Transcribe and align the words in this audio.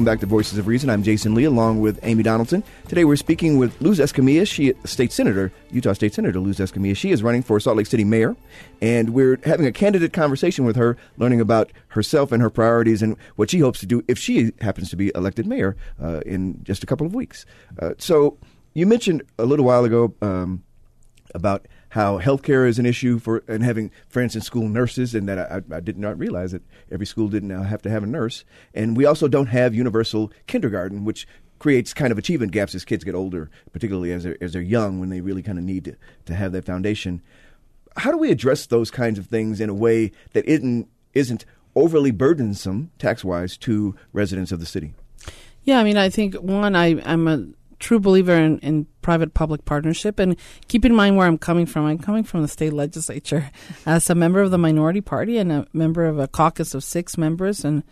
Welcome 0.00 0.14
back 0.14 0.20
to 0.20 0.26
Voices 0.26 0.56
of 0.56 0.66
Reason. 0.66 0.88
I'm 0.88 1.02
Jasen 1.02 1.34
Lee 1.34 1.44
along 1.44 1.80
with 1.82 2.00
Amy 2.04 2.22
Donaldson. 2.22 2.64
Today 2.88 3.04
we're 3.04 3.16
speaking 3.16 3.58
with 3.58 3.78
Luz 3.82 3.98
Escamilla, 3.98 4.48
she 4.48 4.72
state 4.86 5.12
senator, 5.12 5.52
Utah 5.72 5.92
State 5.92 6.14
Senator 6.14 6.40
Luz 6.40 6.56
Escamilla. 6.56 6.96
She 6.96 7.10
is 7.10 7.22
running 7.22 7.42
for 7.42 7.60
Salt 7.60 7.76
Lake 7.76 7.86
City 7.86 8.02
mayor, 8.02 8.34
and 8.80 9.10
we're 9.10 9.38
having 9.44 9.66
a 9.66 9.72
candidate 9.72 10.14
conversation 10.14 10.64
with 10.64 10.76
her, 10.76 10.96
learning 11.18 11.38
about 11.38 11.70
herself 11.88 12.32
and 12.32 12.40
her 12.40 12.48
priorities 12.48 13.02
and 13.02 13.14
what 13.36 13.50
she 13.50 13.58
hopes 13.58 13.78
to 13.80 13.86
do 13.86 14.02
if 14.08 14.18
she 14.18 14.52
happens 14.62 14.88
to 14.88 14.96
be 14.96 15.12
elected 15.14 15.46
mayor 15.46 15.76
uh, 16.02 16.20
in 16.24 16.64
just 16.64 16.82
a 16.82 16.86
couple 16.86 17.06
of 17.06 17.14
weeks. 17.14 17.44
Uh, 17.78 17.90
so 17.98 18.38
you 18.72 18.86
mentioned 18.86 19.22
a 19.38 19.44
little 19.44 19.66
while 19.66 19.84
ago 19.84 20.14
um, 20.22 20.64
about 21.34 21.68
how 21.90 22.18
healthcare 22.18 22.66
is 22.66 22.78
an 22.78 22.86
issue 22.86 23.18
for 23.18 23.42
and 23.46 23.62
having, 23.62 23.90
for 24.08 24.22
instance, 24.22 24.46
school 24.46 24.68
nurses, 24.68 25.14
and 25.14 25.28
that 25.28 25.38
I, 25.38 25.76
I 25.76 25.80
did 25.80 25.98
not 25.98 26.18
realize 26.18 26.52
that 26.52 26.62
every 26.90 27.06
school 27.06 27.28
didn't 27.28 27.50
have 27.50 27.82
to 27.82 27.90
have 27.90 28.02
a 28.02 28.06
nurse. 28.06 28.44
And 28.74 28.96
we 28.96 29.04
also 29.04 29.28
don't 29.28 29.48
have 29.48 29.74
universal 29.74 30.32
kindergarten, 30.46 31.04
which 31.04 31.26
creates 31.58 31.92
kind 31.92 32.10
of 32.10 32.18
achievement 32.18 32.52
gaps 32.52 32.74
as 32.74 32.84
kids 32.84 33.04
get 33.04 33.14
older, 33.14 33.50
particularly 33.72 34.12
as 34.12 34.22
they're, 34.22 34.36
as 34.40 34.52
they're 34.52 34.62
young 34.62 34.98
when 34.98 35.10
they 35.10 35.20
really 35.20 35.42
kind 35.42 35.58
of 35.58 35.64
need 35.64 35.84
to, 35.84 35.96
to 36.24 36.34
have 36.34 36.52
that 36.52 36.64
foundation. 36.64 37.22
How 37.96 38.10
do 38.10 38.18
we 38.18 38.30
address 38.30 38.66
those 38.66 38.90
kinds 38.90 39.18
of 39.18 39.26
things 39.26 39.60
in 39.60 39.68
a 39.68 39.74
way 39.74 40.12
that 40.32 40.46
isn't, 40.46 40.88
isn't 41.12 41.44
overly 41.74 42.12
burdensome 42.12 42.90
tax 42.98 43.24
wise 43.24 43.56
to 43.58 43.94
residents 44.12 44.52
of 44.52 44.60
the 44.60 44.66
city? 44.66 44.94
Yeah, 45.64 45.80
I 45.80 45.84
mean, 45.84 45.98
I 45.98 46.08
think 46.08 46.36
one, 46.36 46.74
I, 46.74 47.02
I'm 47.04 47.28
a 47.28 47.46
true 47.80 47.98
believer 47.98 48.34
in, 48.34 48.58
in 48.60 48.86
private 49.02 49.34
public 49.34 49.64
partnership. 49.64 50.18
And 50.18 50.36
keep 50.68 50.84
in 50.84 50.94
mind 50.94 51.16
where 51.16 51.26
I'm 51.26 51.38
coming 51.38 51.66
from. 51.66 51.86
I'm 51.86 51.98
coming 51.98 52.22
from 52.22 52.42
the 52.42 52.48
state 52.48 52.72
legislature 52.72 53.50
as 53.86 54.08
a 54.08 54.14
member 54.14 54.40
of 54.40 54.50
the 54.50 54.58
minority 54.58 55.00
party 55.00 55.38
and 55.38 55.50
a 55.50 55.66
member 55.72 56.06
of 56.06 56.18
a 56.18 56.28
caucus 56.28 56.74
of 56.74 56.84
six 56.84 57.18
members. 57.18 57.64
And, 57.64 57.82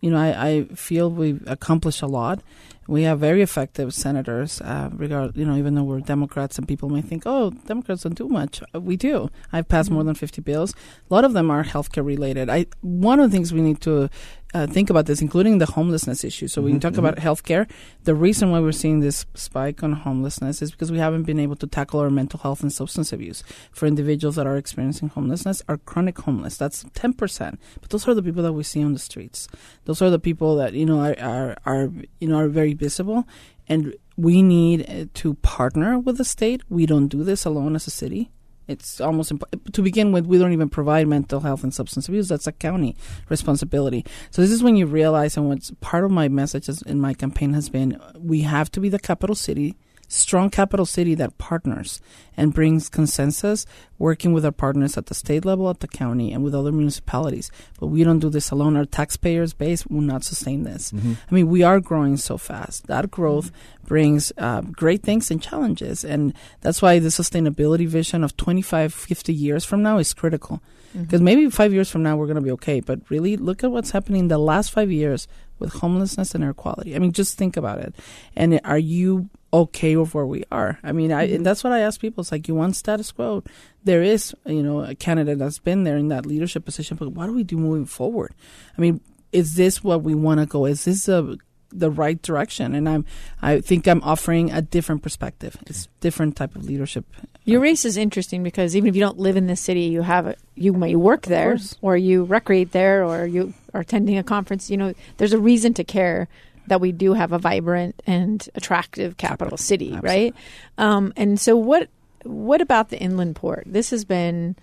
you 0.00 0.10
know, 0.10 0.18
I, 0.18 0.48
I 0.48 0.64
feel 0.74 1.10
we've 1.10 1.42
accomplished 1.46 2.00
a 2.00 2.06
lot. 2.06 2.40
We 2.88 3.02
have 3.02 3.20
very 3.20 3.42
effective 3.42 3.94
senators, 3.94 4.60
uh, 4.60 4.90
regard, 4.92 5.36
you 5.36 5.44
know, 5.44 5.56
even 5.56 5.76
though 5.76 5.84
we're 5.84 6.00
Democrats 6.00 6.58
and 6.58 6.66
people 6.66 6.88
may 6.88 7.00
think, 7.00 7.22
oh, 7.26 7.50
Democrats 7.50 8.02
don't 8.02 8.16
do 8.16 8.28
much. 8.28 8.60
Uh, 8.74 8.80
we 8.80 8.96
do. 8.96 9.30
I've 9.52 9.68
passed 9.68 9.86
mm-hmm. 9.86 9.94
more 9.94 10.04
than 10.04 10.16
50 10.16 10.42
bills. 10.42 10.74
A 11.08 11.14
lot 11.14 11.24
of 11.24 11.32
them 11.32 11.48
are 11.48 11.62
healthcare 11.62 12.04
related. 12.04 12.50
I, 12.50 12.66
one 12.80 13.20
of 13.20 13.30
the 13.30 13.36
things 13.36 13.52
we 13.52 13.60
need 13.60 13.80
to 13.82 14.10
uh, 14.54 14.66
think 14.66 14.90
about 14.90 15.06
this, 15.06 15.22
including 15.22 15.58
the 15.58 15.66
homelessness 15.66 16.24
issue. 16.24 16.48
So, 16.48 16.58
mm-hmm, 16.58 16.64
when 16.64 16.74
you 16.74 16.80
talk 16.80 16.92
mm-hmm. 16.92 17.06
about 17.06 17.16
healthcare, 17.18 17.68
the 18.04 18.14
reason 18.14 18.50
why 18.50 18.60
we're 18.60 18.72
seeing 18.72 19.00
this 19.00 19.24
spike 19.34 19.82
on 19.82 19.92
homelessness 19.92 20.60
is 20.62 20.70
because 20.70 20.92
we 20.92 20.98
haven't 20.98 21.22
been 21.24 21.40
able 21.40 21.56
to 21.56 21.66
tackle 21.66 22.00
our 22.00 22.10
mental 22.10 22.40
health 22.40 22.62
and 22.62 22.72
substance 22.72 23.12
abuse 23.12 23.42
for 23.72 23.86
individuals 23.86 24.36
that 24.36 24.46
are 24.46 24.56
experiencing 24.56 25.08
homelessness 25.08 25.62
are 25.68 25.78
chronic 25.78 26.18
homeless. 26.18 26.56
That's 26.56 26.84
10%. 26.84 27.58
But 27.80 27.90
those 27.90 28.06
are 28.06 28.14
the 28.14 28.22
people 28.22 28.42
that 28.42 28.52
we 28.52 28.62
see 28.62 28.82
on 28.82 28.92
the 28.92 28.98
streets. 28.98 29.48
Those 29.84 30.02
are 30.02 30.10
the 30.10 30.18
people 30.18 30.56
that, 30.56 30.74
you 30.74 30.86
know, 30.86 31.00
are, 31.00 31.16
are, 31.18 31.56
are 31.64 31.90
you 32.20 32.28
know, 32.28 32.38
are 32.38 32.48
very 32.48 32.74
visible. 32.74 33.26
And 33.68 33.94
we 34.16 34.42
need 34.42 34.88
uh, 34.88 35.06
to 35.14 35.34
partner 35.34 35.98
with 35.98 36.18
the 36.18 36.24
state. 36.24 36.62
We 36.68 36.86
don't 36.86 37.08
do 37.08 37.24
this 37.24 37.44
alone 37.44 37.74
as 37.74 37.86
a 37.86 37.90
city. 37.90 38.30
It's 38.72 39.00
almost 39.00 39.30
imp- 39.30 39.72
to 39.72 39.82
begin 39.82 40.12
with. 40.12 40.26
We 40.26 40.38
don't 40.38 40.52
even 40.52 40.68
provide 40.68 41.06
mental 41.06 41.40
health 41.40 41.62
and 41.62 41.72
substance 41.72 42.08
abuse. 42.08 42.28
That's 42.28 42.46
a 42.46 42.52
county 42.52 42.96
responsibility. 43.28 44.04
So 44.30 44.42
this 44.42 44.50
is 44.50 44.62
when 44.62 44.76
you 44.76 44.86
realize, 44.86 45.36
and 45.36 45.48
what's 45.48 45.70
part 45.80 46.04
of 46.04 46.10
my 46.10 46.28
message 46.28 46.68
is, 46.68 46.82
in 46.82 47.00
my 47.00 47.14
campaign 47.14 47.52
has 47.54 47.68
been, 47.68 48.00
we 48.18 48.40
have 48.42 48.70
to 48.72 48.80
be 48.80 48.88
the 48.88 48.98
capital 48.98 49.36
city 49.36 49.76
strong 50.12 50.50
capital 50.50 50.86
city 50.86 51.14
that 51.14 51.38
partners 51.38 52.00
and 52.36 52.54
brings 52.54 52.88
consensus, 52.88 53.66
working 53.98 54.32
with 54.32 54.44
our 54.44 54.52
partners 54.52 54.96
at 54.96 55.06
the 55.06 55.14
state 55.14 55.44
level, 55.44 55.68
at 55.68 55.80
the 55.80 55.88
county, 55.88 56.32
and 56.32 56.42
with 56.42 56.54
other 56.54 56.72
municipalities. 56.72 57.50
But 57.78 57.88
we 57.88 58.04
don't 58.04 58.18
do 58.18 58.30
this 58.30 58.50
alone. 58.50 58.76
Our 58.76 58.84
taxpayers' 58.84 59.54
base 59.54 59.86
will 59.86 60.00
not 60.00 60.24
sustain 60.24 60.64
this. 60.64 60.92
Mm-hmm. 60.92 61.12
I 61.30 61.34
mean, 61.34 61.48
we 61.48 61.62
are 61.62 61.80
growing 61.80 62.16
so 62.16 62.36
fast. 62.38 62.86
That 62.86 63.10
growth 63.10 63.52
mm-hmm. 63.52 63.86
brings 63.86 64.32
uh, 64.38 64.62
great 64.62 65.02
things 65.02 65.30
and 65.30 65.42
challenges. 65.42 66.04
And 66.04 66.34
that's 66.60 66.82
why 66.82 66.98
the 66.98 67.08
sustainability 67.08 67.86
vision 67.86 68.24
of 68.24 68.36
25, 68.36 68.92
50 68.92 69.32
years 69.32 69.64
from 69.64 69.82
now 69.82 69.98
is 69.98 70.14
critical. 70.14 70.62
Because 70.92 71.20
mm-hmm. 71.20 71.24
maybe 71.24 71.50
five 71.50 71.72
years 71.72 71.90
from 71.90 72.02
now 72.02 72.16
we're 72.16 72.26
going 72.26 72.36
to 72.36 72.42
be 72.42 72.50
okay. 72.52 72.80
But 72.80 73.00
really, 73.08 73.36
look 73.36 73.64
at 73.64 73.70
what's 73.70 73.92
happening 73.92 74.28
the 74.28 74.38
last 74.38 74.72
five 74.72 74.90
years 74.90 75.26
with 75.58 75.74
homelessness 75.74 76.34
and 76.34 76.44
air 76.44 76.52
quality. 76.52 76.94
I 76.94 76.98
mean, 76.98 77.12
just 77.12 77.38
think 77.38 77.56
about 77.56 77.78
it. 77.78 77.94
And 78.36 78.60
are 78.64 78.78
you 78.78 79.30
okay 79.52 79.96
with 79.96 80.14
where 80.14 80.26
we 80.26 80.44
are. 80.50 80.78
I 80.82 80.92
mean, 80.92 81.12
I, 81.12 81.22
and 81.22 81.32
mm-hmm. 81.32 81.42
that's 81.42 81.62
what 81.62 81.72
I 81.72 81.80
ask 81.80 82.00
people. 82.00 82.22
It's 82.22 82.32
like 82.32 82.48
you 82.48 82.54
want 82.54 82.76
status 82.76 83.12
quo. 83.12 83.44
There 83.84 84.02
is, 84.02 84.34
you 84.46 84.62
know, 84.62 84.82
a 84.82 84.94
candidate 84.94 85.38
that's 85.38 85.58
been 85.58 85.84
there 85.84 85.96
in 85.96 86.08
that 86.08 86.26
leadership 86.26 86.64
position, 86.64 86.96
but 86.96 87.10
what 87.10 87.26
do 87.26 87.34
we 87.34 87.44
do 87.44 87.56
moving 87.56 87.86
forward? 87.86 88.34
I 88.76 88.80
mean, 88.80 89.00
is 89.32 89.54
this 89.54 89.82
what 89.82 90.02
we 90.02 90.14
want 90.14 90.40
to 90.40 90.46
go? 90.46 90.66
Is 90.66 90.84
this 90.84 91.08
a 91.08 91.36
the 91.74 91.90
right 91.90 92.20
direction? 92.20 92.74
And 92.74 92.88
I'm, 92.88 93.04
I 93.40 93.60
think 93.60 93.88
I'm 93.88 94.02
offering 94.02 94.50
a 94.50 94.62
different 94.62 95.02
perspective. 95.02 95.56
It's 95.66 95.88
different 96.00 96.36
type 96.36 96.54
of 96.54 96.64
leadership. 96.64 97.06
Your 97.44 97.60
race 97.60 97.84
is 97.84 97.96
interesting 97.96 98.42
because 98.42 98.76
even 98.76 98.88
if 98.88 98.94
you 98.94 99.00
don't 99.00 99.18
live 99.18 99.36
in 99.36 99.46
this 99.46 99.60
city, 99.60 99.82
you 99.84 100.02
have 100.02 100.26
a, 100.26 100.36
you 100.54 100.84
you 100.84 100.98
work 100.98 101.22
there, 101.22 101.58
or 101.80 101.96
you 101.96 102.24
recreate 102.24 102.72
there, 102.72 103.04
or 103.04 103.26
you 103.26 103.54
are 103.74 103.80
attending 103.80 104.18
a 104.18 104.22
conference. 104.22 104.70
You 104.70 104.76
know, 104.76 104.94
there's 105.16 105.32
a 105.32 105.38
reason 105.38 105.74
to 105.74 105.84
care 105.84 106.28
that 106.66 106.80
we 106.80 106.92
do 106.92 107.12
have 107.12 107.32
a 107.32 107.38
vibrant 107.38 108.00
and 108.06 108.48
attractive 108.54 109.16
capital 109.16 109.56
city, 109.56 109.92
Absolutely. 109.94 110.08
right? 110.08 110.34
Um, 110.78 111.12
and 111.16 111.38
so, 111.38 111.56
what 111.56 111.88
what 112.24 112.60
about 112.60 112.90
the 112.90 112.98
inland 112.98 113.36
port? 113.36 113.64
This 113.66 113.90
has 113.90 114.04
been 114.04 114.56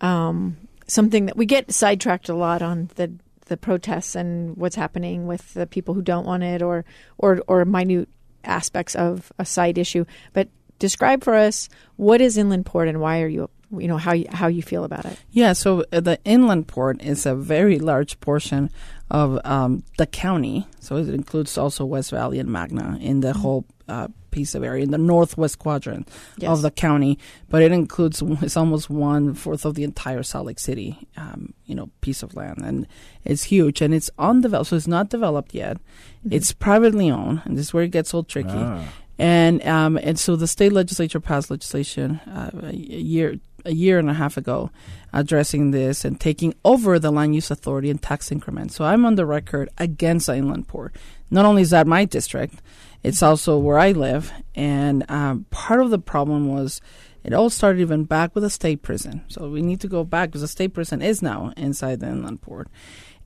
um, 0.00 0.56
something 0.86 1.26
that 1.26 1.36
we 1.36 1.46
get 1.46 1.72
sidetracked 1.72 2.28
a 2.28 2.34
lot 2.34 2.62
on 2.62 2.90
the 2.96 3.12
the 3.46 3.56
protests 3.56 4.14
and 4.14 4.56
what's 4.56 4.76
happening 4.76 5.26
with 5.26 5.54
the 5.54 5.66
people 5.66 5.94
who 5.94 6.02
don't 6.02 6.26
want 6.26 6.42
it, 6.42 6.62
or 6.62 6.84
or 7.16 7.42
or 7.48 7.64
minute 7.64 8.08
aspects 8.44 8.94
of 8.94 9.32
a 9.38 9.44
side 9.44 9.78
issue. 9.78 10.04
But 10.32 10.48
describe 10.78 11.24
for 11.24 11.34
us 11.34 11.68
what 11.96 12.20
is 12.20 12.38
inland 12.38 12.66
port 12.66 12.88
and 12.88 13.00
why 13.00 13.20
are 13.20 13.28
you 13.28 13.50
you 13.70 13.88
know 13.88 13.98
how 13.98 14.12
you, 14.12 14.26
how 14.30 14.46
you 14.46 14.62
feel 14.62 14.84
about 14.84 15.04
it. 15.04 15.18
Yeah, 15.30 15.52
so 15.52 15.84
uh, 15.92 16.00
the 16.00 16.18
inland 16.24 16.68
port 16.68 17.02
is 17.02 17.26
a 17.26 17.34
very 17.34 17.78
large 17.78 18.18
portion 18.20 18.70
of 19.10 19.38
um, 19.44 19.82
the 19.96 20.06
county. 20.06 20.66
So 20.80 20.96
it 20.96 21.08
includes 21.08 21.56
also 21.58 21.84
West 21.84 22.10
Valley 22.10 22.38
and 22.38 22.50
Magna 22.50 22.98
in 23.00 23.20
the 23.20 23.28
mm-hmm. 23.28 23.40
whole 23.40 23.64
uh, 23.88 24.08
piece 24.30 24.54
of 24.54 24.62
area 24.62 24.82
in 24.84 24.90
the 24.90 24.98
northwest 24.98 25.58
quadrant 25.58 26.08
yes. 26.36 26.50
of 26.50 26.62
the 26.62 26.70
county. 26.70 27.18
But 27.48 27.62
it 27.62 27.72
includes 27.72 28.22
it's 28.42 28.56
almost 28.56 28.90
one 28.90 29.34
fourth 29.34 29.64
of 29.64 29.74
the 29.74 29.84
entire 29.84 30.22
Salt 30.22 30.46
Lake 30.46 30.58
City, 30.58 31.08
um, 31.16 31.54
you 31.64 31.74
know, 31.74 31.90
piece 32.00 32.22
of 32.22 32.34
land, 32.34 32.58
and 32.64 32.86
it's 33.24 33.44
huge 33.44 33.80
and 33.80 33.94
it's 33.94 34.10
undeveloped. 34.18 34.70
So 34.70 34.76
it's 34.76 34.86
not 34.86 35.10
developed 35.10 35.54
yet. 35.54 35.76
Mm-hmm. 35.76 36.32
It's 36.32 36.52
privately 36.52 37.10
owned, 37.10 37.42
and 37.44 37.56
this 37.56 37.66
is 37.66 37.74
where 37.74 37.84
it 37.84 37.90
gets 37.90 38.14
all 38.14 38.24
tricky. 38.24 38.50
Ah. 38.52 38.84
And 39.18 39.66
um, 39.66 39.98
and 39.98 40.16
so 40.16 40.36
the 40.36 40.46
state 40.46 40.72
legislature 40.72 41.18
passed 41.18 41.50
legislation 41.50 42.20
uh, 42.28 42.50
a 42.62 42.76
year 42.76 43.40
a 43.64 43.72
year 43.72 43.98
and 43.98 44.10
a 44.10 44.14
half 44.14 44.36
ago 44.36 44.70
addressing 45.12 45.70
this 45.70 46.04
and 46.04 46.20
taking 46.20 46.54
over 46.64 46.98
the 46.98 47.10
land 47.10 47.34
use 47.34 47.50
authority 47.50 47.90
and 47.90 48.02
tax 48.02 48.30
increments. 48.30 48.74
So 48.76 48.84
I'm 48.84 49.04
on 49.04 49.14
the 49.14 49.26
record 49.26 49.68
against 49.78 50.26
the 50.26 50.36
inland 50.36 50.68
port. 50.68 50.94
Not 51.30 51.44
only 51.44 51.62
is 51.62 51.70
that 51.70 51.86
my 51.86 52.04
district, 52.04 52.62
it's 53.02 53.22
also 53.22 53.58
where 53.58 53.78
I 53.78 53.92
live. 53.92 54.32
And 54.54 55.04
um, 55.10 55.46
part 55.50 55.80
of 55.80 55.90
the 55.90 55.98
problem 55.98 56.48
was 56.48 56.80
it 57.24 57.32
all 57.32 57.50
started 57.50 57.80
even 57.80 58.04
back 58.04 58.34
with 58.34 58.44
a 58.44 58.50
state 58.50 58.82
prison. 58.82 59.24
So 59.28 59.48
we 59.48 59.62
need 59.62 59.80
to 59.80 59.88
go 59.88 60.04
back 60.04 60.30
because 60.30 60.42
the 60.42 60.48
state 60.48 60.74
prison 60.74 61.02
is 61.02 61.22
now 61.22 61.52
inside 61.56 62.00
the 62.00 62.08
inland 62.08 62.42
port 62.42 62.68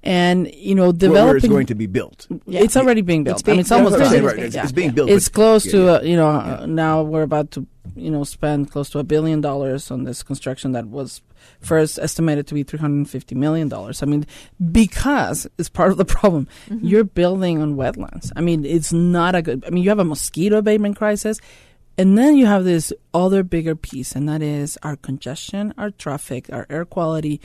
and 0.04 0.52
you 0.54 0.74
know 0.74 0.90
developing 0.90 1.26
where 1.26 1.36
it's 1.36 1.48
going 1.48 1.66
to 1.66 1.74
be 1.74 1.86
built. 1.86 2.26
Yeah. 2.46 2.60
It's 2.60 2.76
already 2.76 3.02
being 3.02 3.24
built. 3.24 3.36
It's 3.36 3.42
being, 3.42 3.54
I 3.54 3.56
mean, 3.56 3.60
it's 3.60 3.72
almost 3.72 3.98
done. 3.98 4.24
Right. 4.24 4.38
It's, 4.38 4.54
yeah. 4.54 4.64
it's, 4.64 4.72
being 4.72 4.90
built. 4.90 5.10
It's 5.10 5.28
close 5.28 5.64
to 5.70 6.00
uh, 6.00 6.02
you 6.02 6.16
know 6.16 6.28
uh, 6.28 6.66
now 6.66 7.02
we're 7.02 7.22
about 7.22 7.52
to 7.52 7.66
you 7.96 8.10
know 8.10 8.24
spend 8.24 8.70
close 8.70 8.90
to 8.90 8.98
a 8.98 9.04
billion 9.04 9.40
dollars 9.40 9.90
on 9.90 10.04
this 10.04 10.22
construction 10.22 10.72
that 10.72 10.86
was 10.86 11.20
first 11.60 11.98
estimated 11.98 12.46
to 12.46 12.54
be 12.54 12.62
350 12.62 13.34
million 13.34 13.68
dollars. 13.68 14.02
I 14.02 14.06
mean, 14.06 14.26
because 14.70 15.46
it's 15.58 15.68
part 15.68 15.90
of 15.90 15.96
the 15.96 16.04
problem. 16.04 16.48
Mm-hmm. 16.68 16.86
You're 16.86 17.04
building 17.04 17.60
on 17.60 17.76
wetlands. 17.76 18.30
I 18.36 18.40
mean, 18.40 18.64
it's 18.64 18.92
not 18.92 19.34
a 19.34 19.42
good. 19.42 19.64
I 19.66 19.70
mean, 19.70 19.82
you 19.82 19.90
have 19.90 19.98
a 19.98 20.04
mosquito 20.04 20.58
abatement 20.58 20.96
crisis. 20.96 21.40
And 21.98 22.16
then 22.16 22.36
you 22.38 22.46
have 22.46 22.64
this 22.64 22.90
other 23.12 23.42
bigger 23.42 23.76
piece, 23.76 24.16
and 24.16 24.26
that 24.26 24.40
is 24.40 24.78
our 24.82 24.96
congestion, 24.96 25.74
our 25.76 25.90
traffic, 25.90 26.50
our 26.50 26.66
air 26.70 26.86
quality, 26.86 27.38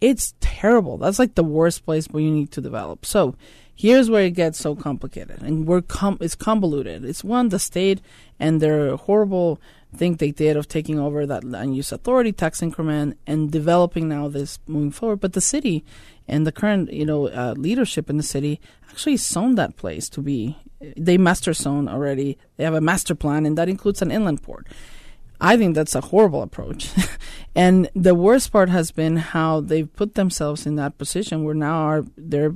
it's 0.00 0.34
terrible. 0.40 0.98
That's 0.98 1.18
like 1.18 1.34
the 1.34 1.44
worst 1.44 1.84
place 1.84 2.06
where 2.06 2.22
you 2.22 2.30
need 2.30 2.52
to 2.52 2.60
develop. 2.60 3.04
So 3.04 3.34
here's 3.74 4.10
where 4.10 4.24
it 4.24 4.30
gets 4.32 4.58
so 4.58 4.74
complicated, 4.76 5.42
and 5.42 5.66
we're 5.66 5.82
com- 5.82 6.18
it's 6.20 6.34
convoluted. 6.34 7.04
It's 7.04 7.24
one 7.24 7.48
the 7.48 7.58
state 7.58 8.00
and 8.38 8.60
their 8.60 8.96
horrible 8.96 9.60
thing 9.98 10.14
they 10.14 10.30
did 10.30 10.56
of 10.56 10.68
taking 10.68 10.98
over 10.98 11.26
that 11.26 11.44
land 11.44 11.76
use 11.76 11.92
authority 11.92 12.32
tax 12.32 12.62
increment 12.62 13.18
and 13.26 13.50
developing 13.50 14.08
now 14.08 14.28
this 14.28 14.58
moving 14.66 14.90
forward. 14.90 15.20
But 15.20 15.32
the 15.34 15.40
city 15.40 15.84
and 16.26 16.46
the 16.46 16.52
current 16.52 16.92
you 16.92 17.04
know 17.04 17.28
uh, 17.28 17.54
leadership 17.56 18.08
in 18.08 18.16
the 18.16 18.22
city 18.22 18.60
actually 18.90 19.16
zoned 19.16 19.58
that 19.58 19.76
place 19.76 20.08
to 20.10 20.20
be. 20.20 20.56
They 20.96 21.18
master 21.18 21.52
zone 21.52 21.88
already. 21.88 22.38
They 22.56 22.64
have 22.64 22.74
a 22.74 22.80
master 22.80 23.14
plan, 23.14 23.44
and 23.44 23.58
that 23.58 23.68
includes 23.68 24.00
an 24.00 24.10
inland 24.10 24.42
port. 24.42 24.66
I 25.40 25.56
think 25.56 25.74
that's 25.74 25.94
a 25.94 26.00
horrible 26.00 26.42
approach. 26.42 26.90
and 27.54 27.88
the 27.94 28.14
worst 28.14 28.52
part 28.52 28.68
has 28.70 28.90
been 28.90 29.16
how 29.16 29.60
they've 29.60 29.92
put 29.94 30.14
themselves 30.14 30.66
in 30.66 30.76
that 30.76 30.98
position 30.98 31.44
where 31.44 31.54
now 31.54 31.82
are 31.82 32.04
they're 32.16 32.54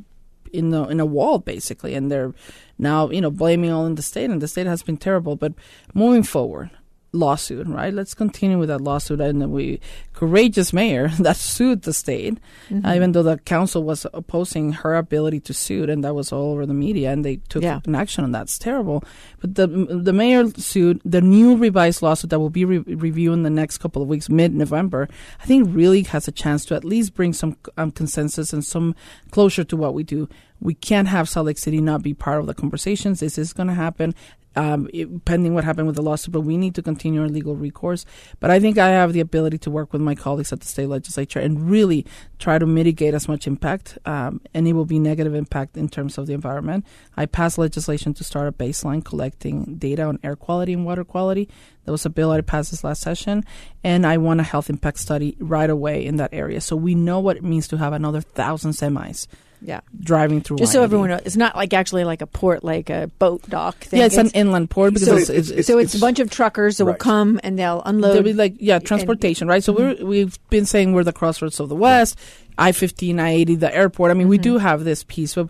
in 0.52 0.70
the 0.70 0.84
in 0.84 1.00
a 1.00 1.06
wall 1.06 1.38
basically, 1.38 1.94
and 1.94 2.10
they're 2.10 2.34
now 2.78 3.10
you 3.10 3.20
know 3.20 3.30
blaming 3.30 3.70
all 3.70 3.86
in 3.86 3.94
the 3.94 4.02
state, 4.02 4.30
and 4.30 4.40
the 4.40 4.48
state 4.48 4.66
has 4.66 4.82
been 4.82 4.96
terrible. 4.96 5.36
But 5.36 5.54
moving 5.94 6.22
forward, 6.22 6.70
lawsuit, 7.12 7.66
right? 7.68 7.92
Let's 7.92 8.14
continue 8.14 8.58
with 8.58 8.68
that 8.68 8.80
lawsuit. 8.80 9.20
And 9.20 9.52
we 9.52 9.80
courageous 10.12 10.72
mayor 10.72 11.08
that 11.20 11.36
sued 11.36 11.82
the 11.82 11.92
state, 11.92 12.38
mm-hmm. 12.68 12.84
uh, 12.84 12.94
even 12.94 13.12
though 13.12 13.22
the 13.22 13.38
council 13.38 13.84
was 13.84 14.06
opposing 14.14 14.72
her 14.72 14.94
ability 14.94 15.40
to 15.40 15.54
sue, 15.54 15.84
and 15.84 16.02
that 16.04 16.14
was 16.14 16.32
all 16.32 16.52
over 16.52 16.66
the 16.66 16.74
media, 16.74 17.12
and 17.12 17.24
they 17.24 17.36
took 17.48 17.62
yeah. 17.62 17.80
an 17.84 17.94
action 17.94 18.24
on 18.24 18.32
that. 18.32 18.42
It's 18.42 18.58
terrible. 18.58 19.04
But 19.40 19.54
the 19.54 19.66
the 19.66 20.12
mayor 20.12 20.48
sued 20.56 21.00
the 21.04 21.20
new 21.20 21.56
revised 21.56 22.02
lawsuit 22.02 22.30
that 22.30 22.38
will 22.38 22.50
be 22.50 22.64
re- 22.64 22.78
reviewed 22.78 23.34
in 23.34 23.42
the 23.42 23.50
next 23.50 23.78
couple 23.78 24.02
of 24.02 24.08
weeks, 24.08 24.28
mid 24.28 24.54
November. 24.54 25.08
I 25.40 25.46
think 25.46 25.68
really 25.74 26.02
has 26.04 26.28
a 26.28 26.32
chance 26.32 26.64
to 26.66 26.74
at 26.74 26.84
least 26.84 27.14
bring 27.14 27.32
some 27.32 27.56
um, 27.76 27.90
consensus 27.90 28.52
and 28.52 28.64
some 28.64 28.94
closure 29.30 29.64
to 29.64 29.76
what 29.76 29.94
we 29.94 30.02
do. 30.02 30.28
We 30.60 30.74
can't 30.74 31.08
have 31.08 31.28
Salt 31.28 31.46
Lake 31.46 31.58
City 31.58 31.80
not 31.80 32.02
be 32.02 32.14
part 32.14 32.38
of 32.38 32.46
the 32.46 32.54
conversations. 32.54 33.18
This 33.18 33.36
is 33.36 33.52
going 33.52 33.66
to 33.66 33.74
happen 33.74 34.14
um, 34.56 34.88
it, 34.92 35.24
pending 35.24 35.54
what 35.54 35.64
happened 35.64 35.86
with 35.86 35.96
the 35.96 36.02
lawsuit, 36.02 36.32
but 36.32 36.42
we 36.42 36.56
need 36.56 36.74
to 36.74 36.82
continue 36.82 37.22
our 37.22 37.28
legal 37.28 37.56
recourse. 37.56 38.04
But 38.40 38.50
I 38.50 38.60
think 38.60 38.78
I 38.78 38.88
have 38.90 39.12
the 39.12 39.20
ability 39.20 39.58
to 39.58 39.70
work 39.70 39.92
with 39.92 40.02
my 40.02 40.14
colleagues 40.14 40.52
at 40.52 40.60
the 40.60 40.66
state 40.66 40.88
legislature 40.88 41.40
and 41.40 41.70
really 41.70 42.06
try 42.38 42.58
to 42.58 42.66
mitigate 42.66 43.14
as 43.14 43.28
much 43.28 43.46
impact, 43.46 43.98
um, 44.04 44.40
and 44.54 44.66
it 44.66 44.72
will 44.72 44.84
be 44.84 44.98
negative 44.98 45.34
impact 45.34 45.76
in 45.76 45.88
terms 45.88 46.18
of 46.18 46.26
the 46.26 46.34
environment. 46.34 46.84
I 47.16 47.26
passed 47.26 47.58
legislation 47.58 48.14
to 48.14 48.24
start 48.24 48.48
a 48.48 48.52
baseline 48.52 49.04
collecting 49.04 49.76
data 49.76 50.02
on 50.02 50.18
air 50.22 50.36
quality 50.36 50.72
and 50.72 50.84
water 50.84 51.04
quality. 51.04 51.48
There 51.84 51.92
was 51.92 52.06
a 52.06 52.10
bill 52.10 52.30
I 52.30 52.40
passed 52.40 52.70
this 52.70 52.84
last 52.84 53.02
session, 53.02 53.44
and 53.82 54.06
I 54.06 54.16
want 54.16 54.40
a 54.40 54.44
health 54.44 54.70
impact 54.70 54.98
study 54.98 55.36
right 55.38 55.70
away 55.70 56.04
in 56.04 56.16
that 56.16 56.32
area, 56.32 56.60
so 56.60 56.76
we 56.76 56.94
know 56.94 57.20
what 57.20 57.36
it 57.36 57.44
means 57.44 57.68
to 57.68 57.78
have 57.78 57.92
another 57.92 58.20
thousand 58.20 58.72
semis 58.72 59.26
yeah 59.64 59.80
driving 60.00 60.40
through 60.40 60.56
just 60.56 60.72
so 60.72 60.82
everyone 60.82 61.08
knows 61.08 61.20
it's 61.24 61.36
not 61.36 61.54
like 61.54 61.72
actually 61.72 62.04
like 62.04 62.20
a 62.20 62.26
port 62.26 62.64
like 62.64 62.90
a 62.90 63.08
boat 63.18 63.42
dock 63.48 63.76
thing. 63.76 64.00
yeah 64.00 64.06
it's, 64.06 64.16
it's, 64.16 64.32
an 64.32 64.40
inland 64.40 64.68
port 64.70 64.92
because 64.92 65.08
so 65.08 65.16
it's, 65.16 65.30
it's, 65.30 65.50
it's 65.50 65.68
so 65.68 65.78
it's, 65.78 65.94
a 65.94 65.98
bunch 65.98 66.18
of 66.18 66.30
truckers 66.30 66.78
that 66.78 66.84
right. 66.84 66.92
will 66.92 66.98
come 66.98 67.40
and 67.42 67.58
they'll 67.58 67.82
unload 67.84 68.14
they'll 68.14 68.22
be 68.22 68.32
like 68.32 68.54
yeah 68.58 68.78
transportation 68.78 69.44
and, 69.44 69.50
right 69.50 69.64
so 69.64 69.72
mm-hmm. 69.72 70.02
we're 70.02 70.08
we've 70.08 70.38
been 70.50 70.66
saying 70.66 70.92
we're 70.92 71.04
the 71.04 71.12
crossroads 71.12 71.60
of 71.60 71.68
the 71.68 71.76
west 71.76 72.18
i-15 72.58 73.20
i-80 73.20 73.60
the 73.60 73.74
airport 73.74 74.10
i 74.10 74.14
mean 74.14 74.24
mm-hmm. 74.24 74.30
we 74.30 74.38
do 74.38 74.58
have 74.58 74.84
this 74.84 75.04
piece 75.04 75.34
but 75.34 75.48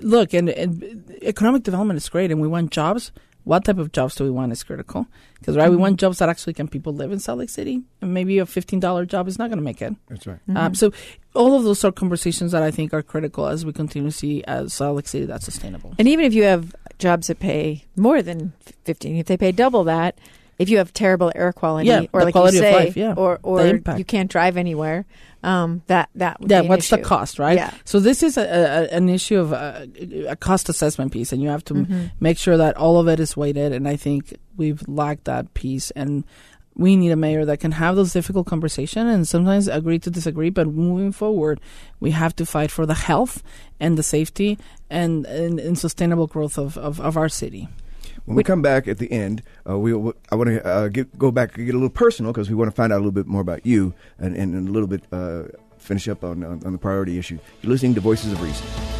look 0.00 0.32
and, 0.32 0.48
and 0.48 1.18
economic 1.22 1.62
development 1.62 1.96
is 1.96 2.08
great 2.08 2.30
and 2.30 2.40
we 2.40 2.48
want 2.48 2.70
jobs 2.70 3.10
what 3.46 3.64
type 3.64 3.78
of 3.78 3.92
jobs 3.92 4.16
do 4.16 4.24
we 4.24 4.30
want 4.30 4.50
is 4.50 4.64
critical 4.64 5.06
because 5.38 5.56
right 5.56 5.66
mm-hmm. 5.66 5.76
we 5.76 5.76
want 5.76 6.00
jobs 6.00 6.18
that 6.18 6.28
actually 6.28 6.52
can 6.52 6.66
people 6.66 6.92
live 6.92 7.12
in 7.12 7.20
salt 7.20 7.38
lake 7.38 7.48
city 7.48 7.80
and 8.02 8.12
maybe 8.12 8.40
a 8.40 8.44
$15 8.44 9.06
job 9.06 9.28
is 9.28 9.38
not 9.38 9.48
going 9.48 9.58
to 9.58 9.64
make 9.64 9.80
it 9.80 9.94
that's 10.08 10.26
right 10.26 10.40
um, 10.48 10.54
mm-hmm. 10.56 10.74
so 10.74 10.92
all 11.34 11.54
of 11.54 11.62
those 11.62 11.84
are 11.84 11.92
conversations 11.92 12.50
that 12.50 12.64
i 12.64 12.72
think 12.72 12.92
are 12.92 13.02
critical 13.02 13.46
as 13.46 13.64
we 13.64 13.72
continue 13.72 14.10
to 14.10 14.16
see 14.16 14.42
as 14.44 14.74
salt 14.74 14.96
lake 14.96 15.06
city 15.06 15.26
that's 15.26 15.44
sustainable 15.44 15.94
and 15.96 16.08
even 16.08 16.24
if 16.24 16.34
you 16.34 16.42
have 16.42 16.74
jobs 16.98 17.28
that 17.28 17.38
pay 17.38 17.84
more 17.94 18.20
than 18.20 18.52
15 18.84 19.16
if 19.16 19.26
they 19.26 19.36
pay 19.36 19.52
double 19.52 19.84
that 19.84 20.18
if 20.58 20.68
you 20.68 20.78
have 20.78 20.92
terrible 20.92 21.30
air 21.34 21.52
quality 21.52 21.88
yeah, 21.88 22.06
or 22.12 22.24
like 22.24 22.32
quality 22.32 22.56
you 22.56 22.62
say, 22.62 22.74
of 22.74 22.84
life, 22.84 22.96
yeah. 22.96 23.14
or 23.14 23.38
or 23.42 23.66
you 23.96 24.04
can't 24.04 24.30
drive 24.30 24.56
anywhere 24.56 25.04
um, 25.46 25.80
that 25.86 26.10
that 26.16 26.36
yeah 26.40 26.60
what's 26.62 26.90
the 26.90 26.98
cost 26.98 27.38
right 27.38 27.56
yeah. 27.56 27.72
so 27.84 28.00
this 28.00 28.22
is 28.24 28.36
a, 28.36 28.42
a 28.42 28.94
an 28.94 29.08
issue 29.08 29.38
of 29.38 29.52
a, 29.52 29.88
a, 30.28 30.34
cost 30.34 30.68
assessment 30.68 31.12
piece 31.12 31.32
and 31.32 31.40
you 31.40 31.48
have 31.48 31.64
to 31.64 31.74
mm-hmm. 31.74 32.06
make 32.18 32.36
sure 32.36 32.56
that 32.56 32.76
all 32.76 32.98
of 32.98 33.06
it 33.06 33.20
is 33.20 33.36
weighted 33.36 33.72
and 33.72 33.86
i 33.86 33.94
think 33.94 34.36
we've 34.56 34.86
lacked 34.88 35.24
that 35.24 35.54
piece 35.54 35.92
and 35.92 36.24
we 36.74 36.96
need 36.96 37.10
a 37.10 37.16
mayor 37.16 37.44
that 37.44 37.60
can 37.60 37.72
have 37.72 37.94
those 37.94 38.12
difficult 38.12 38.46
conversations 38.46 39.08
and 39.08 39.26
sometimes 39.28 39.68
agree 39.68 40.00
to 40.00 40.10
disagree 40.10 40.50
but 40.50 40.66
moving 40.66 41.12
forward 41.12 41.60
we 42.00 42.10
have 42.10 42.34
to 42.34 42.44
fight 42.44 42.72
for 42.72 42.84
the 42.84 42.94
health 42.94 43.40
and 43.78 43.96
the 43.96 44.02
safety 44.02 44.58
and, 44.90 45.26
and, 45.26 45.60
and 45.60 45.78
sustainable 45.78 46.26
growth 46.26 46.58
of, 46.58 46.76
of, 46.76 47.00
of 47.00 47.16
our 47.16 47.28
city 47.28 47.68
when 48.24 48.36
we, 48.36 48.42
come 48.42 48.62
back 48.62 48.88
at 48.88 48.98
the 48.98 49.10
end, 49.12 49.42
uh, 49.68 49.78
we 49.78 49.92
I 49.92 50.34
want 50.34 50.48
to 50.48 50.64
uh, 50.64 50.88
go 50.88 51.30
back 51.30 51.56
and 51.56 51.66
get 51.66 51.74
a 51.74 51.78
little 51.78 51.90
personal 51.90 52.32
because 52.32 52.48
we 52.48 52.56
want 52.56 52.70
to 52.70 52.74
find 52.74 52.92
out 52.92 52.96
a 52.96 53.02
little 53.02 53.12
bit 53.12 53.26
more 53.26 53.40
about 53.40 53.66
you 53.66 53.94
and, 54.18 54.36
and 54.36 54.68
a 54.68 54.72
little 54.72 54.88
bit 54.88 55.04
uh, 55.12 55.44
finish 55.78 56.08
up 56.08 56.24
on, 56.24 56.42
on, 56.42 56.64
on 56.64 56.72
the 56.72 56.78
priority 56.78 57.18
issue. 57.18 57.38
You're 57.62 57.70
listening 57.70 57.94
to 57.94 58.00
Voices 58.00 58.32
of 58.32 58.42
Reason. 58.42 58.95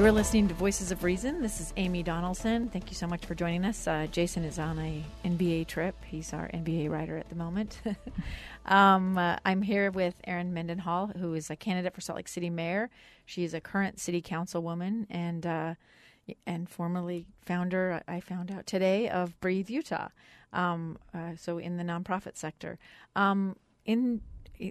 You're 0.00 0.12
listening 0.12 0.48
to 0.48 0.54
Voices 0.54 0.92
of 0.92 1.04
Reason. 1.04 1.42
This 1.42 1.60
is 1.60 1.74
Amy 1.76 2.02
Donaldson. 2.02 2.70
Thank 2.70 2.88
you 2.88 2.94
so 2.94 3.06
much 3.06 3.26
for 3.26 3.34
joining 3.34 3.66
us. 3.66 3.86
Uh, 3.86 4.06
Jasen 4.10 4.46
is 4.46 4.58
on 4.58 4.78
a 4.78 5.04
NBA 5.26 5.66
trip. 5.66 5.94
He's 6.06 6.32
our 6.32 6.48
NBA 6.54 6.88
writer 6.88 7.18
at 7.18 7.28
the 7.28 7.34
moment. 7.34 7.82
um, 8.64 9.18
uh, 9.18 9.36
I'm 9.44 9.60
here 9.60 9.90
with 9.90 10.14
Erin 10.24 10.54
Mendenhall, 10.54 11.08
who 11.08 11.34
is 11.34 11.50
a 11.50 11.54
candidate 11.54 11.94
for 11.94 12.00
Salt 12.00 12.16
Lake 12.16 12.28
City 12.28 12.48
mayor. 12.48 12.88
She 13.26 13.44
is 13.44 13.52
a 13.52 13.60
current 13.60 14.00
city 14.00 14.22
councilwoman 14.22 15.04
and 15.10 15.44
uh, 15.44 15.74
and 16.46 16.66
formerly 16.70 17.26
founder. 17.44 18.02
I 18.08 18.20
found 18.20 18.50
out 18.50 18.66
today 18.66 19.06
of 19.10 19.38
Breathe 19.40 19.68
Utah. 19.68 20.08
Um, 20.54 20.96
uh, 21.12 21.32
so 21.36 21.58
in 21.58 21.76
the 21.76 21.84
nonprofit 21.84 22.38
sector. 22.38 22.78
Um, 23.14 23.54
in 23.84 24.22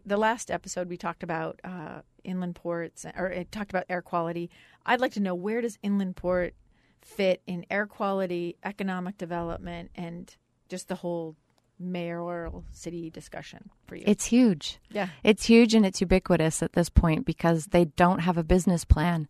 the 0.05 0.17
last 0.17 0.51
episode, 0.51 0.89
we 0.89 0.97
talked 0.97 1.23
about 1.23 1.59
uh, 1.63 2.01
inland 2.23 2.55
ports, 2.55 3.05
or 3.17 3.27
it 3.27 3.51
talked 3.51 3.71
about 3.71 3.85
air 3.89 4.01
quality. 4.01 4.49
I'd 4.89 4.99
like 4.99 5.13
to 5.13 5.19
know 5.19 5.35
where 5.35 5.61
does 5.61 5.77
inland 5.83 6.15
port 6.15 6.55
fit 7.01 7.43
in 7.45 7.63
air 7.69 7.85
quality, 7.85 8.57
economic 8.63 9.19
development, 9.19 9.91
and 9.93 10.35
just 10.67 10.87
the 10.87 10.95
whole 10.95 11.35
mayoral 11.77 12.65
city 12.71 13.11
discussion 13.11 13.69
for 13.85 13.95
you? 13.95 14.03
It's 14.07 14.25
huge. 14.25 14.79
Yeah. 14.91 15.09
It's 15.23 15.45
huge 15.45 15.75
and 15.75 15.85
it's 15.85 16.01
ubiquitous 16.01 16.63
at 16.63 16.73
this 16.73 16.89
point 16.89 17.25
because 17.27 17.67
they 17.67 17.85
don't 17.85 18.19
have 18.19 18.37
a 18.37 18.43
business 18.43 18.83
plan. 18.83 19.27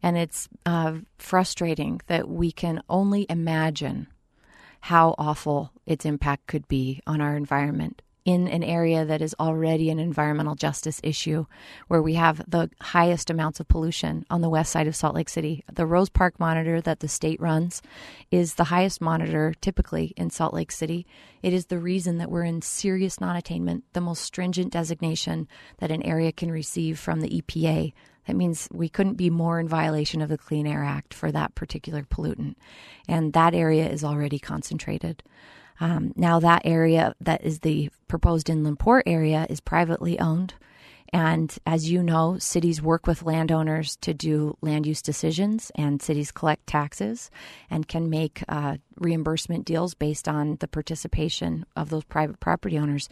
And 0.00 0.16
it's 0.16 0.48
uh, 0.64 0.98
frustrating 1.18 2.00
that 2.06 2.28
we 2.28 2.52
can 2.52 2.80
only 2.88 3.26
imagine 3.28 4.06
how 4.82 5.16
awful 5.18 5.72
its 5.86 6.04
impact 6.04 6.46
could 6.46 6.68
be 6.68 7.00
on 7.04 7.20
our 7.20 7.36
environment 7.36 8.00
in 8.24 8.48
an 8.48 8.62
area 8.62 9.04
that 9.04 9.22
is 9.22 9.34
already 9.40 9.90
an 9.90 9.98
environmental 9.98 10.54
justice 10.54 11.00
issue, 11.02 11.46
where 11.88 12.02
we 12.02 12.14
have 12.14 12.42
the 12.48 12.70
highest 12.80 13.30
amounts 13.30 13.60
of 13.60 13.68
pollution 13.68 14.24
on 14.30 14.40
the 14.40 14.48
west 14.48 14.72
side 14.72 14.86
of 14.86 14.96
Salt 14.96 15.14
Lake 15.14 15.28
City. 15.28 15.64
The 15.72 15.86
Rose 15.86 16.10
Park 16.10 16.38
monitor 16.38 16.80
that 16.80 17.00
the 17.00 17.08
state 17.08 17.40
runs 17.40 17.82
is 18.30 18.54
the 18.54 18.64
highest 18.64 19.00
monitor 19.00 19.54
typically 19.60 20.12
in 20.16 20.30
Salt 20.30 20.54
Lake 20.54 20.72
City. 20.72 21.06
It 21.42 21.52
is 21.52 21.66
the 21.66 21.78
reason 21.78 22.18
that 22.18 22.30
we're 22.30 22.44
in 22.44 22.62
serious 22.62 23.20
non 23.20 23.36
attainment, 23.36 23.84
the 23.92 24.00
most 24.00 24.22
stringent 24.22 24.72
designation 24.72 25.48
that 25.78 25.90
an 25.90 26.02
area 26.02 26.32
can 26.32 26.50
receive 26.50 26.98
from 26.98 27.20
the 27.20 27.40
EPA. 27.40 27.92
That 28.26 28.36
means 28.36 28.68
we 28.70 28.88
couldn't 28.88 29.14
be 29.14 29.30
more 29.30 29.58
in 29.58 29.66
violation 29.66 30.20
of 30.20 30.28
the 30.28 30.38
Clean 30.38 30.66
Air 30.66 30.84
Act 30.84 31.14
for 31.14 31.32
that 31.32 31.54
particular 31.54 32.02
pollutant. 32.02 32.54
And 33.08 33.32
that 33.32 33.54
area 33.54 33.88
is 33.88 34.04
already 34.04 34.38
concentrated. 34.38 35.22
Um, 35.80 36.12
now, 36.14 36.40
that 36.40 36.62
area 36.64 37.14
that 37.20 37.42
is 37.42 37.60
the 37.60 37.90
proposed 38.06 38.50
inland 38.50 38.78
port 38.78 39.04
area 39.06 39.46
is 39.48 39.60
privately 39.60 40.18
owned. 40.20 40.54
And 41.12 41.56
as 41.66 41.90
you 41.90 42.02
know, 42.02 42.38
cities 42.38 42.80
work 42.80 43.06
with 43.06 43.24
landowners 43.24 43.96
to 44.02 44.14
do 44.14 44.56
land 44.60 44.86
use 44.86 45.02
decisions, 45.02 45.72
and 45.74 46.00
cities 46.00 46.30
collect 46.30 46.66
taxes 46.68 47.30
and 47.68 47.88
can 47.88 48.08
make 48.08 48.44
uh, 48.48 48.76
reimbursement 48.96 49.64
deals 49.64 49.94
based 49.94 50.28
on 50.28 50.56
the 50.60 50.68
participation 50.68 51.66
of 51.74 51.90
those 51.90 52.04
private 52.04 52.38
property 52.38 52.78
owners. 52.78 53.08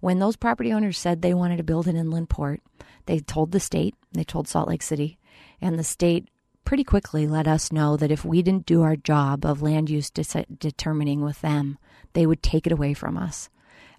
When 0.00 0.18
those 0.18 0.36
property 0.36 0.72
owners 0.72 0.98
said 0.98 1.22
they 1.22 1.34
wanted 1.34 1.56
to 1.56 1.64
build 1.64 1.88
an 1.88 1.96
inland 1.96 2.28
port, 2.28 2.60
they 3.06 3.18
told 3.18 3.50
the 3.50 3.60
state, 3.60 3.94
they 4.12 4.24
told 4.24 4.46
Salt 4.46 4.68
Lake 4.68 4.82
City, 4.82 5.18
and 5.60 5.78
the 5.78 5.84
state 5.84 6.28
pretty 6.64 6.84
quickly 6.84 7.26
let 7.26 7.48
us 7.48 7.72
know 7.72 7.96
that 7.96 8.12
if 8.12 8.24
we 8.24 8.42
didn't 8.42 8.66
do 8.66 8.82
our 8.82 8.96
job 8.96 9.44
of 9.44 9.62
land 9.62 9.90
use 9.90 10.10
de- 10.10 10.46
determining 10.58 11.22
with 11.22 11.40
them, 11.40 11.78
they 12.12 12.26
would 12.26 12.42
take 12.42 12.66
it 12.66 12.72
away 12.72 12.94
from 12.94 13.16
us. 13.16 13.48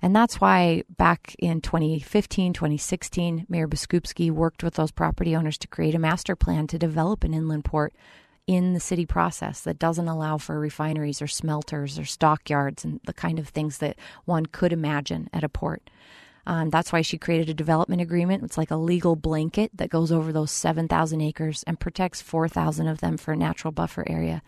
And 0.01 0.13
that's 0.13 0.41
why 0.41 0.83
back 0.89 1.33
in 1.39 1.61
2015, 1.61 2.51
2016, 2.51 3.45
Mayor 3.47 3.67
Biskupski 3.69 4.29
worked 4.29 4.61
with 4.61 4.73
those 4.73 4.91
property 4.91 5.33
owners 5.33 5.57
to 5.59 5.67
create 5.67 5.95
a 5.95 5.99
master 5.99 6.35
plan 6.35 6.67
to 6.67 6.77
develop 6.77 7.23
an 7.23 7.33
inland 7.33 7.63
port 7.63 7.93
in 8.45 8.73
the 8.73 8.79
city 8.79 9.05
process 9.05 9.61
that 9.61 9.79
doesn't 9.79 10.09
allow 10.09 10.37
for 10.37 10.59
refineries 10.59 11.21
or 11.21 11.27
smelters 11.27 11.97
or 11.97 12.03
stockyards 12.03 12.83
and 12.83 12.99
the 13.05 13.13
kind 13.13 13.39
of 13.39 13.47
things 13.47 13.77
that 13.77 13.97
one 14.25 14.45
could 14.45 14.73
imagine 14.73 15.29
at 15.31 15.45
a 15.45 15.49
port. 15.49 15.89
Um, 16.45 16.69
that's 16.69 16.91
why 16.91 17.01
she 17.01 17.17
created 17.17 17.49
a 17.49 17.53
development 17.53 18.01
agreement. 18.01 18.43
It's 18.43 18.57
like 18.57 18.71
a 18.71 18.75
legal 18.75 19.15
blanket 19.15 19.71
that 19.75 19.89
goes 19.89 20.11
over 20.11 20.33
those 20.33 20.51
7,000 20.51 21.21
acres 21.21 21.63
and 21.65 21.79
protects 21.79 22.21
4,000 22.21 22.87
of 22.87 22.99
them 22.99 23.15
for 23.15 23.31
a 23.31 23.37
natural 23.37 23.71
buffer 23.71 24.03
area. 24.07 24.41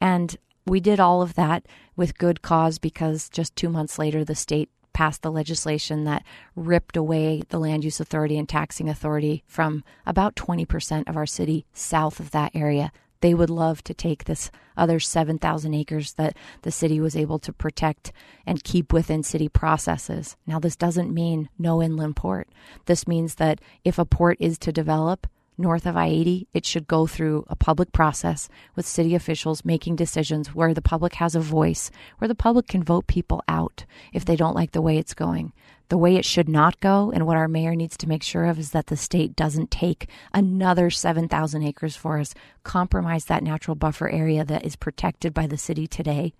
And 0.00 0.36
we 0.66 0.80
did 0.80 1.00
all 1.00 1.22
of 1.22 1.34
that 1.34 1.66
with 1.96 2.18
good 2.18 2.42
cause 2.42 2.78
because 2.78 3.28
just 3.28 3.56
two 3.56 3.68
months 3.68 3.98
later, 3.98 4.24
the 4.24 4.34
state 4.34 4.70
passed 4.92 5.22
the 5.22 5.32
legislation 5.32 6.04
that 6.04 6.24
ripped 6.54 6.96
away 6.96 7.42
the 7.48 7.58
land 7.58 7.84
use 7.84 8.00
authority 8.00 8.36
and 8.38 8.48
taxing 8.48 8.88
authority 8.88 9.42
from 9.46 9.82
about 10.06 10.36
20% 10.36 11.08
of 11.08 11.16
our 11.16 11.26
city 11.26 11.64
south 11.72 12.20
of 12.20 12.30
that 12.30 12.54
area. 12.54 12.92
They 13.20 13.34
would 13.34 13.50
love 13.50 13.84
to 13.84 13.94
take 13.94 14.24
this 14.24 14.50
other 14.76 14.98
7,000 14.98 15.74
acres 15.74 16.14
that 16.14 16.36
the 16.62 16.72
city 16.72 17.00
was 17.00 17.16
able 17.16 17.38
to 17.38 17.52
protect 17.52 18.12
and 18.44 18.64
keep 18.64 18.92
within 18.92 19.22
city 19.22 19.48
processes. 19.48 20.36
Now, 20.46 20.58
this 20.58 20.76
doesn't 20.76 21.14
mean 21.14 21.48
no 21.56 21.80
inland 21.80 22.16
port. 22.16 22.48
This 22.86 23.06
means 23.06 23.36
that 23.36 23.60
if 23.84 23.98
a 23.98 24.04
port 24.04 24.38
is 24.40 24.58
to 24.58 24.72
develop, 24.72 25.28
north 25.58 25.86
of 25.86 25.96
I 25.96 26.06
80, 26.06 26.48
it 26.52 26.66
should 26.66 26.86
go 26.86 27.06
through 27.06 27.44
a 27.48 27.56
public 27.56 27.92
process 27.92 28.48
with 28.74 28.86
city 28.86 29.14
officials 29.14 29.64
making 29.64 29.96
decisions 29.96 30.54
where 30.54 30.74
the 30.74 30.82
public 30.82 31.14
has 31.14 31.34
a 31.34 31.40
voice, 31.40 31.90
where 32.18 32.28
the 32.28 32.34
public 32.34 32.66
can 32.66 32.82
vote 32.82 33.06
people 33.06 33.42
out 33.48 33.84
if 34.12 34.24
they 34.24 34.36
don't 34.36 34.54
like 34.54 34.72
the 34.72 34.82
way 34.82 34.98
it's 34.98 35.14
going. 35.14 35.52
The 35.88 35.98
way 35.98 36.16
it 36.16 36.24
should 36.24 36.48
not 36.48 36.80
go, 36.80 37.10
and 37.10 37.26
what 37.26 37.36
our 37.36 37.48
mayor 37.48 37.74
needs 37.74 37.98
to 37.98 38.08
make 38.08 38.22
sure 38.22 38.46
of, 38.46 38.58
is 38.58 38.70
that 38.70 38.86
the 38.86 38.96
state 38.96 39.36
doesn't 39.36 39.70
take 39.70 40.08
another 40.32 40.88
7,000 40.88 41.62
acres 41.62 41.96
for 41.96 42.18
us, 42.18 42.34
compromise 42.62 43.26
that 43.26 43.42
natural 43.42 43.74
buffer 43.74 44.08
area 44.08 44.42
that 44.42 44.64
is 44.64 44.74
protected 44.74 45.34
by 45.34 45.46
the 45.46 45.58
city 45.58 45.86
today, 45.86 46.32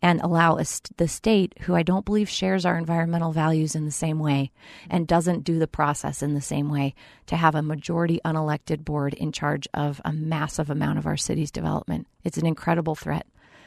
and 0.00 0.20
allow 0.20 0.56
us, 0.56 0.80
the 0.96 1.08
state, 1.08 1.54
who 1.62 1.74
I 1.74 1.82
don't 1.82 2.04
believe 2.04 2.28
shares 2.28 2.64
our 2.64 2.78
environmental 2.78 3.32
values 3.32 3.74
in 3.74 3.84
the 3.84 3.90
same 3.90 4.18
way 4.18 4.50
and 4.88 5.06
doesn't 5.06 5.44
do 5.44 5.58
the 5.58 5.66
process 5.66 6.22
in 6.22 6.34
the 6.34 6.40
same 6.40 6.70
way, 6.70 6.94
to 7.26 7.36
have 7.36 7.54
a 7.54 7.62
majority 7.62 8.20
unelected 8.24 8.84
board 8.84 9.14
in 9.14 9.32
charge 9.32 9.66
of 9.74 10.00
a 10.04 10.12
massive 10.12 10.70
amount 10.70 10.98
of 10.98 11.06
our 11.06 11.16
city's 11.16 11.50
development. 11.50 12.06
It's 12.24 12.38
an 12.38 12.46
incredible 12.46 12.94
threat. 12.94 13.26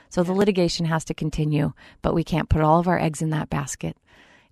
So 0.10 0.24
the 0.24 0.34
litigation 0.34 0.86
has 0.88 1.05
to 1.05 1.13
continue, 1.13 1.74
but 2.01 2.13
we 2.13 2.24
can't 2.24 2.50
put 2.50 2.62
all 2.62 2.79
of 2.79 2.88
our 2.88 3.00
eggs 3.00 3.22
in 3.22 3.29
that 3.29 3.50
basket. 3.50 3.96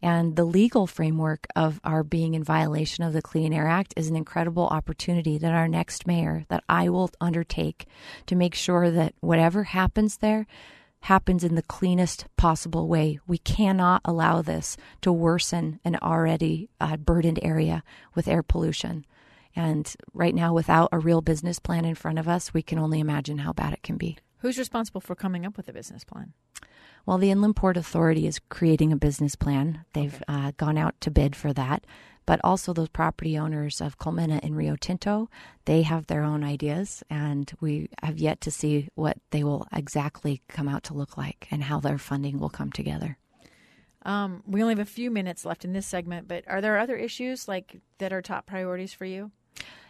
And 0.02 0.38
the 0.38 0.46
legal 0.46 0.88
framework 0.88 1.46
of 1.56 1.82
our 1.84 2.04
being 2.04 2.34
in 2.34 2.44
violation 2.44 3.04
of 3.04 3.12
the 3.12 3.22
Clean 3.22 3.52
Air 3.52 3.68
Act 3.68 3.94
is 3.98 4.08
an 4.08 4.16
incredible 4.16 4.68
opportunity 4.68 5.38
that 5.38 5.54
our 5.54 5.68
next 5.68 6.08
mayor, 6.08 6.46
that 6.48 6.64
I 6.70 6.88
will 6.88 7.12
undertake 7.20 7.86
to 8.28 8.38
make 8.38 8.56
sure 8.56 8.90
that 8.90 9.14
whatever 9.20 9.64
happens 9.64 10.18
there, 10.18 10.48
happens 11.02 11.44
in 11.44 11.56
the 11.56 11.62
cleanest 11.62 12.26
possible 12.38 12.88
way. 12.88 13.20
We 13.28 13.38
cannot 13.38 14.02
allow 14.06 14.42
this 14.42 14.78
to 15.02 15.12
worsen 15.12 15.80
an 15.84 15.96
already 16.02 16.70
uh, 16.80 16.98
burdened 16.98 17.40
area 17.42 17.84
with 18.16 18.28
air 18.28 18.44
pollution. 18.44 19.06
And 19.56 19.92
right 20.14 20.36
now, 20.36 20.54
without 20.54 20.90
a 20.92 21.00
real 21.00 21.22
business 21.22 21.60
plan 21.60 21.86
in 21.86 21.96
front 21.96 22.20
of 22.20 22.28
us, 22.28 22.54
we 22.54 22.62
can 22.62 22.80
only 22.80 23.00
imagine 23.00 23.40
how 23.40 23.54
bad 23.54 23.74
it 23.74 23.84
can 23.84 23.98
be. 23.98 24.18
Who's 24.40 24.58
responsible 24.58 25.02
for 25.02 25.16
coming 25.16 25.46
up 25.46 25.58
with 25.58 25.68
a 25.68 25.74
business 25.74 26.04
plan? 26.04 26.34
Well, 27.06 27.18
the 27.18 27.32
Inland 27.32 27.56
Port 27.56 27.78
Authority 27.78 28.28
is 28.28 28.40
creating 28.50 28.92
a 28.92 28.98
business 28.98 29.36
plan. 29.36 29.86
They've 29.94 30.16
okay. 30.16 30.24
uh, 30.28 30.52
gone 30.58 30.78
out 30.78 31.00
to 31.02 31.12
bid 31.12 31.36
for 31.36 31.54
that 31.54 31.86
but 32.30 32.40
also 32.44 32.74
those 32.74 32.90
property 32.90 33.40
owners 33.40 33.82
of 33.82 33.98
Colmena 33.98 34.40
and 34.44 34.56
Rio 34.56 34.76
Tinto, 34.76 35.32
they 35.66 35.82
have 35.82 36.06
their 36.06 36.22
own 36.22 36.44
ideas, 36.44 37.04
and 37.10 37.52
we 37.60 37.90
have 38.04 38.20
yet 38.20 38.40
to 38.42 38.52
see 38.52 38.88
what 38.94 39.18
they 39.32 39.44
will 39.44 39.68
exactly 39.74 40.44
come 40.48 40.68
out 40.68 40.84
to 40.84 40.94
look 40.94 41.18
like 41.18 41.48
and 41.50 41.64
how 41.64 41.80
their 41.80 41.98
funding 41.98 42.40
will 42.40 42.52
come 42.52 42.72
together. 42.72 43.18
Um, 44.04 44.44
we 44.46 44.62
only 44.62 44.74
have 44.74 44.80
a 44.80 44.86
few 44.86 45.10
minutes 45.10 45.44
left 45.44 45.66
in 45.66 45.74
this 45.74 45.88
segment, 45.88 46.28
but 46.28 46.44
are 46.48 46.62
there 46.62 46.78
other 46.78 46.96
issues 46.96 47.48
like 47.48 47.82
that 47.98 48.14
are 48.14 48.22
top 48.22 48.46
priorities 48.46 48.94
for 48.94 49.06
you? 49.06 49.32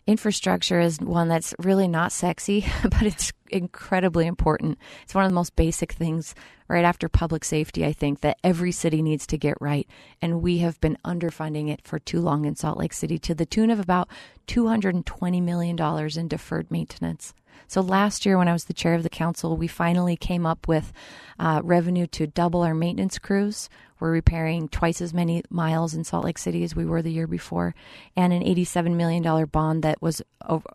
Infrastructure 0.07 0.79
is 0.79 0.99
one 0.99 1.27
that's 1.27 1.53
really 1.59 1.87
not 1.87 2.11
sexy, 2.11 2.65
but 2.83 3.03
it's 3.03 3.31
incredibly 3.49 4.27
important. 4.27 4.77
It's 5.03 5.15
one 5.15 5.25
of 5.25 5.31
the 5.31 5.35
most 5.35 5.55
basic 5.55 5.91
things 5.93 6.35
right 6.67 6.85
after 6.85 7.09
public 7.09 7.43
safety, 7.43 7.85
I 7.85 7.93
think, 7.93 8.21
that 8.21 8.37
every 8.43 8.71
city 8.71 9.01
needs 9.01 9.25
to 9.27 9.37
get 9.37 9.59
right. 9.59 9.87
And 10.21 10.41
we 10.41 10.59
have 10.59 10.79
been 10.81 10.97
underfunding 11.03 11.69
it 11.69 11.81
for 11.85 11.99
too 11.99 12.21
long 12.21 12.45
in 12.45 12.55
Salt 12.55 12.77
Lake 12.77 12.93
City 12.93 13.17
to 13.19 13.33
the 13.33 13.45
tune 13.45 13.69
of 13.69 13.79
about 13.79 14.07
$220 14.47 15.41
million 15.41 15.77
in 16.17 16.27
deferred 16.27 16.71
maintenance. 16.71 17.33
So 17.67 17.81
last 17.81 18.25
year, 18.25 18.37
when 18.37 18.47
I 18.47 18.53
was 18.53 18.65
the 18.65 18.73
chair 18.73 18.93
of 18.93 19.03
the 19.03 19.09
council, 19.09 19.57
we 19.57 19.67
finally 19.67 20.15
came 20.15 20.45
up 20.45 20.67
with 20.67 20.91
uh, 21.39 21.61
revenue 21.63 22.07
to 22.07 22.27
double 22.27 22.61
our 22.61 22.73
maintenance 22.73 23.19
crews. 23.19 23.69
We're 23.99 24.11
repairing 24.11 24.69
twice 24.69 25.01
as 25.01 25.13
many 25.13 25.43
miles 25.49 25.93
in 25.93 26.03
Salt 26.03 26.25
Lake 26.25 26.37
City 26.37 26.63
as 26.63 26.75
we 26.75 26.85
were 26.85 27.01
the 27.01 27.11
year 27.11 27.27
before, 27.27 27.75
and 28.15 28.31
an 28.31 28.43
$87 28.43 28.95
million 28.95 29.45
bond 29.45 29.83
that 29.83 30.01
was 30.01 30.21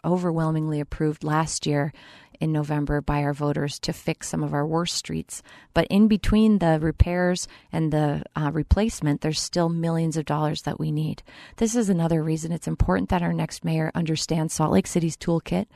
overwhelmingly 0.04 0.80
approved 0.80 1.24
last 1.24 1.66
year 1.66 1.92
in 2.40 2.52
November 2.52 3.00
by 3.00 3.22
our 3.22 3.32
voters 3.32 3.78
to 3.78 3.92
fix 3.92 4.28
some 4.28 4.42
of 4.42 4.52
our 4.52 4.66
worst 4.66 4.94
streets. 4.94 5.42
But 5.72 5.86
in 5.88 6.08
between 6.08 6.58
the 6.58 6.78
repairs 6.80 7.48
and 7.72 7.92
the 7.92 8.24
uh, 8.36 8.50
replacement, 8.52 9.20
there's 9.20 9.40
still 9.40 9.68
millions 9.68 10.16
of 10.16 10.24
dollars 10.24 10.62
that 10.62 10.78
we 10.78 10.92
need. 10.92 11.22
This 11.56 11.74
is 11.74 11.88
another 11.88 12.22
reason 12.22 12.52
it's 12.52 12.68
important 12.68 13.08
that 13.08 13.22
our 13.22 13.32
next 13.32 13.64
mayor 13.64 13.90
understands 13.94 14.54
Salt 14.54 14.72
Lake 14.72 14.86
City's 14.86 15.16
toolkit 15.16 15.66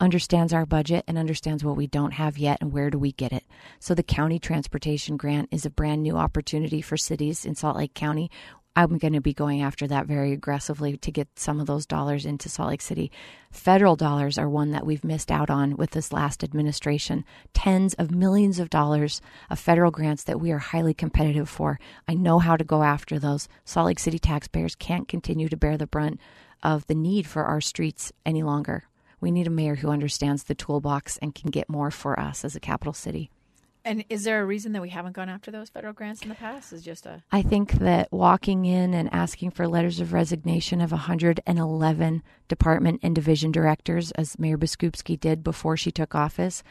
understands 0.00 0.52
our 0.52 0.66
budget 0.66 1.04
and 1.06 1.18
understands 1.18 1.64
what 1.64 1.76
we 1.76 1.86
don't 1.86 2.12
have 2.12 2.38
yet 2.38 2.58
and 2.60 2.72
where 2.72 2.90
do 2.90 2.98
we 2.98 3.12
get 3.12 3.32
it. 3.32 3.44
So 3.78 3.94
the 3.94 4.02
county 4.02 4.38
transportation 4.38 5.16
grant 5.16 5.48
is 5.50 5.66
a 5.66 5.70
brand 5.70 6.02
new 6.02 6.16
opportunity 6.16 6.80
for 6.80 6.96
cities 6.96 7.44
in 7.44 7.54
Salt 7.54 7.76
Lake 7.76 7.94
County. 7.94 8.30
I'm 8.74 8.96
going 8.96 9.12
to 9.12 9.20
be 9.20 9.34
going 9.34 9.60
after 9.60 9.86
that 9.88 10.06
very 10.06 10.32
aggressively 10.32 10.96
to 10.96 11.12
get 11.12 11.28
some 11.38 11.60
of 11.60 11.66
those 11.66 11.84
dollars 11.84 12.24
into 12.24 12.48
Salt 12.48 12.70
Lake 12.70 12.80
City. 12.80 13.12
Federal 13.50 13.96
dollars 13.96 14.38
are 14.38 14.48
one 14.48 14.70
that 14.70 14.86
we've 14.86 15.04
missed 15.04 15.30
out 15.30 15.50
on 15.50 15.76
with 15.76 15.90
this 15.90 16.10
last 16.10 16.42
administration. 16.42 17.26
Tens 17.52 17.92
of 17.94 18.10
millions 18.10 18.58
of 18.58 18.70
dollars 18.70 19.20
of 19.50 19.58
federal 19.58 19.90
grants 19.90 20.24
that 20.24 20.40
we 20.40 20.50
are 20.52 20.58
highly 20.58 20.94
competitive 20.94 21.50
for. 21.50 21.78
I 22.08 22.14
know 22.14 22.38
how 22.38 22.56
to 22.56 22.64
go 22.64 22.82
after 22.82 23.18
those. 23.18 23.46
Salt 23.66 23.86
Lake 23.86 23.98
City 23.98 24.18
taxpayers 24.18 24.74
can't 24.74 25.06
continue 25.06 25.50
to 25.50 25.56
bear 25.56 25.76
the 25.76 25.86
brunt 25.86 26.18
of 26.62 26.86
the 26.86 26.94
need 26.94 27.26
for 27.26 27.44
our 27.44 27.60
streets 27.60 28.10
any 28.24 28.42
longer. 28.42 28.84
We 29.22 29.30
need 29.30 29.46
a 29.46 29.50
mayor 29.50 29.76
who 29.76 29.88
understands 29.88 30.44
the 30.44 30.54
toolbox 30.56 31.16
and 31.18 31.32
can 31.32 31.50
get 31.50 31.68
more 31.68 31.92
for 31.92 32.18
us 32.18 32.44
as 32.44 32.56
a 32.56 32.60
capital 32.60 32.92
city. 32.92 33.30
And 33.84 34.04
is 34.08 34.24
there 34.24 34.42
a 34.42 34.44
reason 34.44 34.72
that 34.72 34.82
we 34.82 34.88
haven't 34.90 35.12
gone 35.14 35.28
after 35.28 35.52
those 35.52 35.68
federal 35.68 35.92
grants 35.92 36.22
in 36.22 36.28
the 36.28 36.34
past? 36.34 36.72
Is 36.72 36.82
just 36.82 37.06
a 37.06 37.22
I 37.30 37.42
think 37.42 37.74
that 37.74 38.12
walking 38.12 38.64
in 38.64 38.94
and 38.94 39.12
asking 39.14 39.52
for 39.52 39.68
letters 39.68 40.00
of 40.00 40.12
resignation 40.12 40.80
of 40.80 40.90
111 40.90 42.22
department 42.48 43.00
and 43.04 43.14
division 43.14 43.52
directors, 43.52 44.10
as 44.12 44.38
Mayor 44.40 44.58
Biskupski 44.58 45.18
did 45.18 45.44
before 45.44 45.76
she 45.76 45.92
took 45.92 46.16
office, 46.16 46.64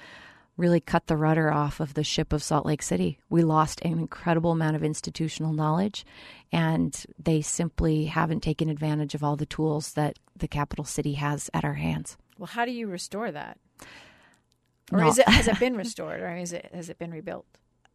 really 0.57 0.81
cut 0.81 1.07
the 1.07 1.17
rudder 1.17 1.51
off 1.51 1.79
of 1.79 1.93
the 1.93 2.03
ship 2.03 2.33
of 2.33 2.43
Salt 2.43 2.65
Lake 2.65 2.83
City. 2.83 3.17
We 3.29 3.43
lost 3.43 3.81
an 3.81 3.93
incredible 3.93 4.51
amount 4.51 4.75
of 4.75 4.83
institutional 4.83 5.53
knowledge, 5.53 6.05
and 6.51 7.01
they 7.17 7.41
simply 7.41 8.05
haven't 8.05 8.41
taken 8.41 8.69
advantage 8.69 9.15
of 9.15 9.23
all 9.23 9.37
the 9.37 9.45
tools 9.45 9.93
that 9.93 10.19
the 10.35 10.49
capital 10.49 10.85
city 10.85 11.13
has 11.13 11.49
at 11.53 11.63
our 11.63 11.75
hands. 11.75 12.17
Well, 12.41 12.47
how 12.47 12.65
do 12.65 12.71
you 12.71 12.87
restore 12.87 13.31
that? 13.31 13.59
Or 14.91 15.01
no. 15.01 15.09
is 15.09 15.19
it 15.19 15.29
has 15.29 15.47
it 15.47 15.59
been 15.59 15.77
restored, 15.77 16.21
or 16.21 16.35
is 16.35 16.53
it 16.53 16.71
has 16.73 16.89
it 16.89 16.97
been 16.97 17.11
rebuilt? 17.11 17.45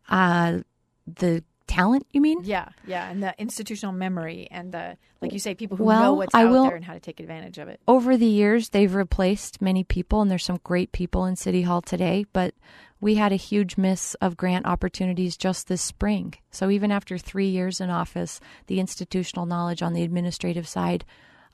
Uh, 0.08 0.58
the 1.04 1.42
talent, 1.66 2.06
you 2.12 2.20
mean? 2.20 2.38
Yeah, 2.44 2.68
yeah, 2.86 3.10
and 3.10 3.20
the 3.20 3.34
institutional 3.38 3.92
memory 3.92 4.46
and 4.52 4.70
the 4.70 4.98
like 5.20 5.32
you 5.32 5.40
say, 5.40 5.56
people 5.56 5.76
who 5.76 5.82
well, 5.82 6.00
know 6.00 6.14
what's 6.14 6.32
I 6.32 6.44
out 6.44 6.52
will, 6.52 6.62
there 6.62 6.76
and 6.76 6.84
how 6.84 6.92
to 6.92 7.00
take 7.00 7.18
advantage 7.18 7.58
of 7.58 7.66
it. 7.66 7.80
Over 7.88 8.16
the 8.16 8.26
years, 8.26 8.68
they've 8.68 8.94
replaced 8.94 9.60
many 9.60 9.82
people, 9.82 10.22
and 10.22 10.30
there's 10.30 10.44
some 10.44 10.60
great 10.62 10.92
people 10.92 11.24
in 11.24 11.34
City 11.34 11.62
Hall 11.62 11.82
today, 11.82 12.24
but 12.32 12.54
we 13.00 13.16
had 13.16 13.32
a 13.32 13.36
huge 13.36 13.76
miss 13.76 14.14
of 14.20 14.36
grant 14.36 14.64
opportunities 14.64 15.36
just 15.36 15.66
this 15.66 15.82
spring. 15.82 16.34
So 16.52 16.70
even 16.70 16.92
after 16.92 17.18
three 17.18 17.48
years 17.48 17.80
in 17.80 17.90
office, 17.90 18.38
the 18.68 18.78
institutional 18.78 19.44
knowledge 19.44 19.82
on 19.82 19.92
the 19.92 20.04
administrative 20.04 20.68
side 20.68 21.04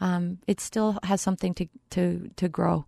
um, 0.02 0.38
it 0.48 0.60
still 0.60 0.98
has 1.04 1.20
something 1.20 1.54
to 1.54 1.66
to 1.90 2.28
to 2.36 2.48
grow. 2.48 2.84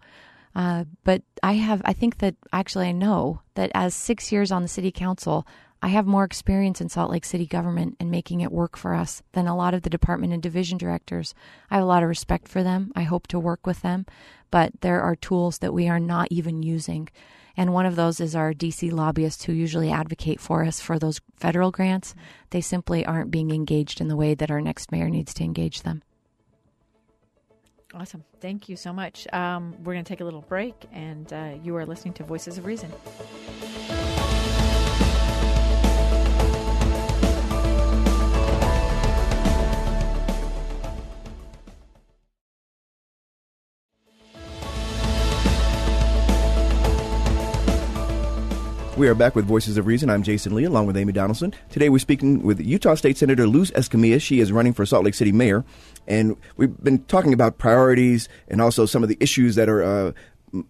Uh, 0.54 0.84
but 1.02 1.22
I 1.42 1.54
have, 1.54 1.82
I 1.84 1.92
think 1.92 2.18
that 2.18 2.36
actually 2.52 2.86
I 2.86 2.92
know 2.92 3.40
that 3.54 3.72
as 3.74 3.92
six 3.94 4.30
years 4.30 4.52
on 4.52 4.62
the 4.62 4.68
city 4.68 4.92
council, 4.92 5.46
I 5.82 5.88
have 5.88 6.06
more 6.06 6.22
experience 6.24 6.80
in 6.80 6.88
Salt 6.88 7.10
Lake 7.10 7.24
City 7.24 7.46
government 7.46 7.96
and 7.98 8.10
making 8.10 8.40
it 8.40 8.52
work 8.52 8.76
for 8.76 8.94
us 8.94 9.22
than 9.32 9.48
a 9.48 9.56
lot 9.56 9.74
of 9.74 9.82
the 9.82 9.90
department 9.90 10.32
and 10.32 10.42
division 10.42 10.78
directors. 10.78 11.34
I 11.70 11.74
have 11.74 11.82
a 11.82 11.86
lot 11.86 12.04
of 12.04 12.08
respect 12.08 12.46
for 12.48 12.62
them. 12.62 12.92
I 12.94 13.02
hope 13.02 13.26
to 13.28 13.38
work 13.38 13.66
with 13.66 13.82
them, 13.82 14.06
but 14.50 14.80
there 14.80 15.02
are 15.02 15.16
tools 15.16 15.58
that 15.58 15.74
we 15.74 15.88
are 15.88 16.00
not 16.00 16.28
even 16.30 16.62
using. 16.62 17.08
And 17.56 17.72
one 17.72 17.86
of 17.86 17.96
those 17.96 18.20
is 18.20 18.34
our 18.34 18.52
DC 18.52 18.92
lobbyists 18.92 19.44
who 19.44 19.52
usually 19.52 19.90
advocate 19.90 20.40
for 20.40 20.64
us 20.64 20.80
for 20.80 20.98
those 20.98 21.20
federal 21.36 21.70
grants. 21.70 22.14
They 22.50 22.60
simply 22.60 23.04
aren't 23.04 23.30
being 23.30 23.50
engaged 23.50 24.00
in 24.00 24.08
the 24.08 24.16
way 24.16 24.34
that 24.34 24.50
our 24.50 24.60
next 24.60 24.90
mayor 24.90 25.10
needs 25.10 25.34
to 25.34 25.44
engage 25.44 25.82
them. 25.82 26.02
Awesome. 27.94 28.24
Thank 28.40 28.68
you 28.68 28.76
so 28.76 28.92
much. 28.92 29.26
Um, 29.32 29.76
we're 29.84 29.92
going 29.92 30.04
to 30.04 30.08
take 30.08 30.20
a 30.20 30.24
little 30.24 30.42
break, 30.42 30.74
and 30.92 31.32
uh, 31.32 31.52
you 31.62 31.76
are 31.76 31.86
listening 31.86 32.14
to 32.14 32.24
Voices 32.24 32.58
of 32.58 32.64
Reason. 32.64 32.90
We 48.96 49.08
are 49.08 49.14
back 49.14 49.34
with 49.34 49.44
Voices 49.44 49.76
of 49.76 49.86
Reason. 49.86 50.08
I'm 50.08 50.22
Jasen 50.22 50.52
Lee, 50.52 50.64
along 50.64 50.86
with 50.86 50.96
Amy 50.96 51.12
Donaldson. 51.12 51.52
Today 51.68 51.88
we're 51.88 51.98
speaking 51.98 52.44
with 52.44 52.60
Utah 52.60 52.94
State 52.94 53.18
Senator 53.18 53.44
Luz 53.44 53.72
Escamilla. 53.72 54.20
She 54.20 54.38
is 54.38 54.52
running 54.52 54.72
for 54.72 54.86
Salt 54.86 55.04
Lake 55.04 55.14
City 55.14 55.32
mayor. 55.32 55.64
And 56.06 56.36
we've 56.56 56.76
been 56.82 57.04
talking 57.04 57.32
about 57.32 57.58
priorities 57.58 58.28
and 58.48 58.60
also 58.60 58.86
some 58.86 59.02
of 59.02 59.08
the 59.08 59.16
issues 59.20 59.54
that 59.54 59.68
are 59.68 59.82
uh, 59.82 60.12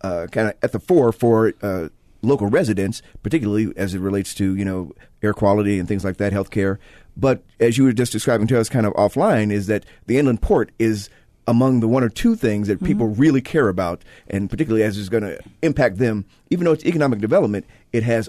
uh, 0.00 0.26
kind 0.28 0.48
of 0.48 0.54
at 0.62 0.72
the 0.72 0.80
fore 0.80 1.12
for 1.12 1.52
uh, 1.62 1.88
local 2.22 2.48
residents, 2.48 3.02
particularly 3.22 3.72
as 3.76 3.94
it 3.94 4.00
relates 4.00 4.34
to 4.34 4.54
you 4.56 4.64
know 4.64 4.92
air 5.22 5.34
quality 5.34 5.78
and 5.78 5.88
things 5.88 6.04
like 6.04 6.16
that, 6.18 6.32
healthcare. 6.32 6.78
But 7.16 7.42
as 7.60 7.78
you 7.78 7.84
were 7.84 7.92
just 7.92 8.12
describing 8.12 8.46
to 8.48 8.58
us, 8.58 8.68
kind 8.68 8.86
of 8.86 8.92
offline, 8.94 9.52
is 9.52 9.66
that 9.68 9.84
the 10.06 10.18
inland 10.18 10.42
port 10.42 10.70
is 10.78 11.10
among 11.46 11.80
the 11.80 11.88
one 11.88 12.02
or 12.02 12.08
two 12.08 12.36
things 12.36 12.68
that 12.68 12.82
people 12.82 13.06
Mm-hmm. 13.06 13.20
really 13.20 13.42
care 13.42 13.68
about, 13.68 14.02
and 14.28 14.48
particularly 14.48 14.82
as 14.82 14.96
it's 14.98 15.10
going 15.10 15.22
to 15.24 15.38
impact 15.62 15.98
them. 15.98 16.24
Even 16.50 16.64
though 16.64 16.72
it's 16.72 16.84
economic 16.86 17.20
development, 17.20 17.66
it 17.92 18.02
has 18.02 18.28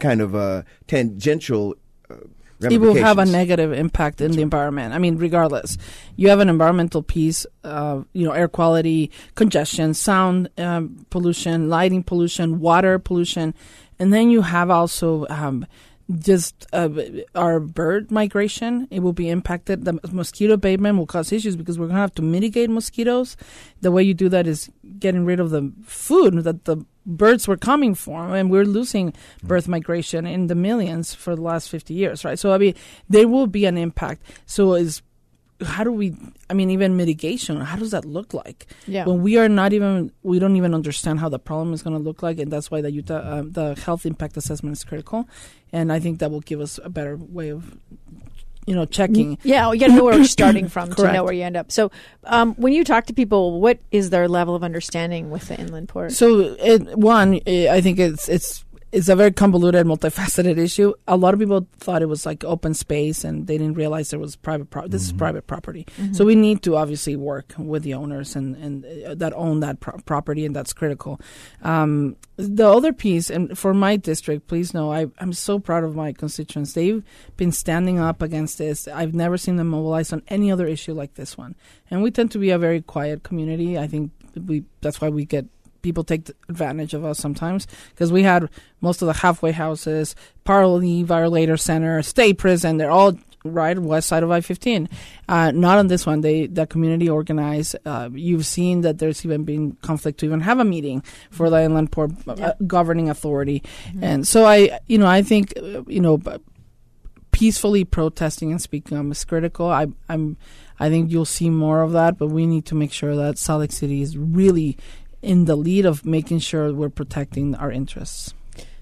kind 0.00 0.20
of 0.20 0.34
uh, 0.34 0.62
tangential. 0.86 1.74
It 2.60 2.78
will 2.78 2.94
have 2.94 3.18
a 3.18 3.24
negative 3.24 3.72
impact 3.72 4.20
in 4.20 4.32
the 4.32 4.42
environment. 4.42 4.92
I 4.92 4.98
mean, 4.98 5.16
regardless, 5.16 5.78
you 6.16 6.28
have 6.28 6.40
an 6.40 6.48
environmental 6.48 7.02
piece, 7.02 7.46
uh, 7.62 8.02
you 8.12 8.24
know, 8.24 8.32
air 8.32 8.48
quality, 8.48 9.10
congestion, 9.36 9.94
sound 9.94 10.50
um, 10.58 11.06
pollution, 11.10 11.68
lighting 11.68 12.02
pollution, 12.02 12.58
water 12.58 12.98
pollution, 12.98 13.54
and 13.98 14.12
then 14.12 14.30
you 14.30 14.42
have 14.42 14.70
also 14.70 15.26
um, 15.28 15.66
just 16.20 16.66
uh, 16.72 16.88
our 17.34 17.60
bird 17.60 18.10
migration. 18.10 18.88
It 18.90 19.00
will 19.00 19.12
be 19.12 19.28
impacted. 19.28 19.84
The 19.84 20.00
mosquito 20.10 20.54
abatement 20.54 20.96
will 20.96 21.06
cause 21.06 21.32
issues 21.32 21.56
because 21.56 21.78
we're 21.78 21.86
going 21.86 21.96
to 21.96 22.00
have 22.00 22.14
to 22.14 22.22
mitigate 22.22 22.70
mosquitoes. 22.70 23.36
The 23.82 23.92
way 23.92 24.02
you 24.02 24.14
do 24.14 24.28
that 24.30 24.46
is 24.46 24.70
getting 24.98 25.24
rid 25.24 25.38
of 25.38 25.50
the 25.50 25.72
food 25.84 26.44
that 26.44 26.64
the 26.64 26.84
birds 27.04 27.46
were 27.48 27.56
coming 27.56 27.94
from, 27.94 28.32
and 28.32 28.50
we're 28.50 28.64
losing 28.64 29.12
birth 29.42 29.68
migration 29.68 30.26
in 30.26 30.46
the 30.46 30.54
millions 30.54 31.14
for 31.14 31.34
the 31.34 31.42
last 31.42 31.68
50 31.68 31.94
years, 31.94 32.24
right? 32.24 32.38
So, 32.38 32.52
I 32.52 32.58
mean, 32.58 32.74
there 33.08 33.28
will 33.28 33.46
be 33.46 33.64
an 33.64 33.78
impact. 33.78 34.22
So, 34.46 34.74
is 34.74 35.02
how 35.64 35.84
do 35.84 35.92
we, 35.92 36.14
I 36.48 36.54
mean, 36.54 36.70
even 36.70 36.96
mitigation, 36.96 37.60
how 37.60 37.76
does 37.76 37.90
that 37.90 38.04
look 38.04 38.32
like? 38.32 38.66
Yeah. 38.86 39.04
When 39.04 39.22
we 39.22 39.38
are 39.38 39.48
not 39.48 39.72
even, 39.72 40.12
we 40.22 40.38
don't 40.38 40.56
even 40.56 40.74
understand 40.74 41.18
how 41.20 41.28
the 41.28 41.38
problem 41.38 41.74
is 41.74 41.82
going 41.82 41.96
to 41.96 42.02
look 42.02 42.22
like, 42.22 42.38
and 42.38 42.52
that's 42.52 42.70
why 42.70 42.80
the 42.80 42.90
Utah, 42.90 43.38
um, 43.38 43.52
the 43.52 43.74
health 43.74 44.06
impact 44.06 44.36
assessment 44.36 44.76
is 44.76 44.84
critical. 44.84 45.28
And 45.72 45.92
I 45.92 45.98
think 45.98 46.20
that 46.20 46.30
will 46.30 46.40
give 46.40 46.60
us 46.60 46.78
a 46.82 46.88
better 46.88 47.16
way 47.16 47.48
of, 47.50 47.76
you 48.66 48.74
know, 48.74 48.84
checking. 48.84 49.38
Yeah, 49.42 49.72
you 49.72 49.80
got 49.80 49.88
to 49.88 49.94
know 49.94 50.04
where 50.04 50.14
you're 50.14 50.24
starting 50.24 50.68
from 50.74 50.94
to 50.94 51.12
know 51.12 51.24
where 51.24 51.32
you 51.32 51.42
end 51.42 51.56
up. 51.56 51.72
So, 51.72 51.90
um, 52.24 52.54
when 52.54 52.72
you 52.72 52.84
talk 52.84 53.06
to 53.06 53.12
people, 53.12 53.60
what 53.60 53.78
is 53.90 54.10
their 54.10 54.28
level 54.28 54.54
of 54.54 54.62
understanding 54.62 55.30
with 55.30 55.48
the 55.48 55.58
inland 55.58 55.88
port? 55.88 56.12
So, 56.12 56.56
it, 56.58 56.96
one, 56.96 57.40
I 57.46 57.80
think 57.80 57.98
it's 57.98 58.28
it's 58.28 58.64
it's 58.90 59.08
a 59.08 59.16
very 59.16 59.32
convoluted, 59.32 59.86
multifaceted 59.86 60.56
issue. 60.56 60.94
A 61.06 61.16
lot 61.16 61.34
of 61.34 61.40
people 61.40 61.66
thought 61.78 62.00
it 62.00 62.08
was 62.08 62.24
like 62.24 62.42
open 62.44 62.72
space, 62.72 63.22
and 63.22 63.46
they 63.46 63.58
didn't 63.58 63.74
realize 63.74 64.10
there 64.10 64.18
was 64.18 64.34
private. 64.36 64.70
Pro- 64.70 64.88
this 64.88 65.02
is 65.02 65.12
private 65.12 65.46
property, 65.46 65.86
so 66.12 66.24
we 66.24 66.34
need 66.34 66.62
to 66.62 66.76
obviously 66.76 67.14
work 67.14 67.52
with 67.58 67.82
the 67.82 67.94
owners 67.94 68.34
and 68.34 68.56
and 68.56 68.86
uh, 69.06 69.14
that 69.14 69.34
own 69.34 69.60
that 69.60 69.80
pro- 69.80 69.98
property, 69.98 70.46
and 70.46 70.56
that's 70.56 70.72
critical. 70.72 71.20
Um, 71.62 72.16
the 72.36 72.68
other 72.68 72.92
piece, 72.92 73.28
and 73.30 73.58
for 73.58 73.74
my 73.74 73.96
district, 73.96 74.46
please 74.46 74.72
know, 74.72 74.92
I, 74.92 75.06
I'm 75.18 75.32
so 75.32 75.58
proud 75.58 75.84
of 75.84 75.94
my 75.94 76.12
constituents. 76.12 76.72
They've 76.72 77.02
been 77.36 77.52
standing 77.52 77.98
up 77.98 78.22
against 78.22 78.58
this. 78.58 78.88
I've 78.88 79.14
never 79.14 79.36
seen 79.36 79.56
them 79.56 79.68
mobilize 79.68 80.12
on 80.12 80.22
any 80.28 80.50
other 80.50 80.66
issue 80.66 80.94
like 80.94 81.14
this 81.14 81.36
one, 81.36 81.56
and 81.90 82.02
we 82.02 82.10
tend 82.10 82.30
to 82.32 82.38
be 82.38 82.50
a 82.50 82.58
very 82.58 82.80
quiet 82.80 83.22
community. 83.22 83.78
I 83.78 83.86
think 83.86 84.12
we 84.46 84.64
that's 84.80 85.00
why 85.00 85.08
we 85.08 85.24
get 85.24 85.46
people 85.82 86.04
take 86.04 86.30
advantage 86.48 86.94
of 86.94 87.04
us 87.04 87.18
sometimes 87.18 87.66
because 87.90 88.10
we 88.12 88.22
had 88.22 88.48
most 88.80 89.02
of 89.02 89.06
the 89.06 89.14
halfway 89.14 89.52
houses, 89.52 90.14
Parole 90.44 91.04
Violator 91.04 91.56
Center, 91.56 92.02
State 92.02 92.38
Prison. 92.38 92.76
They're 92.76 92.90
all 92.90 93.18
right 93.44 93.78
west 93.78 94.08
side 94.08 94.22
of 94.24 94.30
I-15. 94.30 94.90
Uh, 95.28 95.52
not 95.52 95.78
on 95.78 95.86
this 95.86 96.04
one. 96.04 96.20
They 96.22 96.46
the 96.48 96.66
community 96.66 97.08
organized. 97.08 97.76
Uh, 97.86 98.10
you've 98.12 98.44
seen 98.44 98.80
that 98.82 98.98
there's 98.98 99.24
even 99.24 99.44
been 99.44 99.72
conflict 99.80 100.18
to 100.20 100.26
even 100.26 100.40
have 100.40 100.58
a 100.58 100.64
meeting 100.64 101.02
for 101.30 101.48
the 101.48 101.62
Inland 101.62 101.92
Port 101.92 102.10
uh, 102.26 102.34
Yeah. 102.36 102.52
governing 102.66 103.08
authority, 103.08 103.62
and 104.02 104.26
so 104.26 104.44
I, 104.44 104.80
you 104.86 104.98
know, 104.98 105.06
I 105.06 105.22
think, 105.22 105.54
uh, 105.56 105.82
you 105.86 106.00
know. 106.00 106.20
Peacefully 107.30 107.84
protesting 107.84 108.50
and 108.50 108.60
speaking 108.60 108.96
up 108.98 109.06
is 109.12 109.24
critical. 109.24 109.66
I, 109.70 109.86
I'm, 110.08 110.36
I 110.80 110.88
think 110.88 111.12
you'll 111.12 111.24
see 111.26 111.50
more 111.50 111.82
of 111.82 111.92
that, 111.92 112.18
but 112.18 112.28
we 112.28 112.46
need 112.46 112.64
to 112.66 112.74
make 112.74 112.90
sure 112.90 113.14
that 113.14 113.38
Salt 113.38 113.60
Lake 113.60 113.70
City 113.70 114.02
is 114.02 114.16
really 114.16 114.76
in 115.22 115.44
the 115.46 115.56
lead 115.56 115.84
of 115.86 116.04
making 116.04 116.38
sure 116.38 116.72
we're 116.72 116.88
protecting 116.88 117.54
our 117.54 117.70
interests. 117.70 118.34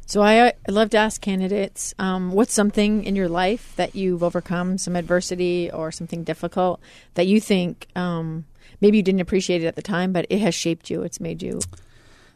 So, 0.09 0.23
I, 0.23 0.49
I 0.49 0.53
love 0.69 0.91
to 0.91 0.99
ask 0.99 1.21
candidates, 1.21 1.93
um, 1.99 2.31
what's 2.31 2.55
something 2.55 3.03
in 3.03 3.17
your 3.17 3.29
life 3.29 3.73
that 3.75 3.97
you've 3.97 4.23
overcome, 4.23 4.79
some 4.79 4.95
adversity 4.95 5.69
or 5.73 5.91
something 5.91 6.23
difficult 6.23 6.81
that 7.15 7.27
you 7.27 7.41
think 7.41 7.89
um, 7.97 8.45
maybe 8.81 8.99
you 8.99 9.03
didn't 9.03 9.21
appreciate 9.21 9.65
it 9.65 9.67
at 9.67 9.75
the 9.75 9.83
time, 9.83 10.13
but 10.13 10.27
it 10.31 10.39
has 10.39 10.55
shaped 10.55 10.91
you. 10.91 11.03
It's 11.03 11.21
made 11.21 11.43
you. 11.43 11.61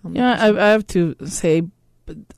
um, 0.05 0.17
Yeah, 0.17 0.37
I, 0.39 0.49
I 0.49 0.69
have 0.71 0.87
to 0.89 1.15
say, 1.27 1.63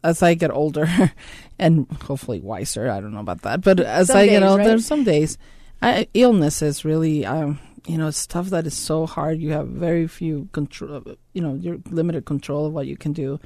as 0.04 0.22
I 0.22 0.34
get 0.34 0.50
older 0.50 0.86
and 1.58 1.86
hopefully 2.02 2.40
wiser, 2.40 2.90
I 2.90 3.00
don't 3.00 3.14
know 3.14 3.20
about 3.20 3.42
that, 3.42 3.62
but 3.62 3.80
as 3.80 4.08
Some 4.08 4.18
I 4.18 4.26
get 4.26 4.42
older, 4.42 4.62
right? 4.64 4.80
some 4.80 5.02
days, 5.04 5.38
I, 5.80 6.08
illness 6.12 6.60
is 6.60 6.84
really, 6.84 7.24
um, 7.24 7.58
you 7.86 7.98
know, 7.98 8.10
stuff 8.10 8.50
that 8.50 8.66
is 8.66 8.74
so 8.74 9.06
hard. 9.06 9.40
You 9.40 9.52
have 9.52 9.68
very 9.68 10.06
few 10.06 10.48
control, 10.52 11.02
you 11.32 11.42
know, 11.42 11.54
you're 11.54 11.78
limited 11.90 12.24
control 12.24 12.66
of 12.66 12.72
what 12.72 12.86
you 12.86 12.96
can 12.96 13.12
do. 13.12 13.40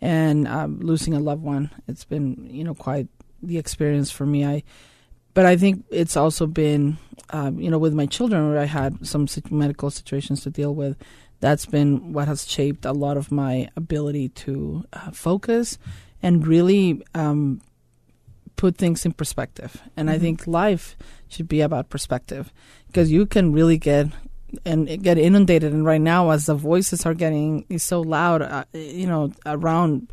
And 0.00 0.46
um, 0.46 0.80
losing 0.80 1.14
a 1.14 1.20
loved 1.20 1.42
one, 1.42 1.70
it's 1.88 2.04
been, 2.04 2.48
you 2.50 2.64
know, 2.64 2.74
quite 2.74 3.08
the 3.42 3.58
experience 3.58 4.10
for 4.10 4.26
me. 4.26 4.44
I, 4.44 4.62
but 5.34 5.46
I 5.46 5.56
think 5.56 5.84
it's 5.90 6.16
also 6.16 6.46
been, 6.46 6.98
um, 7.30 7.58
you 7.60 7.70
know, 7.70 7.78
with 7.78 7.94
my 7.94 8.06
children 8.06 8.48
where 8.48 8.60
I 8.60 8.64
had 8.64 9.06
some 9.06 9.26
medical 9.50 9.90
situations 9.90 10.42
to 10.42 10.50
deal 10.50 10.74
with. 10.74 10.96
That's 11.40 11.66
been 11.66 12.12
what 12.12 12.26
has 12.28 12.48
shaped 12.48 12.84
a 12.84 12.92
lot 12.92 13.16
of 13.16 13.30
my 13.30 13.68
ability 13.76 14.30
to 14.30 14.84
uh, 14.92 15.12
focus 15.12 15.78
and 16.22 16.46
really 16.46 17.02
um, 17.14 17.60
put 18.58 18.76
things 18.76 19.06
in 19.06 19.12
perspective. 19.12 19.80
And 19.96 20.10
I 20.10 20.18
think 20.18 20.46
life 20.46 20.96
should 21.28 21.48
be 21.48 21.62
about 21.62 21.88
perspective 21.88 22.52
because 22.88 23.10
you 23.10 23.24
can 23.24 23.52
really 23.52 23.78
get 23.78 24.08
and 24.66 25.02
get 25.02 25.16
inundated. 25.16 25.72
And 25.72 25.84
right 25.84 26.00
now, 26.00 26.30
as 26.30 26.46
the 26.46 26.54
voices 26.54 27.06
are 27.06 27.14
getting 27.14 27.64
is 27.70 27.82
so 27.82 28.00
loud, 28.02 28.42
uh, 28.42 28.64
you 28.74 29.06
know, 29.06 29.32
around 29.46 30.12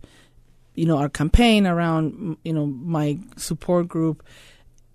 you 0.76 0.86
know 0.86 0.98
our 0.98 1.10
campaign, 1.10 1.66
around 1.68 2.38
you 2.44 2.54
know 2.54 2.68
my 2.68 3.20
support 3.36 3.88
group. 3.88 4.24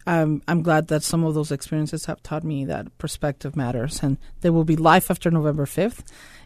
I'm 0.07 0.43
I'm 0.49 0.63
glad 0.63 0.89
that 0.89 1.03
some 1.03 1.25
of 1.25 1.35
those 1.35 1.53
experiences 1.53 2.07
have 2.07 2.23
taught 2.23 2.45
me 2.45 2.65
that 2.67 2.97
perspective 2.99 3.57
matters, 3.57 4.03
and 4.03 4.17
there 4.41 4.53
will 4.53 4.65
be 4.65 4.77
life 4.77 5.11
after 5.11 5.31
November 5.31 5.67
fifth, 5.67 6.05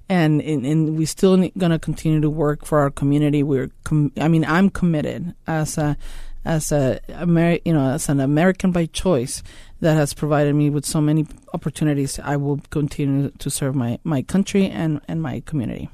and 0.08 0.40
and, 0.40 0.64
and 0.64 0.96
we 0.96 1.04
still 1.04 1.36
going 1.36 1.72
to 1.72 1.78
continue 1.78 2.20
to 2.20 2.30
work 2.30 2.64
for 2.64 2.78
our 2.78 2.90
community. 2.90 3.42
We're 3.42 3.70
com- 3.84 4.12
I 4.18 4.28
mean 4.28 4.44
I'm 4.44 4.70
committed 4.70 5.34
as 5.46 5.76
a 5.78 5.96
as 6.44 6.72
a 6.72 7.00
Ameri- 7.08 7.62
you 7.64 7.72
know 7.72 7.90
as 7.90 8.08
an 8.08 8.20
American 8.20 8.70
by 8.72 8.86
choice 8.86 9.42
that 9.80 9.94
has 9.94 10.14
provided 10.14 10.54
me 10.54 10.70
with 10.70 10.84
so 10.84 11.00
many 11.00 11.26
opportunities. 11.52 12.18
I 12.22 12.36
will 12.36 12.60
continue 12.70 13.30
to 13.38 13.50
serve 13.50 13.74
my 13.74 13.98
my 14.04 14.22
country 14.22 14.66
and 14.68 15.00
and 15.08 15.20
my 15.22 15.40
community. 15.46 15.88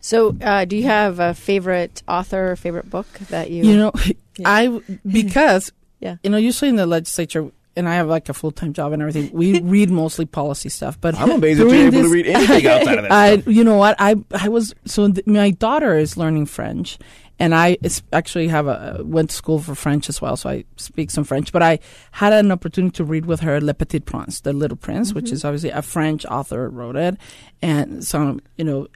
So, 0.00 0.36
uh, 0.40 0.64
do 0.64 0.76
you 0.76 0.84
have 0.84 1.18
a 1.18 1.34
favorite 1.34 2.02
author 2.06 2.52
or 2.52 2.56
favorite 2.56 2.88
book 2.88 3.06
that 3.30 3.50
you. 3.50 3.64
You 3.64 3.76
know, 3.76 3.92
Yeah. 4.38 4.48
I 4.50 4.80
because 5.06 5.72
Yeah. 6.00 6.16
you 6.22 6.30
know 6.30 6.36
usually 6.36 6.68
in 6.68 6.76
the 6.76 6.86
legislature. 6.86 7.50
And 7.78 7.86
I 7.86 7.96
have 7.96 8.08
like 8.08 8.30
a 8.30 8.32
full 8.32 8.52
time 8.52 8.72
job 8.72 8.92
and 8.92 9.02
everything. 9.02 9.30
We 9.34 9.60
read 9.76 9.90
mostly 9.90 10.24
policy 10.24 10.70
stuff, 10.70 10.98
but 10.98 11.14
I'm 11.14 11.30
amazed 11.30 11.60
that 11.60 11.64
you're 11.64 11.72
during 11.90 11.92
able 11.92 12.02
to 12.04 12.08
read 12.08 12.26
anything 12.26 12.66
outside 12.66 12.96
of 12.96 13.02
that. 13.04 13.12
I, 13.12 13.36
stuff. 13.36 13.54
you 13.54 13.64
know 13.64 13.76
what? 13.76 13.96
I 13.98 14.16
I 14.32 14.48
was 14.48 14.74
so 14.86 15.12
th- 15.12 15.26
my 15.26 15.50
daughter 15.50 15.94
is 15.98 16.16
learning 16.16 16.46
French, 16.46 16.96
and 17.38 17.54
I 17.54 17.78
actually 18.12 18.48
have 18.48 18.66
a 18.66 19.00
went 19.04 19.30
to 19.30 19.36
school 19.36 19.58
for 19.58 19.74
French 19.74 20.08
as 20.08 20.20
well, 20.20 20.36
so 20.36 20.50
I 20.50 20.64
speak 20.76 21.10
some 21.10 21.24
French. 21.24 21.52
But 21.52 21.62
I 21.62 21.78
had 22.12 22.32
an 22.32 22.50
opportunity 22.50 22.94
to 22.96 23.04
read 23.04 23.26
with 23.26 23.40
her 23.40 23.60
Le 23.60 23.74
Petit 23.74 24.00
Prince, 24.00 24.40
the 24.40 24.52
Little 24.52 24.76
Prince, 24.76 25.12
which 25.12 25.26
mm-hmm. 25.26 25.34
is 25.34 25.44
obviously 25.44 25.70
a 25.70 25.82
French 25.82 26.24
author 26.26 26.68
wrote 26.68 26.96
it, 26.96 27.16
and 27.60 28.04
so 28.04 28.38
you 28.56 28.64
know, 28.64 28.88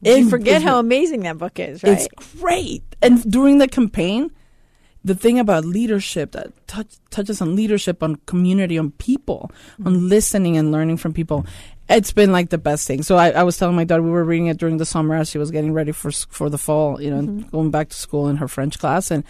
You 0.00 0.28
forget 0.30 0.62
how 0.62 0.78
amazing 0.78 1.20
that 1.20 1.38
book 1.38 1.58
is, 1.58 1.82
right? 1.82 1.92
it's 1.92 2.08
great. 2.38 2.82
And 3.00 3.28
during 3.30 3.58
the 3.58 3.68
campaign, 3.68 4.30
the 5.04 5.14
thing 5.14 5.38
about 5.38 5.64
leadership 5.64 6.32
that 6.32 6.52
touch, 6.68 6.96
touches 7.10 7.40
on 7.40 7.56
leadership, 7.56 8.02
on 8.02 8.16
community, 8.26 8.78
on 8.78 8.92
people, 8.92 9.50
on 9.84 9.94
mm-hmm. 9.94 10.08
listening 10.08 10.56
and 10.56 10.70
learning 10.70 10.96
from 10.96 11.12
people, 11.12 11.44
it's 11.88 12.12
been 12.12 12.32
like 12.32 12.50
the 12.50 12.58
best 12.58 12.86
thing. 12.86 13.02
So 13.02 13.16
I, 13.16 13.30
I 13.30 13.42
was 13.42 13.56
telling 13.56 13.76
my 13.76 13.84
daughter 13.84 14.02
we 14.02 14.10
were 14.10 14.24
reading 14.24 14.46
it 14.46 14.56
during 14.56 14.78
the 14.78 14.84
summer 14.84 15.14
as 15.14 15.30
she 15.30 15.38
was 15.38 15.50
getting 15.50 15.72
ready 15.72 15.92
for 15.92 16.10
for 16.10 16.48
the 16.48 16.58
fall, 16.58 17.00
you 17.00 17.10
know, 17.10 17.18
and 17.18 17.50
going 17.50 17.70
back 17.70 17.88
to 17.90 17.96
school 17.96 18.28
in 18.28 18.36
her 18.36 18.48
French 18.48 18.78
class, 18.78 19.10
and 19.10 19.24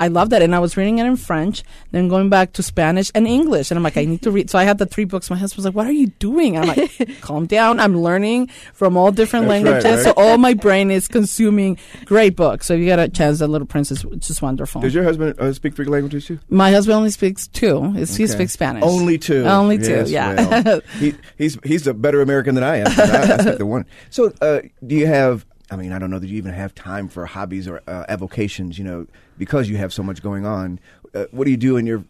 I 0.00 0.08
love 0.08 0.30
that. 0.30 0.42
And 0.42 0.54
I 0.54 0.58
was 0.58 0.76
reading 0.76 0.98
it 0.98 1.06
in 1.06 1.16
French, 1.16 1.62
then 1.92 2.08
going 2.08 2.28
back 2.28 2.52
to 2.54 2.62
Spanish 2.64 3.12
and 3.14 3.28
English. 3.28 3.70
And 3.70 3.78
I'm 3.78 3.84
like, 3.84 3.96
I 3.96 4.04
need 4.04 4.22
to 4.22 4.30
read. 4.32 4.50
So 4.50 4.58
I 4.58 4.64
had 4.64 4.78
the 4.78 4.86
three 4.86 5.04
books. 5.04 5.30
My 5.30 5.36
husband 5.36 5.58
was 5.58 5.64
like, 5.66 5.74
What 5.74 5.86
are 5.86 5.92
you 5.92 6.08
doing? 6.18 6.58
I'm 6.58 6.66
like, 6.66 6.90
Calm 7.20 7.46
down. 7.46 7.78
I'm 7.78 7.96
learning 8.00 8.48
from 8.72 8.96
all 8.96 9.12
different 9.12 9.46
That's 9.46 9.64
languages. 9.64 9.84
right, 9.84 9.94
right. 9.96 10.04
So 10.04 10.12
all 10.16 10.36
my 10.36 10.54
brain 10.54 10.90
is 10.90 11.06
consuming 11.06 11.78
great 12.06 12.34
books. 12.34 12.66
So 12.66 12.74
if 12.74 12.80
you 12.80 12.86
got 12.86 12.98
a 12.98 13.08
chance, 13.08 13.38
The 13.38 13.46
Little 13.46 13.68
Prince 13.68 13.92
is 13.92 14.04
just 14.18 14.42
wonderful. 14.42 14.80
Does 14.80 14.94
your 14.94 15.04
husband 15.04 15.38
uh, 15.38 15.52
speak 15.52 15.74
three 15.76 15.86
languages 15.86 16.26
too? 16.26 16.40
my 16.48 16.70
husband 16.72 16.96
only 16.96 17.10
speaks 17.10 17.46
two. 17.46 17.84
It's- 17.94 18.16
He 18.16 18.24
Okay. 18.24 18.32
speaks 18.32 18.52
Spanish. 18.52 18.82
Only 18.84 19.16
two. 19.18 19.44
Only 19.44 19.78
two, 19.78 20.04
Yes, 20.04 20.10
yeah. 20.10 20.62
well, 20.62 20.80
he, 20.98 21.14
he's 21.38 21.56
he's 21.64 21.86
a 21.86 21.94
better 21.94 22.20
American 22.20 22.54
than 22.56 22.64
I 22.64 22.78
am. 22.78 22.86
I, 22.88 23.34
I 23.34 23.36
speak 23.42 23.58
the 23.58 23.66
one. 23.66 23.86
So, 24.10 24.32
uh, 24.40 24.60
do 24.86 24.94
you 24.96 25.06
have? 25.06 25.46
I 25.70 25.76
mean, 25.76 25.92
I 25.92 25.98
don't 25.98 26.10
know 26.10 26.18
that 26.18 26.28
you 26.28 26.36
even 26.36 26.52
have 26.52 26.74
time 26.74 27.08
for 27.08 27.26
hobbies 27.26 27.66
or 27.68 27.82
uh, 27.86 28.04
avocations. 28.08 28.78
You 28.78 28.84
know, 28.84 29.06
because 29.38 29.68
you 29.68 29.76
have 29.78 29.92
so 29.92 30.02
much 30.02 30.22
going 30.22 30.44
on. 30.46 30.78
Uh, 31.14 31.24
what 31.30 31.44
do 31.44 31.50
you 31.50 31.56
do 31.56 31.76
in 31.76 31.86
your 31.86 32.04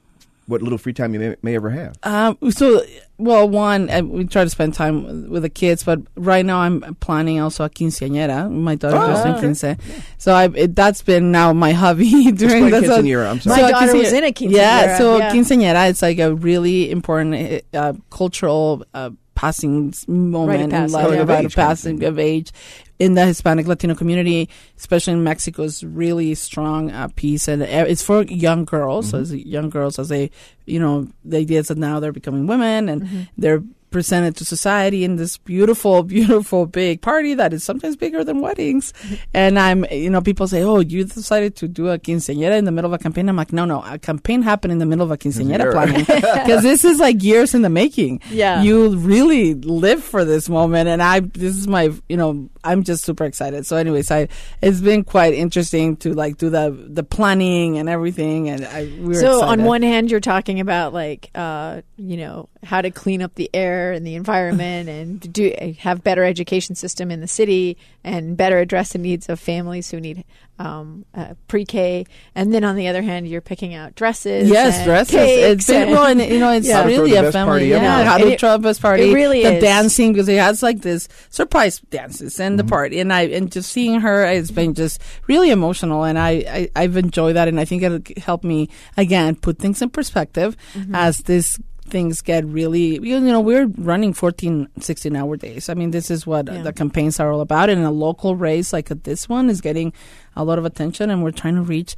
what 0.47 0.61
little 0.61 0.77
free 0.77 0.93
time 0.93 1.15
you 1.15 1.21
may, 1.21 1.37
may 1.41 1.55
ever 1.57 1.71
have? 1.71 1.97
Um, 2.03 2.37
so, 2.51 2.83
well, 3.17 3.49
one, 3.49 3.89
uh, 3.89 4.03
we 4.03 4.27
try 4.27 4.45
to 4.45 4.51
spend 4.51 4.75
time 4.75 5.31
with 5.31 5.41
the 5.43 5.49
kids, 5.49 5.83
but 5.85 6.01
right 6.17 6.45
now 6.45 6.59
I'm 6.59 6.97
planning 6.97 7.41
also 7.41 7.65
a 7.65 7.71
quinceañera. 7.71 8.51
My 8.51 8.75
daughter 8.75 8.99
Oh, 8.99 9.07
just 9.07 9.23
turned 9.25 9.37
okay. 9.37 9.75
quince. 9.81 10.15
So 10.19 10.35
I, 10.35 10.51
it, 10.55 10.77
that's 10.77 11.01
been 11.01 11.33
now 11.33 11.55
my 11.55 11.73
hobby 11.83 12.31
during 12.33 12.69
the 12.69 12.79
quinceañera, 12.81 13.31
I'm 13.31 13.41
sorry. 13.41 13.63
My 13.63 13.71
daughter 13.71 13.87
quinceañera- 13.93 13.99
was 13.99 14.13
in 14.13 14.25
a 14.25 14.33
quinceañera, 14.33 14.51
Yeah, 14.53 14.99
so 14.99 15.17
yeah. 15.17 15.33
quinceañera, 15.33 15.89
it's 15.89 16.03
like 16.03 16.19
a 16.19 16.35
really 16.35 16.91
important 16.91 17.63
uh, 17.73 17.95
cultural 18.11 18.85
uh, 18.93 19.11
passing 19.45 19.93
moment 20.09 20.73
in 20.73 20.93
life, 20.93 21.05
about 21.23 21.39
age 21.41 21.45
of 21.47 21.55
passing 21.55 22.05
of 22.05 22.19
age 22.19 22.53
in 22.99 23.15
the 23.15 23.27
Hispanic 23.27 23.67
Latino 23.67 23.95
community, 23.95 24.49
especially 24.79 25.13
in 25.13 25.23
Mexico, 25.25 25.63
is 25.65 25.83
really 25.85 26.35
strong 26.35 26.91
uh, 26.91 27.09
piece, 27.17 27.49
and 27.49 27.63
uh, 27.63 27.67
it's 27.93 28.03
for 28.03 28.23
young 28.25 28.65
girls. 28.65 29.11
So, 29.11 29.17
Mm-hmm. 29.19 29.35
as 29.35 29.45
young 29.57 29.69
girls, 29.71 29.99
as 29.99 30.09
they, 30.09 30.31
you 30.67 30.79
know, 30.81 31.09
the 31.25 31.39
idea 31.39 31.61
is 31.61 31.69
that 31.69 31.79
now 31.79 32.01
they're 32.01 32.13
becoming 32.21 32.47
women 32.47 32.89
and 32.89 33.29
they're 33.37 33.63
presented 33.95 34.35
to 34.35 34.45
society 34.45 35.05
in 35.05 35.15
this 35.15 35.39
beautiful, 35.39 36.03
beautiful 36.17 36.67
big 36.67 37.01
party 37.01 37.33
that 37.35 37.53
is 37.53 37.63
sometimes 37.63 37.95
bigger 37.97 38.25
than 38.25 38.41
weddings. 38.41 38.93
And 39.33 39.57
I'm, 39.57 39.87
you 39.91 40.11
know, 40.11 40.21
people 40.21 40.49
say, 40.49 40.63
"Oh, 40.65 40.81
you 40.81 41.05
decided 41.05 41.55
to 41.63 41.69
do 41.69 41.89
a 41.89 41.97
quinceañera 41.99 42.59
in 42.59 42.65
the 42.65 42.73
middle 42.73 42.93
of 42.93 42.99
a 42.99 43.03
campaign." 43.03 43.29
I'm 43.29 43.37
like, 43.37 43.53
"No, 43.53 43.65
no, 43.65 43.83
a 43.87 43.97
campaign 43.99 44.43
happened 44.43 44.73
in 44.73 44.79
the 44.83 44.87
middle 44.87 45.05
of 45.05 45.13
a 45.13 45.17
quinceañera 45.17 45.63
Sure. 45.63 45.73
planning 45.73 46.05
because 46.41 46.63
this 46.63 46.85
is 46.85 46.99
like 46.99 47.23
years 47.23 47.55
in 47.55 47.63
the 47.63 47.71
making. 47.71 48.21
Yeah. 48.31 48.63
you 48.67 48.97
really 48.97 49.55
live 49.55 50.03
for 50.03 50.25
this 50.25 50.49
moment, 50.49 50.89
and 50.89 51.01
I, 51.01 51.21
this 51.21 51.55
is 51.57 51.69
my, 51.69 51.85
you 52.09 52.17
know, 52.17 52.51
I'm 52.65 52.83
just 52.83 53.05
super 53.05 53.25
excited. 53.25 53.65
So, 53.65 53.77
anyways, 53.77 54.11
I, 54.11 54.27
it's 54.61 54.81
been 54.81 55.05
quite 55.05 55.35
interesting 55.35 55.97
to 55.99 56.15
like 56.15 56.37
do 56.43 56.51
the 56.51 56.67
the 56.99 57.05
planning 57.05 57.79
and 57.79 57.89
everything, 57.89 58.49
and 58.49 58.65
I 58.67 58.81
we're 59.01 59.21
so 59.21 59.39
excited. 59.39 59.61
on 59.61 59.65
one 59.65 59.83
hand 59.83 60.11
you're 60.11 60.29
talking 60.35 60.59
about 60.59 60.93
like 60.93 61.31
uh, 61.37 61.83
you 61.97 62.17
know 62.17 62.49
how 62.65 62.81
to 62.83 62.91
clean 62.91 63.21
up 63.23 63.35
the 63.37 63.49
air 63.55 63.84
and 63.93 64.07
the 64.07 64.15
environment 64.15 64.89
and 64.89 65.33
do 65.33 65.53
have 65.81 66.03
better 66.05 66.25
education 66.25 66.75
system 66.75 67.11
in 67.11 67.21
the 67.21 67.29
city 67.29 67.77
and 68.03 68.37
better 68.37 68.59
address 68.59 68.93
the 68.93 68.99
needs 68.99 69.29
of 69.29 69.39
families 69.41 69.91
who 69.91 70.01
need 70.01 70.25
um, 70.59 71.05
uh, 71.15 71.35
pre-K 71.49 72.07
and 72.37 72.55
then 72.55 72.63
on 72.63 72.77
the 72.77 72.87
other 72.87 73.03
hand 73.03 73.27
you're 73.27 73.41
picking 73.41 73.75
out 73.75 73.95
dresses 73.97 74.49
Yes, 74.49 74.77
and 74.77 74.85
dresses. 74.85 75.15
cakes 75.15 75.43
It's 75.53 75.67
been 75.67 75.83
and- 75.83 75.91
well, 75.91 76.07
and 76.07 76.21
you 76.21 76.39
know, 76.39 76.53
it's 76.53 76.67
Yeah. 76.69 76.77
How 76.77 76.83
to 76.85 76.89
really 76.89 77.11
the 77.11 77.17
a 77.19 77.23
best 77.23 77.33
family. 77.33 77.51
party 77.51 77.67
Yeah, 77.67 77.99
ever. 77.99 78.05
how 78.09 78.19
to 78.19 78.33
it- 78.33 78.39
throw 78.41 78.53
the 78.53 78.59
best 78.61 78.81
party. 78.81 79.11
it 79.11 79.15
really 79.15 79.43
the 79.43 79.57
is. 79.57 79.63
dancing 79.63 80.13
because 80.13 80.29
it 80.29 80.39
has 80.39 80.63
like 80.63 80.81
this 80.83 81.09
surprise 81.31 81.81
dances 81.91 82.39
and 82.39 82.53
Mm-hmm. 82.53 82.67
the 82.69 82.71
party, 82.71 83.01
and 83.01 83.13
I 83.13 83.23
and 83.23 83.51
just 83.51 83.73
seeing 83.73 84.01
her 84.01 84.25
has 84.27 84.51
been 84.53 84.75
just 84.75 85.01
really 85.27 85.51
emotional, 85.51 86.05
and 86.05 86.19
I, 86.19 86.31
I 86.77 86.83
I've 86.85 86.97
enjoyed 86.97 87.35
that, 87.35 87.49
and 87.49 87.59
I 87.59 87.65
think 87.65 87.83
it'll 87.83 88.01
help 88.23 88.45
me 88.45 88.69
again 88.97 89.35
put 89.35 89.59
things 89.59 89.83
in 89.83 89.91
perspective 89.91 90.57
Mm-hmm. 90.75 90.95
as 90.95 91.19
this. 91.23 91.59
Things 91.87 92.23
get 92.23 92.45
really, 92.47 92.99
you 93.07 93.21
know, 93.21 93.41
we're 93.41 93.67
running 93.79 94.13
14, 94.15 94.69
16 94.81 95.15
hour 95.17 95.37
days. 95.37 95.69
I 95.69 95.75
mean, 95.75 95.91
this 95.91 96.11
is 96.11 96.27
what 96.27 96.47
Yeah. 96.49 96.63
the 96.63 96.73
campaigns 96.73 97.21
are 97.21 97.31
all 97.31 97.41
about. 97.41 97.69
And 97.71 97.85
a 97.85 97.91
local 97.91 98.37
race 98.37 98.73
like 98.73 98.89
this 99.05 99.29
one 99.29 99.51
is 99.51 99.61
getting 99.61 99.93
a 100.35 100.45
lot 100.45 100.59
of 100.59 100.65
attention, 100.65 101.11
and 101.11 101.23
we're 101.23 101.31
trying 101.31 101.55
to 101.57 101.63
reach 101.63 101.95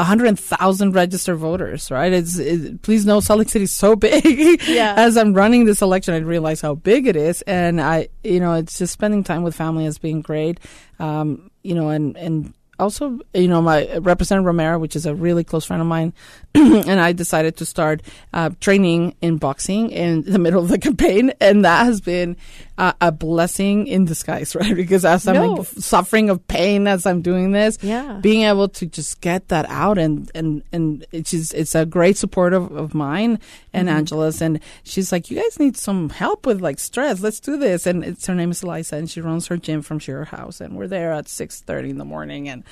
100,000 0.00 0.92
registered 0.94 1.36
voters, 1.38 1.90
right? 1.90 2.12
It's, 2.12 2.38
it, 2.38 2.82
please 2.82 3.04
know 3.04 3.20
Salt 3.20 3.40
Lake 3.40 3.48
City 3.48 3.64
is 3.64 3.72
so 3.72 3.96
big. 4.08 4.62
Yeah. 4.66 4.94
As 4.96 5.16
I'm 5.16 5.34
running 5.34 5.64
this 5.64 5.82
election, 5.82 6.14
I 6.14 6.18
realize 6.18 6.60
how 6.60 6.74
big 6.74 7.06
it 7.06 7.16
is. 7.16 7.42
And 7.42 7.80
I, 7.80 8.08
you 8.22 8.40
know, 8.40 8.54
it's 8.54 8.78
just 8.78 8.92
spending 8.92 9.24
time 9.24 9.42
with 9.42 9.54
family 9.56 9.84
has 9.84 9.98
been 9.98 10.20
great. 10.20 10.60
Um, 10.98 11.50
you 11.62 11.74
know, 11.74 11.88
and, 11.90 12.16
and 12.16 12.54
also, 12.78 13.18
you 13.34 13.48
know, 13.48 13.60
my 13.60 13.96
Representative 13.98 14.46
Romero, 14.46 14.78
which 14.78 14.96
is 14.96 15.06
a 15.06 15.14
really 15.14 15.44
close 15.44 15.64
friend 15.64 15.82
of 15.82 15.88
mine, 15.88 16.12
and 16.54 17.00
I 17.00 17.12
decided 17.12 17.56
to 17.56 17.66
start 17.66 18.02
uh, 18.32 18.50
training 18.60 19.14
in 19.20 19.38
boxing 19.38 19.90
in 19.90 20.22
the 20.22 20.38
middle 20.38 20.62
of 20.62 20.68
the 20.68 20.78
campaign, 20.88 21.32
and 21.40 21.64
that 21.64 21.84
has 21.84 22.00
been 22.00 22.36
uh, 22.78 22.92
a 23.00 23.12
blessing 23.12 23.86
in 23.86 24.04
disguise, 24.06 24.54
right? 24.60 24.74
Because 24.74 25.04
as 25.04 25.26
I'm 25.28 25.34
No. 25.34 25.52
like, 25.54 25.66
suffering 25.66 26.30
of 26.30 26.46
pain 26.48 26.86
as 26.86 27.04
I'm 27.04 27.20
doing 27.20 27.52
this, 27.52 27.76
Yeah. 27.82 28.20
being 28.22 28.42
able 28.44 28.68
to 28.70 28.86
just 28.86 29.20
get 29.20 29.48
that 29.48 29.66
out, 29.68 29.98
and 29.98 30.30
and 30.34 30.62
and 30.72 31.04
it's 31.12 31.32
just 31.32 31.52
it's 31.54 31.74
a 31.74 31.84
great 31.84 32.16
support 32.16 32.52
of, 32.54 32.70
of 32.72 32.94
mine 32.94 33.38
and 33.74 33.88
Angela's, 33.90 34.40
and 34.40 34.60
she's 34.84 35.12
like, 35.12 35.30
you 35.30 35.36
guys 35.40 35.58
need 35.60 35.76
some 35.76 36.08
help 36.10 36.46
with 36.46 36.60
like 36.60 36.78
stress. 36.78 37.20
Let's 37.20 37.40
do 37.40 37.56
this, 37.58 37.86
and 37.86 38.04
it's 38.04 38.26
her 38.26 38.34
name 38.34 38.50
is 38.52 38.62
Eliza, 38.62 38.96
and 38.96 39.10
she 39.10 39.20
runs 39.20 39.48
her 39.48 39.56
gym 39.56 39.82
from 39.82 39.98
her 40.00 40.24
House, 40.24 40.60
and 40.60 40.76
we're 40.76 40.86
there 40.88 41.12
at 41.12 41.28
six 41.28 41.60
thirty 41.60 41.90
in 41.90 41.98
the 41.98 42.04
morning, 42.04 42.48
and 42.48 42.62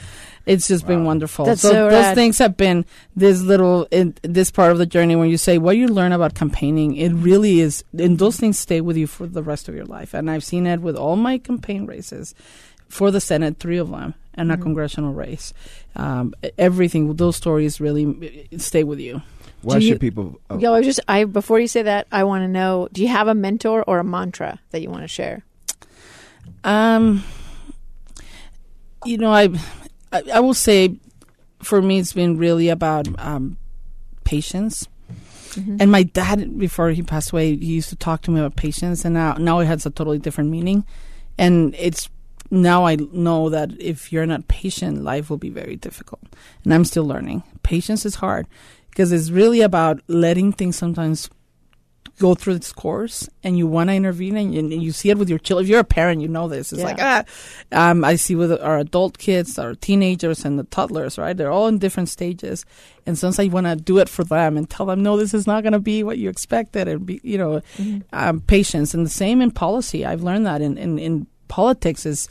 it's 0.46 0.68
just 0.68 0.86
been 0.86 1.04
wonderful. 1.04 1.44
That's 1.46 1.60
so, 1.60 1.72
so 1.72 1.90
those 1.90 2.14
things 2.14 2.38
have 2.38 2.56
been 2.56 2.84
this 3.16 3.42
little 3.42 3.88
in 3.90 4.14
this 4.22 4.50
part 4.52 4.70
of 4.72 4.78
the 4.78 4.86
journey 4.86 5.16
when 5.16 5.28
you 5.28 5.36
say 5.36 5.58
what 5.58 5.76
you 5.76 5.88
learn 5.88 6.12
about 6.12 6.34
campaigning. 6.34 6.94
It 6.96 7.10
really 7.10 7.58
is, 7.60 7.82
and 7.98 8.18
those 8.18 8.36
things 8.36 8.58
stay 8.58 8.80
with 8.80 8.96
you 8.96 9.06
for 9.08 9.26
the 9.26 9.42
rest 9.42 9.68
of 9.68 9.74
your 9.74 9.84
life. 9.84 9.95
And 10.14 10.30
I've 10.30 10.44
seen 10.44 10.66
it 10.66 10.80
with 10.80 10.96
all 10.96 11.16
my 11.16 11.38
campaign 11.38 11.86
races 11.86 12.34
for 12.88 13.10
the 13.10 13.20
Senate, 13.20 13.58
three 13.58 13.78
of 13.78 13.90
them, 13.90 14.14
and 14.34 14.52
a 14.52 14.56
congressional 14.56 15.12
race. 15.12 15.52
Um, 15.96 16.34
everything, 16.58 17.14
those 17.16 17.36
stories 17.36 17.80
really 17.80 18.48
stay 18.58 18.84
with 18.84 19.00
you. 19.00 19.22
Why 19.62 19.78
Do 19.78 19.84
you- 19.84 19.92
should 19.92 20.00
people? 20.00 20.38
Oh, 20.50 20.58
Yo, 20.58 20.74
I 20.74 20.82
just 20.82 21.00
I 21.08 21.24
before 21.24 21.58
you 21.58 21.66
say 21.66 21.82
that, 21.82 22.06
I 22.12 22.22
want 22.24 22.42
to 22.42 22.48
know: 22.48 22.88
Do 22.92 23.02
you 23.02 23.08
have 23.08 23.26
a 23.26 23.34
mentor 23.34 23.82
or 23.86 23.98
a 23.98 24.04
mantra 24.04 24.60
that 24.70 24.82
you 24.82 24.90
want 24.90 25.02
to 25.02 25.08
share? 25.08 25.42
Um, 26.62 27.24
you 29.04 29.18
know, 29.18 29.32
I, 29.32 29.48
I, 30.12 30.22
I 30.34 30.40
will 30.40 30.54
say, 30.54 30.96
for 31.62 31.80
me, 31.82 31.98
it's 31.98 32.12
been 32.12 32.36
really 32.38 32.68
about 32.68 33.08
um, 33.18 33.56
patience. 34.24 34.86
Mm-hmm. 35.56 35.76
And 35.80 35.90
my 35.90 36.02
dad, 36.02 36.58
before 36.58 36.90
he 36.90 37.02
passed 37.02 37.32
away, 37.32 37.56
he 37.56 37.74
used 37.74 37.88
to 37.88 37.96
talk 37.96 38.22
to 38.22 38.30
me 38.30 38.40
about 38.40 38.56
patience, 38.56 39.04
and 39.04 39.14
now 39.14 39.34
now 39.34 39.58
it 39.60 39.66
has 39.66 39.86
a 39.86 39.90
totally 39.90 40.18
different 40.18 40.50
meaning. 40.50 40.84
And 41.38 41.74
it's 41.78 42.08
now 42.50 42.86
I 42.86 42.96
know 43.12 43.50
that 43.50 43.72
if 43.80 44.12
you're 44.12 44.26
not 44.26 44.48
patient, 44.48 45.02
life 45.02 45.30
will 45.30 45.38
be 45.38 45.50
very 45.50 45.76
difficult. 45.76 46.22
And 46.64 46.72
I'm 46.72 46.84
still 46.84 47.04
learning. 47.04 47.42
Patience 47.62 48.06
is 48.06 48.16
hard 48.16 48.46
because 48.90 49.12
it's 49.12 49.30
really 49.30 49.60
about 49.60 50.00
letting 50.06 50.52
things 50.52 50.76
sometimes 50.76 51.28
go 52.18 52.34
through 52.34 52.58
this 52.58 52.72
course 52.72 53.28
and 53.44 53.58
you 53.58 53.66
want 53.66 53.90
to 53.90 53.94
intervene 53.94 54.36
and 54.36 54.54
you, 54.54 54.60
and 54.60 54.82
you 54.82 54.90
see 54.92 55.10
it 55.10 55.18
with 55.18 55.28
your 55.28 55.38
children. 55.38 55.64
If 55.64 55.70
you're 55.70 55.80
a 55.80 55.84
parent, 55.84 56.22
you 56.22 56.28
know 56.28 56.48
this. 56.48 56.72
It's 56.72 56.80
Yeah. 56.80 56.86
like, 56.86 56.98
ah, 57.00 57.24
um, 57.72 58.04
I 58.04 58.16
see 58.16 58.34
with 58.34 58.52
our 58.52 58.78
adult 58.78 59.18
kids, 59.18 59.58
our 59.58 59.74
teenagers 59.74 60.44
and 60.44 60.58
the 60.58 60.64
toddlers, 60.64 61.18
right? 61.18 61.36
They're 61.36 61.50
all 61.50 61.68
in 61.68 61.78
different 61.78 62.08
stages. 62.08 62.64
And 63.06 63.18
sometimes 63.18 63.38
I 63.38 63.52
want 63.52 63.66
to 63.66 63.76
do 63.76 63.98
it 63.98 64.08
for 64.08 64.24
them 64.24 64.56
and 64.56 64.68
tell 64.68 64.86
them, 64.86 65.02
no, 65.02 65.16
this 65.16 65.34
is 65.34 65.46
not 65.46 65.62
going 65.62 65.74
to 65.74 65.78
be 65.78 66.02
what 66.02 66.18
you 66.18 66.28
expected. 66.28 66.88
And 66.88 67.04
be, 67.04 67.20
you 67.22 67.38
know, 67.38 67.60
um, 68.12 68.40
patience. 68.40 68.94
And 68.94 69.04
the 69.04 69.10
same 69.10 69.40
in 69.42 69.50
policy. 69.50 70.04
I've 70.06 70.22
learned 70.22 70.46
that 70.46 70.62
in, 70.62 70.78
in, 70.78 70.98
in 70.98 71.26
politics 71.48 72.06
is 72.06 72.28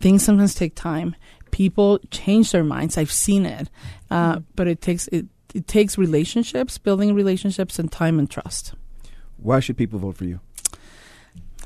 things 0.00 0.24
sometimes 0.24 0.54
take 0.54 0.74
time. 0.74 1.14
People 1.50 2.00
change 2.10 2.50
their 2.52 2.64
minds. 2.64 2.96
I've 2.96 3.12
seen 3.12 3.44
it. 3.44 3.68
Uh, 4.10 4.40
but 4.56 4.66
it 4.68 4.80
takes, 4.80 5.06
it, 5.08 5.26
it 5.54 5.68
takes 5.68 5.98
relationships, 5.98 6.78
building 6.78 7.14
relationships 7.14 7.78
and 7.78 7.92
time 7.92 8.18
and 8.18 8.30
trust. 8.30 8.72
Why 9.42 9.60
should 9.60 9.76
people 9.76 9.98
vote 9.98 10.16
for 10.16 10.24
you? 10.24 10.40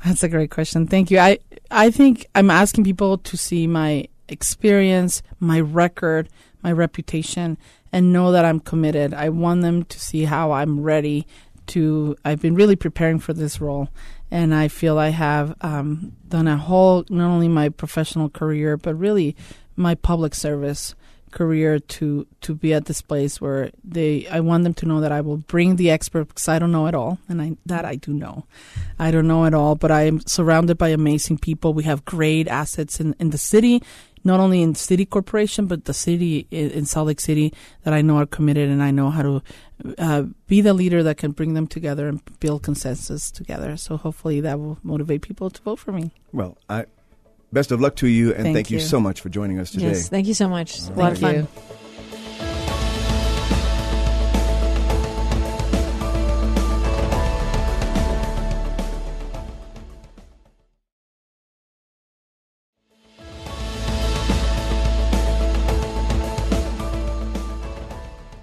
That's 0.05 0.23
a 0.23 0.29
great 0.29 0.51
question. 0.51 0.87
Thank 0.87 1.11
you. 1.11 1.19
I 1.19 1.39
I 1.71 1.91
think 1.91 2.27
I'm 2.35 2.49
asking 2.49 2.83
people 2.83 3.17
to 3.17 3.37
see 3.37 3.67
my 3.67 4.07
experience, 4.29 5.21
my 5.39 5.59
record, 5.59 6.29
my 6.61 6.71
reputation, 6.71 7.57
and 7.91 8.13
know 8.13 8.31
that 8.31 8.45
I'm 8.45 8.59
committed. 8.59 9.13
I 9.13 9.29
want 9.29 9.61
them 9.61 9.83
to 9.83 9.99
see 9.99 10.25
how 10.25 10.51
I'm 10.51 10.81
ready 10.81 11.25
to. 11.67 12.15
I've 12.23 12.41
been 12.41 12.55
really 12.55 12.75
preparing 12.75 13.19
for 13.19 13.33
this 13.33 13.59
role, 13.59 13.89
and 14.31 14.53
I 14.53 14.67
feel 14.67 14.97
I 14.97 15.09
have 15.09 15.55
um, 15.61 16.13
done 16.27 16.47
a 16.47 16.57
whole 16.57 17.05
not 17.09 17.29
only 17.29 17.47
my 17.47 17.69
professional 17.69 18.29
career 18.29 18.77
but 18.77 18.95
really 18.95 19.35
my 19.75 19.95
public 19.95 20.33
service 20.35 20.95
career 21.31 21.79
to 21.79 22.25
to 22.41 22.55
be 22.55 22.73
at 22.73 22.85
this 22.85 23.01
place 23.01 23.41
where 23.41 23.71
they 23.83 24.27
I 24.27 24.39
want 24.39 24.63
them 24.63 24.73
to 24.75 24.85
know 24.85 25.01
that 25.01 25.11
I 25.11 25.21
will 25.21 25.37
bring 25.37 25.75
the 25.75 25.89
expert 25.89 26.27
because 26.29 26.47
I 26.47 26.59
don't 26.59 26.71
know 26.71 26.87
at 26.87 26.95
all 26.95 27.19
and 27.27 27.41
I 27.41 27.57
that 27.65 27.85
I 27.85 27.95
do 27.95 28.13
know. 28.13 28.45
I 28.99 29.11
don't 29.11 29.27
know 29.27 29.45
at 29.45 29.53
all, 29.53 29.75
but 29.75 29.91
I 29.91 30.03
am 30.03 30.21
surrounded 30.21 30.77
by 30.77 30.89
amazing 30.89 31.39
people. 31.39 31.73
We 31.73 31.83
have 31.83 32.05
great 32.05 32.47
assets 32.47 32.99
in, 32.99 33.15
in 33.19 33.29
the 33.31 33.37
city, 33.37 33.83
not 34.23 34.39
only 34.39 34.61
in 34.61 34.75
city 34.75 35.05
corporation 35.05 35.67
but 35.67 35.85
the 35.85 35.93
city 35.93 36.47
in, 36.51 36.71
in 36.71 36.85
Salt 36.85 37.07
Lake 37.07 37.19
City 37.19 37.53
that 37.83 37.93
I 37.93 38.01
know 38.01 38.17
are 38.17 38.25
committed 38.25 38.69
and 38.69 38.81
I 38.81 38.91
know 38.91 39.09
how 39.09 39.21
to 39.21 39.43
uh, 39.97 40.23
be 40.47 40.61
the 40.61 40.73
leader 40.73 41.03
that 41.03 41.17
can 41.17 41.31
bring 41.31 41.53
them 41.53 41.67
together 41.67 42.07
and 42.07 42.21
build 42.39 42.63
consensus 42.63 43.31
together. 43.31 43.77
So 43.77 43.97
hopefully 43.97 44.41
that 44.41 44.59
will 44.59 44.79
motivate 44.83 45.21
people 45.21 45.49
to 45.49 45.61
vote 45.61 45.79
for 45.79 45.91
me. 45.91 46.11
Well, 46.31 46.57
I 46.69 46.85
best 47.51 47.71
of 47.71 47.81
luck 47.81 47.95
to 47.97 48.07
you, 48.07 48.33
and 48.33 48.43
Thank 48.43 48.55
thank, 48.55 48.71
you. 48.71 48.77
you. 48.77 48.83
so 48.83 48.99
much 48.99 49.21
for 49.21 49.29
joining 49.29 49.59
us 49.59 49.71
today. 49.71 49.87
Yes, 49.87 50.09
thank 50.09 50.27
you 50.27 50.33
so 50.33 50.47
much. 50.47 50.79
A 50.79 50.91
lot 50.93 51.13
of 51.13 51.19
fun. 51.19 51.47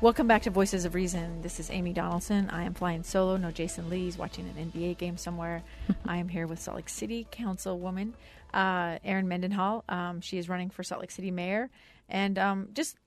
Welcome 0.04 0.26
back 0.26 0.42
to 0.42 0.50
Voices 0.50 0.84
of 0.84 0.94
Reason. 0.94 1.40
This 1.40 1.58
is 1.58 1.70
Amy 1.70 1.94
Donaldson. 1.94 2.50
I 2.50 2.64
am 2.64 2.74
flying 2.74 3.02
solo. 3.02 3.38
No 3.38 3.48
Jasen 3.48 3.88
Lee's 3.88 4.18
watching 4.18 4.46
an 4.54 4.70
NBA 4.70 4.98
game 4.98 5.16
somewhere. 5.16 5.62
I 6.06 6.18
am 6.18 6.28
here 6.28 6.46
with 6.46 6.60
Salt 6.60 6.76
Lake 6.76 6.90
City 6.90 7.26
Councilwoman 7.32 8.12
uh, 8.52 8.98
Erin 9.02 9.28
Mendenhall. 9.28 9.82
Um, 9.88 10.20
she 10.20 10.36
is 10.36 10.46
running 10.46 10.68
for 10.68 10.82
Salt 10.82 11.00
Lake 11.00 11.10
City 11.10 11.30
Mayor, 11.30 11.70
and 12.10 12.38
um, 12.38 12.68
just 12.74 12.98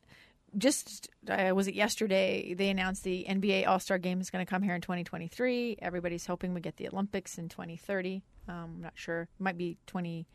just 0.58 1.08
uh, 1.30 1.52
was 1.54 1.68
it 1.68 1.76
yesterday 1.76 2.56
they 2.56 2.70
announced 2.70 3.04
the 3.04 3.28
NBA 3.30 3.68
All 3.68 3.78
Star 3.80 4.00
Game 4.00 4.20
is 4.20 4.32
going 4.32 4.44
to 4.44 4.50
come 4.50 4.64
here 4.64 4.74
in 4.74 4.82
2023. 4.82 5.78
Everybody's 5.80 6.26
hoping 6.26 6.56
we 6.56 6.62
get 6.62 6.78
the 6.78 6.88
Olympics 6.88 7.38
in 7.38 7.48
2030. 7.48 8.24
Um, 8.48 8.56
I'm 8.78 8.82
not 8.82 8.94
sure. 8.96 9.22
It 9.22 9.44
might 9.44 9.58
be 9.58 9.78
20. 9.86 10.26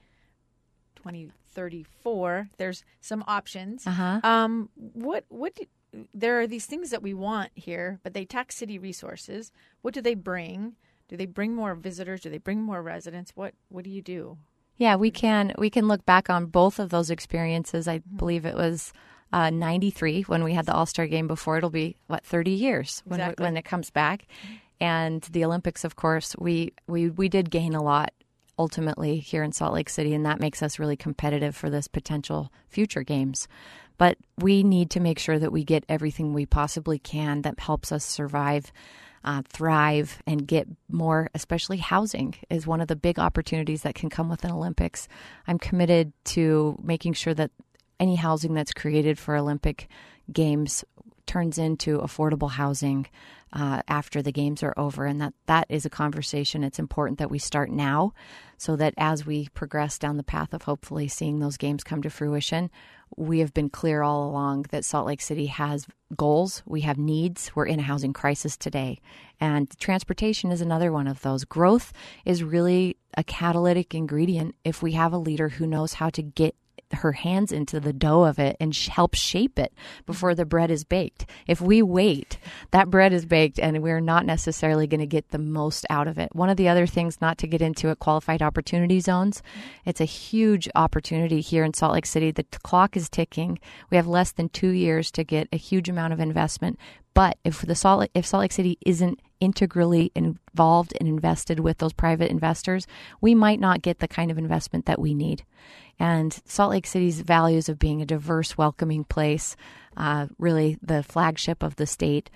2034 0.94 2.51
there's 2.59 2.85
some 3.01 3.25
options 3.27 3.87
Uh-huh. 3.87 4.20
um 4.22 4.68
what 4.77 5.25
what 5.31 5.55
do, 5.55 5.64
there 6.14 6.40
are 6.40 6.46
these 6.46 6.66
things 6.66 6.90
that 6.90 7.02
we 7.02 7.14
want 7.14 7.50
here 7.55 7.98
but 8.02 8.14
they 8.14 8.24
tax 8.24 8.57
city 8.57 8.78
resources 8.78 9.52
what 9.83 9.94
do 9.94 10.00
they 10.00 10.14
bring 10.14 10.74
do 11.09 11.16
they 11.16 11.26
bring 11.26 11.55
more 11.55 11.74
visitors 11.74 12.20
do 12.22 12.31
they 12.31 12.38
bring 12.38 12.62
more 12.62 12.83
residents 12.83 13.33
what 13.35 13.55
what 13.68 13.85
do 13.85 13.90
you 13.90 14.02
do 14.02 14.38
Yeah, 14.78 14.96
we 14.96 15.11
can 15.11 15.52
we 15.59 15.68
can 15.70 15.87
look 15.88 16.05
back 16.07 16.31
on 16.31 16.46
both 16.46 16.78
of 16.78 16.88
those 16.90 17.11
experiences. 17.11 17.87
I 17.87 17.98
Mm-hmm. 17.98 18.16
believe 18.16 18.46
it 18.46 18.57
was 18.57 18.92
uh, 19.33 19.50
93 19.50 20.22
when 20.22 20.42
we 20.44 20.55
had 20.55 20.66
the 20.66 20.74
All 20.74 20.87
Star 20.87 21.07
game 21.07 21.26
before. 21.28 21.59
It'll 21.59 21.70
be 21.70 21.96
what 22.07 22.24
30 22.24 22.50
years 22.50 23.02
when 23.05 23.20
Exactly. 23.20 23.44
when 23.44 23.57
it 23.57 23.64
comes 23.64 23.90
back, 23.90 24.26
and 24.81 25.22
the 25.31 25.44
Olympics. 25.44 25.85
Of 25.85 25.96
course, 25.96 26.35
we 26.38 26.72
we 26.88 27.11
we 27.11 27.28
did 27.28 27.50
gain 27.50 27.74
a 27.74 27.83
lot 27.83 28.12
ultimately 28.59 29.19
here 29.19 29.43
in 29.43 29.53
Salt 29.53 29.75
Lake 29.75 29.88
City, 29.88 30.15
and 30.15 30.27
that 30.27 30.41
makes 30.41 30.62
us 30.62 30.79
really 30.79 30.97
competitive 30.97 31.57
for 31.57 31.71
this 31.71 31.88
potential 31.88 32.53
future 32.69 33.03
games. 33.03 33.49
But 33.99 34.19
we 34.38 34.62
need 34.62 34.91
to 34.91 35.01
make 35.01 35.19
sure 35.19 35.38
that 35.38 35.53
we 35.53 35.65
get 35.65 35.85
everything 35.88 36.33
we 36.33 36.47
possibly 36.47 36.99
can 36.99 37.43
that 37.43 37.61
helps 37.61 37.93
us 37.93 38.05
survive 38.05 38.73
uh, 39.25 39.43
thrive 39.49 40.21
and 40.27 40.47
get 40.47 40.67
more, 40.91 41.31
especially 41.35 41.77
housing, 41.77 42.35
is 42.51 42.67
one 42.67 42.81
of 42.81 42.88
the 42.88 42.97
big 42.97 43.19
opportunities 43.19 43.83
that 43.83 43.95
can 43.95 44.11
come 44.11 44.29
with 44.29 44.45
an 44.45 44.51
Olympics. 44.51 45.07
I'm 45.47 45.59
committed 45.59 46.12
to 46.25 46.79
making 46.83 47.12
sure 47.12 47.35
that 47.35 47.53
any 48.01 48.17
housing 48.17 48.55
that's 48.55 48.73
created 48.73 49.19
for 49.19 49.37
Olympic 49.37 49.88
Games 50.33 50.85
turns 51.27 51.59
into 51.59 51.99
affordable 51.99 52.51
housing 52.51 53.07
uh, 53.53 53.83
after 53.89 54.23
the 54.23 54.33
games 54.33 54.63
are 54.63 54.75
over, 54.77 55.05
and 55.05 55.21
that 55.21 55.35
that 55.47 55.67
is 55.69 55.85
a 55.85 55.91
conversation. 55.91 56.65
It's 56.65 56.79
important 56.79 57.19
that 57.19 57.31
we 57.31 57.39
start 57.39 57.71
now, 57.71 58.15
so 58.57 58.77
that 58.77 58.95
as 58.97 59.27
we 59.27 59.49
progress 59.55 59.99
down 59.99 60.17
the 60.17 60.23
path 60.23 60.55
of 60.55 60.63
hopefully 60.63 61.09
seeing 61.09 61.39
those 61.39 61.57
games 61.57 61.85
come 61.85 62.03
to 62.03 62.11
fruition, 62.11 62.71
we 63.17 63.41
have 63.41 63.53
been 63.53 63.69
clear 63.69 64.03
all 64.03 64.29
along 64.29 64.67
that 64.71 64.85
Salt 64.85 65.07
Lake 65.07 65.21
City 65.21 65.47
has 65.47 65.87
goals, 66.17 66.63
we 66.65 66.81
have 66.83 66.99
needs. 66.99 67.55
We're 67.55 67.67
in 67.67 67.81
a 67.81 67.83
housing 67.83 68.15
crisis 68.15 68.57
today, 68.57 69.01
and 69.39 69.69
transportation 69.79 70.51
is 70.51 70.63
another 70.63 70.91
one 70.91 71.07
of 71.07 71.21
those. 71.21 71.45
Growth 71.45 71.93
is 72.25 72.43
really 72.43 72.97
a 73.17 73.25
catalytic 73.25 73.95
ingredient 73.95 74.55
if 74.65 74.83
we 74.83 74.93
have 74.93 75.13
a 75.13 75.19
leader 75.19 75.51
who 75.51 75.67
knows 75.67 75.95
how 75.95 76.09
to 76.11 76.23
get 76.23 76.55
her 76.95 77.13
hands 77.13 77.53
into 77.53 77.81
the 77.81 77.93
dough 77.93 78.25
of 78.25 78.39
it 78.39 78.57
and 78.61 78.75
sh- 78.75 78.89
help 78.89 79.15
shape 79.15 79.59
it 79.59 79.73
before 80.07 80.35
the 80.35 80.45
bread 80.45 80.71
is 80.71 80.85
baked. 80.85 81.27
If 81.47 81.61
we 81.61 81.83
wait, 81.83 82.39
that 82.71 82.91
bread 82.91 83.13
is 83.13 83.27
baked 83.27 83.59
and 83.59 83.83
we're 83.83 84.01
not 84.01 84.27
necessarily 84.27 84.87
going 84.87 85.01
to 85.01 85.07
get 85.07 85.31
the 85.31 85.39
most 85.39 85.87
out 85.91 86.07
of 86.07 86.19
it. 86.19 86.35
One 86.35 86.51
of 86.51 86.57
the 86.57 86.69
other 86.69 86.87
things 86.87 87.21
not 87.21 87.39
to 87.39 87.47
get 87.47 87.63
into 87.63 87.89
it 87.89 87.99
qualified 87.99 88.43
opportunity 88.43 89.01
zones. 89.01 89.43
It's 89.85 90.01
a 90.01 90.07
huge 90.07 90.69
opportunity 90.75 91.41
here 91.41 91.65
in 91.65 91.75
Salt 91.75 91.95
Lake 91.95 92.07
City. 92.07 92.31
The 92.31 92.45
t- 92.45 92.59
clock 92.63 92.97
is 92.97 93.09
ticking. 93.09 93.59
We 93.91 93.97
have 93.97 94.07
less 94.07 94.33
than 94.33 94.49
2 94.51 94.69
years 94.69 95.11
to 95.13 95.25
get 95.25 95.49
a 95.53 95.57
huge 95.57 95.89
amount 95.89 96.13
of 96.13 96.21
investment. 96.21 96.79
But 97.15 97.39
if 97.45 97.61
the 97.63 97.75
Salt 97.75 98.09
if 98.15 98.27
Salt 98.27 98.41
Lake 98.41 98.53
City 98.53 98.79
isn't 98.87 99.21
integrally 99.41 100.13
involved 100.15 100.95
and 100.99 101.09
invested 101.09 101.61
with 101.61 101.79
those 101.79 101.93
private 101.93 102.31
investors, 102.31 102.87
we 103.21 103.35
might 103.35 103.61
not 103.61 103.83
get 103.83 103.99
the 103.99 104.09
kind 104.09 104.31
of 104.31 104.39
investment 104.39 104.87
that 104.87 105.01
we 105.01 105.15
need. 105.15 105.45
And 106.03 106.37
Salt 106.47 106.73
Lake 106.73 106.88
City's 106.88 107.21
values 107.21 107.69
of 107.69 107.79
being 107.79 108.03
a 108.03 108.05
diverse, 108.05 108.59
welcoming 108.59 109.05
place, 109.05 109.55
uh, 109.97 110.27
really 110.37 110.77
the 110.83 111.05
flagship 111.05 111.62
of 111.62 111.77
the 111.77 111.87
state. 111.87 112.29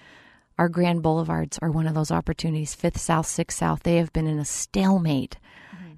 Our 0.57 0.68
grand 0.68 1.02
boulevards 1.02 1.59
are 1.61 1.72
one 1.72 1.88
of 1.88 1.94
those 1.94 2.12
opportunities. 2.12 2.76
Fifth 2.76 3.00
South, 3.00 3.26
Sixth 3.26 3.59
South, 3.59 3.83
they 3.83 3.96
have 3.96 4.12
been 4.12 4.29
in 4.29 4.38
a 4.38 4.44
stalemate 4.44 5.38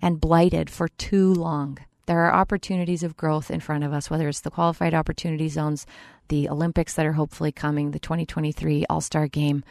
and 0.01 0.19
blighted 0.19 0.71
for 0.71 0.89
too 0.89 1.35
long. 1.35 1.77
There 2.07 2.21
are 2.21 2.33
opportunities 2.33 3.03
of 3.03 3.19
growth 3.19 3.51
in 3.51 3.61
front 3.61 3.85
of 3.85 3.93
us, 3.93 4.09
whether 4.09 4.31
it's 4.31 4.41
the 4.41 4.51
qualified 4.51 4.95
opportunity 4.95 5.51
zones, 5.51 5.87
the 6.29 6.49
Olympics 6.49 6.95
that 6.95 7.05
are 7.05 7.13
hopefully 7.13 7.53
coming, 7.53 7.91
the 7.91 7.99
2023 7.99 8.87
All 8.89 9.03
Star 9.03 9.29
game. 9.29 9.63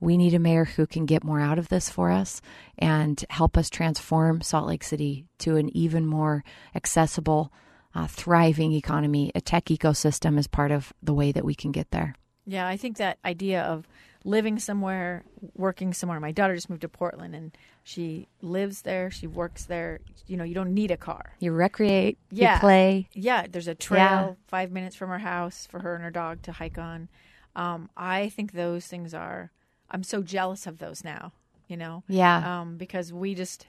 We 0.00 0.16
need 0.16 0.32
a 0.34 0.38
mayor 0.38 0.64
who 0.64 0.86
can 0.86 1.04
get 1.06 1.22
more 1.22 1.40
out 1.40 1.58
of 1.58 1.68
this 1.68 1.90
for 1.90 2.10
us 2.10 2.40
and 2.78 3.22
help 3.28 3.56
us 3.58 3.68
transform 3.68 4.40
Salt 4.40 4.66
Lake 4.66 4.82
City 4.82 5.26
to 5.40 5.56
an 5.56 5.74
even 5.76 6.06
more 6.06 6.42
accessible, 6.74 7.52
uh, 7.94 8.06
thriving 8.06 8.72
economy. 8.72 9.30
A 9.34 9.40
tech 9.40 9.66
ecosystem 9.66 10.38
is 10.38 10.46
part 10.46 10.70
of 10.70 10.92
the 11.02 11.12
way 11.14 11.32
that 11.32 11.44
we 11.44 11.54
can 11.54 11.70
get 11.70 11.90
there. 11.90 12.14
Yeah, 12.46 12.66
I 12.66 12.76
think 12.78 12.96
that 12.96 13.18
idea 13.24 13.62
of 13.62 13.86
living 14.24 14.58
somewhere, 14.58 15.24
working 15.54 15.92
somewhere. 15.94 16.18
My 16.20 16.32
daughter 16.32 16.54
just 16.54 16.68
moved 16.70 16.82
to 16.82 16.88
Portland 16.88 17.34
and 17.34 17.56
she 17.82 18.28
lives 18.42 18.82
there, 18.82 19.10
she 19.10 19.26
works 19.26 19.64
there. 19.64 20.00
You 20.26 20.36
know, 20.36 20.44
you 20.44 20.54
don't 20.54 20.74
need 20.74 20.90
a 20.90 20.96
car. 20.96 21.34
You 21.40 21.52
recreate, 21.52 22.18
Yeah. 22.30 22.54
you 22.54 22.60
play. 22.60 23.08
Yeah, 23.12 23.46
there's 23.50 23.68
a 23.68 23.74
trail 23.74 23.98
Yeah. 24.00 24.32
five 24.46 24.70
minutes 24.72 24.96
from 24.96 25.08
her 25.10 25.18
house 25.18 25.66
for 25.66 25.80
her 25.80 25.94
and 25.94 26.04
her 26.04 26.10
dog 26.10 26.42
to 26.42 26.52
hike 26.52 26.76
on. 26.78 27.08
Um, 27.56 27.88
I 27.96 28.28
think 28.30 28.52
those 28.52 28.86
things 28.86 29.12
are. 29.14 29.50
I'm 29.90 30.02
so 30.02 30.22
jealous 30.22 30.66
of 30.66 30.78
those 30.78 31.04
now. 31.04 31.32
You 31.68 31.76
know, 31.76 32.02
Yeah. 32.08 32.60
um, 32.60 32.76
because 32.76 33.12
we 33.12 33.34
just 33.34 33.66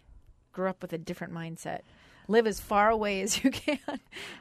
grew 0.54 0.68
up 0.70 0.82
with 0.82 0.92
a 0.94 0.98
different 0.98 1.34
mindset. 1.34 1.82
Live 2.28 2.48
as 2.48 2.60
far 2.60 2.90
away 2.90 3.22
as 3.26 3.44
you 3.44 3.52
can, 3.52 3.78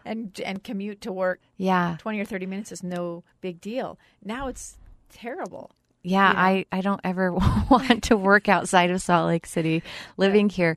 and 0.04 0.40
and 0.44 0.62
commute 0.64 1.00
to 1.02 1.12
work. 1.12 1.40
yeah. 1.56 1.96
Twenty 1.98 2.20
or 2.20 2.24
thirty 2.24 2.46
minutes 2.46 2.72
is 2.72 2.82
no 2.82 3.22
big 3.40 3.60
deal. 3.60 3.98
Now 4.24 4.46
it's 4.48 4.78
terrible. 5.10 5.72
Yeah, 6.02 6.28
you 6.30 6.34
know? 6.34 6.40
I, 6.40 6.78
I 6.78 6.80
don't 6.80 7.00
ever 7.04 7.32
want 7.70 8.04
to 8.04 8.16
work 8.16 8.48
outside 8.48 8.90
of 8.90 9.02
Salt 9.02 9.26
Lake 9.26 9.44
City 9.46 9.82
living 10.16 10.48
here. 10.48 10.76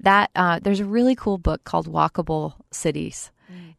That 0.00 0.30
uh, 0.34 0.58
there's 0.62 0.80
a 0.80 0.84
really 0.86 1.14
cool 1.14 1.36
book 1.38 1.64
called 1.64 1.86
Walkable 1.86 2.54
Cities. 2.70 3.30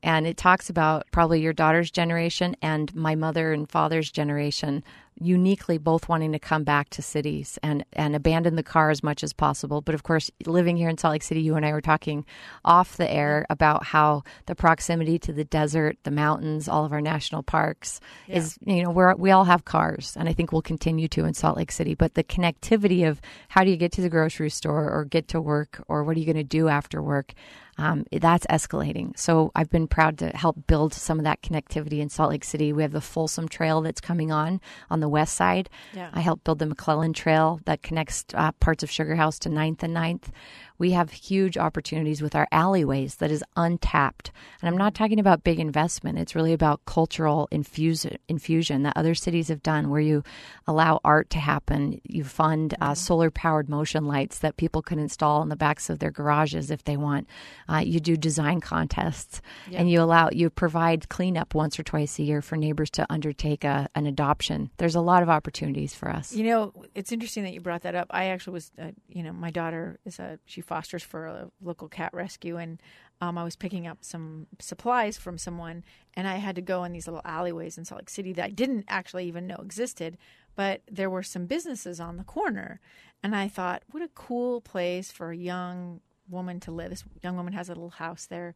And 0.04 0.28
it 0.28 0.38
talks 0.38 0.70
about 0.70 1.08
probably 1.12 1.42
your 1.42 1.54
daughter's 1.54 1.90
generation 1.90 2.56
and 2.62 2.94
my 2.94 3.16
mother 3.16 3.54
and 3.54 3.68
father's 3.68 4.12
generation 4.12 4.84
uniquely 5.20 5.78
both 5.78 6.10
wanting 6.10 6.32
to 6.32 6.40
come 6.40 6.64
back 6.64 6.90
to 6.90 7.02
cities 7.02 7.58
and, 7.64 7.86
and 7.94 8.16
abandon 8.16 8.56
the 8.56 8.64
car 8.64 8.90
as 8.90 9.04
much 9.04 9.24
as 9.24 9.34
possible. 9.34 9.82
But 9.82 9.96
of 9.96 10.04
course, 10.04 10.32
living 10.46 10.78
here 10.78 10.90
in 10.90 10.98
Salt 10.98 11.14
Lake 11.14 11.24
City, 11.24 11.42
you 11.42 11.56
and 11.56 11.66
I 11.66 11.72
were 11.72 11.82
talking 11.82 12.26
off 12.66 12.98
the 12.98 13.10
air 13.12 13.46
about 13.50 13.86
how 13.86 14.24
the 14.46 14.56
proximity 14.56 15.20
to 15.20 15.34
the 15.34 15.44
desert, 15.44 15.98
the 16.04 16.12
mountains, 16.12 16.68
all 16.68 16.86
of 16.86 16.94
our 16.94 17.02
national 17.02 17.44
parks 17.44 18.00
is, 18.28 18.58
you 18.66 18.84
know, 18.84 18.92
we're, 18.92 19.16
we 19.16 19.32
all 19.32 19.46
have 19.46 19.66
cars. 19.66 20.16
And 20.18 20.28
I 20.28 20.34
think 20.34 20.52
we'll 20.52 20.62
continue 20.62 21.08
to 21.10 21.26
in 21.26 21.34
Salt 21.34 21.58
Lake 21.58 21.72
City. 21.72 21.96
But 21.96 22.16
the 22.16 22.24
connectivity 22.24 23.08
of 23.08 23.22
how 23.50 23.64
do 23.64 23.70
you 23.70 23.78
get 23.78 23.92
to 23.94 24.02
the 24.02 24.10
grocery 24.10 24.50
store 24.50 24.90
or 24.90 25.06
get 25.06 25.28
to 25.30 25.42
work 25.42 25.84
or 25.88 26.04
what 26.04 26.16
are 26.18 26.20
you 26.20 26.26
going 26.26 26.36
to 26.36 26.44
do 26.44 26.68
after 26.68 27.02
work? 27.02 27.34
Um, 27.78 28.06
that's 28.12 28.46
escalating. 28.48 29.18
So 29.18 29.52
I've 29.56 29.70
been 29.70 29.88
proud 29.88 30.20
to 30.20 30.30
help 30.30 30.68
build 30.68 30.94
some 30.94 31.20
of 31.20 31.26
that 31.26 31.42
connectivity 31.42 32.00
in 32.00 32.10
Salt 32.10 32.30
Lake 32.30 32.44
City. 32.44 32.74
We 32.74 32.84
have 32.84 32.92
the 32.92 33.02
Folsom 33.02 33.48
Trail 33.48 33.82
that's 33.82 34.02
coming 34.02 34.32
on 34.32 34.62
on 34.90 35.00
the 35.00 35.10
west 35.10 35.36
side. 35.36 35.70
Yeah. 35.94 36.10
I 36.14 36.22
helped 36.22 36.44
build 36.44 36.60
the 36.60 36.66
McClellan 36.66 37.14
Trail 37.14 37.60
that 37.66 37.82
connects 37.82 38.26
uh, 38.34 38.52
parts 38.54 38.84
of 38.84 38.92
Sugar 38.92 39.16
House 39.16 39.40
to 39.40 39.50
9th 39.50 39.84
and 39.84 39.96
9th. 39.96 40.30
We 40.78 40.92
have 40.92 41.12
huge 41.12 41.58
opportunities 41.58 42.22
with 42.22 42.36
our 42.36 42.48
alleyways 42.52 43.16
that 43.16 43.32
is 43.32 43.44
untapped. 43.56 44.32
And 44.62 44.70
I'm 44.70 44.78
not 44.78 44.96
talking 44.96 45.20
about 45.20 45.44
big 45.44 45.60
investment. 45.60 46.18
It's 46.18 46.36
really 46.36 46.54
about 46.54 46.86
cultural 46.86 47.48
infuse, 47.52 48.06
infusion 48.28 48.84
that 48.84 48.98
other 48.98 49.16
cities 49.16 49.50
have 49.50 49.64
done 49.64 49.90
where 49.90 50.02
you 50.02 50.24
allow 50.68 51.00
art 51.04 51.30
to 51.32 51.40
happen. 51.40 52.02
You 52.04 52.24
fund 52.24 52.76
uh, 52.82 52.96
solar 52.96 53.30
powered 53.30 53.70
motion 53.70 54.06
lights 54.06 54.40
that 54.40 54.58
people 54.58 54.82
can 54.82 55.00
install 55.00 55.42
in 55.42 55.50
the 55.50 55.56
backs 55.56 55.90
of 55.90 56.00
their 56.00 56.12
garages 56.12 56.72
if 56.72 56.84
they 56.84 56.98
want. 56.98 57.28
Uh, 57.70 57.78
you 57.78 58.00
do 58.00 58.18
design 58.18 58.62
contests 58.62 59.42
and 59.72 59.90
you 59.90 60.02
allow, 60.02 60.30
you 60.32 60.50
provide 60.50 61.10
cleanup 61.10 61.54
once 61.54 61.80
or 61.80 61.84
twice 61.84 62.20
a 62.20 62.24
year 62.24 62.42
for 62.42 62.56
neighbors 62.56 62.90
to 62.92 63.06
undertake 63.10 63.64
a, 63.64 63.88
an 63.96 64.06
adoption. 64.06 64.70
There's 64.78 64.96
a 64.96 65.02
lot 65.02 65.24
of 65.24 65.30
opportunities 65.30 65.94
for 65.94 66.10
us. 66.10 66.34
You 66.34 66.46
know, 66.46 66.74
it's 66.96 67.12
interesting 67.12 67.44
that 67.44 67.54
you 67.54 67.62
brought 67.62 67.82
that 67.84 67.96
up. 67.96 68.08
I 68.10 68.26
actually 68.26 68.54
was, 68.54 68.72
uh, 68.82 68.92
you 69.08 69.24
know, 69.24 69.34
my 69.34 69.52
daughter 69.52 70.00
is 70.06 70.20
a 70.20 70.40
she 70.46 70.62
fosters 70.64 71.04
for 71.04 71.28
a 71.28 71.50
local 71.62 71.88
cat 71.88 72.14
rescue, 72.14 72.58
and 72.58 72.82
um, 73.22 73.38
I 73.38 73.44
was 73.44 73.56
picking 73.56 73.88
up 73.88 74.00
some 74.02 74.48
supplies 74.60 75.18
from 75.18 75.38
someone, 75.38 75.84
and 76.16 76.28
I 76.28 76.38
had 76.38 76.56
to 76.56 76.62
go 76.62 76.84
in 76.84 76.92
these 76.92 77.08
little 77.08 77.22
alleyways 77.24 77.78
in 77.78 77.86
Salt 77.86 78.02
Lake 78.02 78.10
City 78.10 78.34
that 78.34 78.46
I 78.46 78.50
didn't 78.50 78.86
actually 78.88 79.28
even 79.28 79.48
know 79.48 79.58
existed, 79.58 80.18
but 80.56 80.82
there 80.92 81.10
were 81.10 81.24
some 81.24 81.46
businesses 81.46 82.00
on 82.00 82.18
the 82.18 82.24
corner, 82.24 82.80
and 83.22 83.36
I 83.36 83.48
thought, 83.48 83.84
what 83.92 84.04
a 84.04 84.10
cool 84.10 84.62
place 84.62 85.12
for 85.12 85.32
a 85.32 85.38
young 85.38 86.02
woman 86.30 86.60
to 86.62 86.72
live. 86.72 86.90
This 86.90 87.04
young 87.24 87.38
woman 87.38 87.54
has 87.54 87.70
a 87.70 87.74
little 87.74 87.92
house 87.92 88.26
there, 88.26 88.56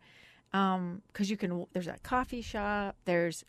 because 0.52 0.76
um, 0.76 1.02
you 1.17 1.38
can. 1.38 1.65
There's 1.74 1.88
a 1.88 1.98
coffee 2.04 2.41
shop. 2.41 2.96
There's 3.06 3.43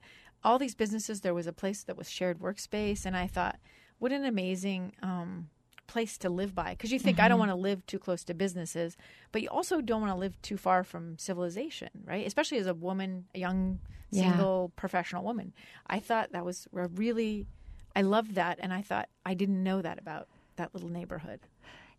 all 0.44 0.58
these 0.58 0.74
businesses. 0.74 1.20
There 1.20 1.34
was 1.34 1.46
a 1.46 1.52
place 1.52 1.82
that 1.84 1.96
was 1.96 2.10
shared 2.10 2.38
workspace, 2.38 3.04
and 3.04 3.16
I 3.16 3.26
thought, 3.26 3.58
what 3.98 4.12
an 4.12 4.24
amazing 4.24 4.92
um, 5.02 5.48
place 5.88 6.16
to 6.18 6.30
live 6.30 6.54
by. 6.54 6.70
Because 6.70 6.92
you 6.92 7.00
think 7.00 7.18
I 7.18 7.26
don't 7.26 7.40
mm-hmm. 7.40 7.48
want 7.48 7.50
to 7.50 7.56
live 7.56 7.84
too 7.86 7.98
close 7.98 8.22
to 8.24 8.34
businesses, 8.34 8.96
but 9.32 9.42
you 9.42 9.48
also 9.48 9.80
don't 9.80 10.00
want 10.00 10.12
to 10.12 10.18
live 10.18 10.40
too 10.42 10.56
far 10.56 10.84
from 10.84 11.18
civilization, 11.18 11.88
right? 12.04 12.24
Especially 12.24 12.58
as 12.58 12.68
a 12.68 12.74
woman, 12.74 13.24
a 13.34 13.40
young 13.40 13.80
Yeah. 14.10 14.30
single 14.30 14.72
professional 14.76 15.22
woman. 15.24 15.52
I 15.86 15.98
thought 15.98 16.32
that 16.32 16.44
was 16.44 16.68
a 16.72 16.86
really, 16.88 17.46
I 17.96 18.02
loved 18.02 18.36
that, 18.36 18.58
and 18.60 18.72
I 18.72 18.82
thought 18.82 19.08
I 19.26 19.34
didn't 19.34 19.62
know 19.62 19.82
that 19.82 19.98
about 19.98 20.28
that 20.56 20.72
little 20.72 20.88
neighborhood. 20.88 21.40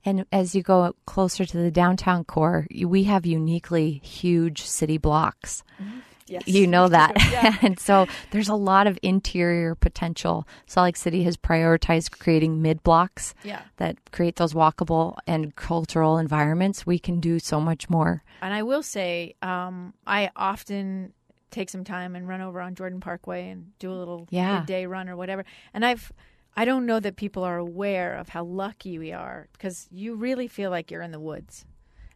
And 0.05 0.25
as 0.31 0.55
you 0.55 0.63
go 0.63 0.95
closer 1.05 1.45
to 1.45 1.57
the 1.57 1.71
downtown 1.71 2.23
core, 2.23 2.65
we 2.85 3.03
have 3.03 3.25
uniquely 3.25 3.99
huge 4.03 4.63
city 4.65 4.97
blocks. 4.97 5.63
Mm-hmm. 5.79 5.99
Yes, 6.29 6.43
You 6.47 6.67
know 6.67 6.87
that. 6.87 7.13
Yeah. 7.31 7.57
and 7.61 7.79
so 7.79 8.07
there's 8.31 8.49
a 8.49 8.55
lot 8.55 8.87
of 8.87 8.97
interior 9.01 9.75
potential. 9.75 10.47
Salt 10.67 10.85
Lake 10.85 10.95
City 10.97 11.23
has 11.23 11.35
prioritized 11.37 12.19
creating 12.19 12.61
mid 12.61 12.83
blocks 12.83 13.33
yeah. 13.43 13.61
that 13.77 14.11
create 14.11 14.35
those 14.35 14.53
walkable 14.53 15.17
and 15.25 15.55
cultural 15.55 16.17
environments. 16.17 16.85
We 16.85 16.99
can 16.99 17.19
do 17.19 17.39
so 17.39 17.59
much 17.59 17.89
more. 17.89 18.23
And 18.41 18.53
I 18.53 18.63
will 18.63 18.83
say, 18.83 19.35
um, 19.41 19.93
I 20.05 20.29
often 20.35 21.13
take 21.51 21.69
some 21.69 21.83
time 21.83 22.15
and 22.15 22.27
run 22.27 22.41
over 22.41 22.61
on 22.61 22.75
Jordan 22.75 22.99
Parkway 22.99 23.49
and 23.49 23.71
do 23.79 23.91
a 23.91 23.95
little 23.95 24.27
Yeah. 24.29 24.59
midday 24.59 24.85
run 24.85 25.09
or 25.09 25.17
whatever. 25.17 25.43
And 25.73 25.83
I've, 25.83 26.11
I 26.55 26.63
don't 26.65 26.85
know 26.85 26.99
that 26.99 27.15
people 27.15 27.43
are 27.43 27.57
aware 27.57 28.15
of 28.15 28.29
how 28.29 28.43
lucky 28.43 28.99
we 28.99 29.11
are 29.13 29.47
because 29.53 29.87
you 29.91 30.15
really 30.15 30.47
feel 30.47 30.69
like 30.69 30.91
you're 30.91 31.01
in 31.01 31.11
the 31.11 31.19
woods, 31.19 31.65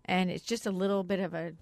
and 0.05 0.29
it's 0.29 0.43
just 0.43 0.65
a 0.65 0.71
little 0.71 1.03
bit 1.03 1.19
of 1.19 1.33
a 1.33 1.53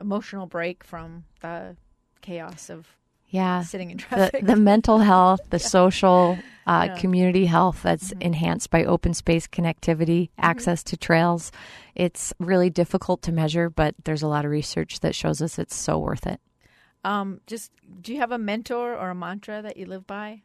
emotional 0.00 0.46
break 0.46 0.82
from 0.82 1.24
the 1.40 1.76
chaos 2.24 2.70
of 2.70 2.86
Yeah. 3.28 3.62
sitting 3.62 3.90
in 3.90 3.98
traffic. 3.98 4.44
the 4.46 4.56
mental 4.56 4.98
health, 4.98 5.40
the 5.50 5.58
social, 5.76 6.38
uh, 6.66 6.84
Yeah. 6.88 6.98
community 6.98 7.46
health 7.46 7.82
that's 7.82 8.12
enhanced 8.20 8.70
by 8.70 8.84
open 8.84 9.12
space 9.14 9.46
connectivity, 9.46 10.30
access 10.38 10.82
to 10.84 10.96
trails. 10.96 11.52
It's 11.94 12.32
really 12.40 12.70
difficult 12.70 13.22
to 13.22 13.32
measure, 13.32 13.68
but 13.70 13.94
there's 14.04 14.22
a 14.22 14.28
lot 14.28 14.44
of 14.44 14.50
research 14.50 15.00
that 15.00 15.14
shows 15.14 15.42
us 15.42 15.58
it's 15.58 15.76
so 15.76 15.98
worth 15.98 16.26
it. 16.26 16.40
um, 17.04 17.40
just 17.46 17.70
do 18.00 18.12
you 18.14 18.18
have 18.18 18.32
a 18.32 18.38
mentor 18.38 18.94
or 18.96 19.10
a 19.10 19.14
mantra 19.14 19.60
that 19.60 19.76
you 19.76 19.84
live 19.86 20.06
by? 20.06 20.40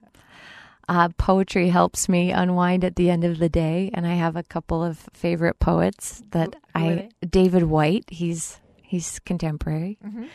Uh, 0.90 1.08
poetry 1.18 1.70
helps 1.70 2.10
me 2.10 2.32
unwind 2.32 2.84
at 2.84 2.96
the 2.98 3.10
end 3.12 3.24
of 3.24 3.38
the 3.40 3.48
day, 3.48 3.92
and 3.94 4.08
I 4.08 4.16
have 4.16 4.36
a 4.36 4.44
couple 4.44 4.84
of 4.84 4.98
favorite 5.14 5.60
poets 5.60 6.22
that 6.32 6.56
Who- 6.76 6.80
who 6.80 6.90
I 6.90 7.10
David 7.30 7.64
Whyte. 7.64 8.06
He's 8.10 8.60
he's 8.82 9.20
contemporary, 9.20 10.00
Mm-hmm. 10.04 10.26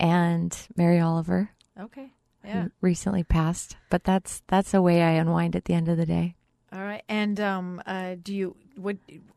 And 0.00 0.56
Mary 0.76 1.00
Oliver, 1.00 1.50
Okay. 1.80 2.10
Yeah. 2.44 2.66
recently 2.80 3.24
passed. 3.24 3.76
But 3.90 4.04
that's 4.04 4.42
that's 4.48 4.72
a 4.74 4.80
way 4.82 5.02
I 5.02 5.10
unwind 5.12 5.56
at 5.56 5.64
the 5.64 5.74
end 5.74 5.88
of 5.88 5.96
the 5.96 6.06
day. 6.06 6.36
All 6.72 6.80
right. 6.80 7.02
And 7.08 7.40
um, 7.40 7.82
uh, 7.86 8.16
do 8.22 8.34
you 8.34 8.56
what 8.76 8.96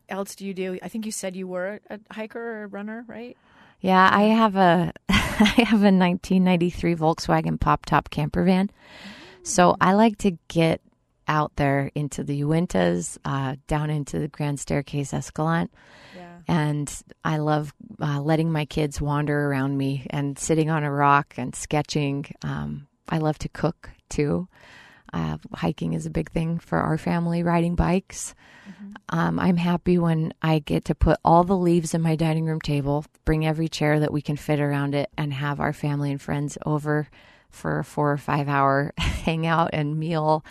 else 0.10 0.36
do 0.36 0.45
you 0.45 0.54
do? 0.54 0.78
I 0.84 0.89
think 0.89 1.06
you 1.06 1.12
said 1.12 1.36
you 1.36 1.48
were 1.48 1.80
a 1.89 2.00
hiker 2.12 2.39
or 2.39 2.63
a 2.63 2.67
runner, 2.67 3.06
right? 3.08 3.36
Yeah, 3.82 4.10
I 4.12 4.24
have 4.24 4.56
a 4.56 4.91
I 5.10 5.63
have 5.65 5.82
a 5.82 5.91
1993 5.93 6.95
Volkswagen 6.95 7.60
pop 7.60 7.86
top 7.86 8.10
camper 8.10 8.43
van, 8.43 8.69
so 9.43 9.76
I 9.80 9.93
like 9.93 10.17
to 10.19 10.38
get 10.50 10.82
out 11.28 11.56
there 11.56 11.91
into 11.95 12.24
the 12.24 12.41
Uintas, 12.41 13.17
uh, 13.24 13.56
down 13.67 13.89
into 13.91 14.17
the 14.19 14.28
Grand 14.28 14.60
Staircase 14.60 15.13
Escalante. 15.13 15.72
And 16.49 16.91
I 17.23 17.38
love 17.38 17.75
uh, 18.01 18.21
letting 18.21 18.51
my 18.51 18.65
kids 18.65 18.99
wander 18.99 19.47
around 19.47 19.77
me 19.77 20.07
and 20.09 20.38
sitting 20.38 20.71
on 20.71 20.83
a 20.83 20.91
rock 20.91 21.35
and 21.38 21.53
sketching. 21.53 22.25
Um, 22.41 22.88
I 23.07 23.19
love 23.19 23.38
to 23.39 23.49
cook 23.49 23.91
too. 24.09 24.47
Uh, 25.13 25.38
hiking 25.53 25.93
is 25.93 26.07
a 26.07 26.09
big 26.09 26.31
thing 26.31 26.57
for 26.57 26.79
our 26.79 26.97
family. 26.97 27.43
Riding 27.43 27.75
bikes. 27.75 28.33
Um, 29.09 29.39
I'm 29.39 29.57
happy 29.57 29.99
when 29.99 30.33
I 30.41 30.57
get 30.57 30.85
to 30.85 30.95
put 30.95 31.19
all 31.23 31.43
the 31.43 31.57
leaves 31.57 31.93
in 31.93 32.01
my 32.01 32.15
dining 32.15 32.45
room 32.45 32.62
table, 32.62 33.05
bring 33.25 33.45
every 33.45 33.67
chair 33.67 33.99
that 33.99 34.13
we 34.13 34.21
can 34.21 34.35
fit 34.35 34.59
around 34.59 34.95
it, 34.95 35.12
and 35.17 35.31
have 35.31 35.59
our 35.59 35.73
family 35.73 36.09
and 36.12 36.21
friends 36.21 36.57
over 36.65 37.09
for 37.51 37.77
a 37.77 37.83
four 37.83 38.12
or 38.12 38.17
five 38.17 38.47
hour 38.47 38.91
hangout 38.97 39.69
and 39.73 39.99
meal 39.99 40.43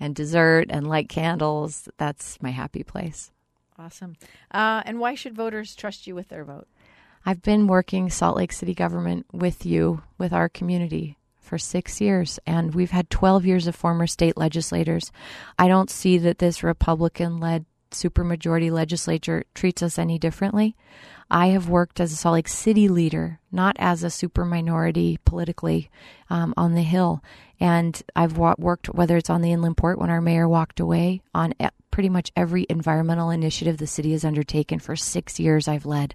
and 0.00 0.14
dessert 0.14 0.68
and 0.70 0.88
light 0.88 1.10
candles. 1.10 1.90
That's 1.98 2.40
my 2.40 2.50
happy 2.50 2.84
place. 2.84 3.31
Awesome. 3.82 4.16
Uh, 4.52 4.82
and 4.86 5.00
why 5.00 5.16
should 5.16 5.34
voters 5.34 5.74
trust 5.74 6.06
you 6.06 6.14
with 6.14 6.28
their 6.28 6.44
vote? 6.44 6.68
I've 7.26 7.42
been 7.42 7.66
working 7.66 8.10
Salt 8.10 8.36
Lake 8.36 8.52
City 8.52 8.74
government 8.74 9.26
with 9.32 9.66
you, 9.66 10.02
with 10.18 10.32
our 10.32 10.48
community, 10.48 11.18
for 11.40 11.58
six 11.58 12.00
years, 12.00 12.38
and 12.46 12.74
we've 12.74 12.92
had 12.92 13.10
12 13.10 13.44
years 13.44 13.66
of 13.66 13.74
former 13.74 14.06
state 14.06 14.36
legislators. 14.36 15.10
I 15.58 15.66
don't 15.66 15.90
see 15.90 16.16
that 16.18 16.38
this 16.38 16.62
Republican 16.62 17.40
led 17.40 17.64
supermajority 17.92 18.70
legislature 18.70 19.44
treats 19.54 19.82
us 19.82 19.98
any 19.98 20.18
differently. 20.18 20.76
I 21.30 21.48
have 21.48 21.68
worked 21.68 22.00
as 22.00 22.12
a 22.12 22.16
Salt 22.16 22.34
Lake 22.34 22.48
City 22.48 22.88
leader, 22.88 23.40
not 23.50 23.76
as 23.78 24.02
a 24.02 24.10
super 24.10 24.44
minority 24.44 25.18
politically 25.24 25.90
um, 26.28 26.52
on 26.56 26.74
the 26.74 26.82
Hill. 26.82 27.22
And 27.58 28.00
I've 28.14 28.36
wa- 28.36 28.56
worked, 28.58 28.92
whether 28.92 29.16
it's 29.16 29.30
on 29.30 29.40
the 29.40 29.52
Inland 29.52 29.76
Port 29.76 29.98
when 29.98 30.10
our 30.10 30.20
mayor 30.20 30.48
walked 30.48 30.80
away, 30.80 31.22
on 31.34 31.54
e- 31.60 31.68
pretty 31.90 32.08
much 32.08 32.32
every 32.36 32.66
environmental 32.68 33.30
initiative 33.30 33.78
the 33.78 33.86
city 33.86 34.12
has 34.12 34.24
undertaken 34.24 34.78
for 34.78 34.96
six 34.96 35.40
years, 35.40 35.68
I've 35.68 35.86
led 35.86 36.14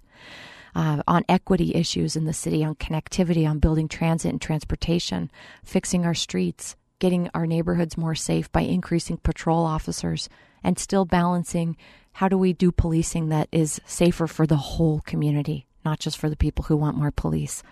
uh, 0.74 1.02
on 1.08 1.24
equity 1.28 1.74
issues 1.74 2.14
in 2.14 2.24
the 2.24 2.32
city, 2.32 2.64
on 2.64 2.74
connectivity, 2.76 3.48
on 3.48 3.58
building 3.58 3.88
transit 3.88 4.30
and 4.30 4.40
transportation, 4.40 5.30
fixing 5.64 6.04
our 6.04 6.14
streets, 6.14 6.76
getting 6.98 7.28
our 7.34 7.46
neighborhoods 7.46 7.96
more 7.96 8.14
safe 8.14 8.50
by 8.52 8.60
increasing 8.60 9.16
patrol 9.16 9.64
officers, 9.64 10.28
and 10.62 10.78
still 10.78 11.04
balancing 11.04 11.76
how 12.12 12.28
do 12.28 12.36
we 12.36 12.52
do 12.52 12.72
policing 12.72 13.28
that 13.28 13.48
is 13.52 13.80
safer 13.86 14.26
for 14.26 14.46
the 14.46 14.56
whole 14.56 15.00
community, 15.00 15.66
not 15.84 16.00
just 16.00 16.18
for 16.18 16.28
the 16.28 16.36
people 16.36 16.64
who 16.64 16.76
want 16.76 16.96
more 16.96 17.12
police. 17.12 17.62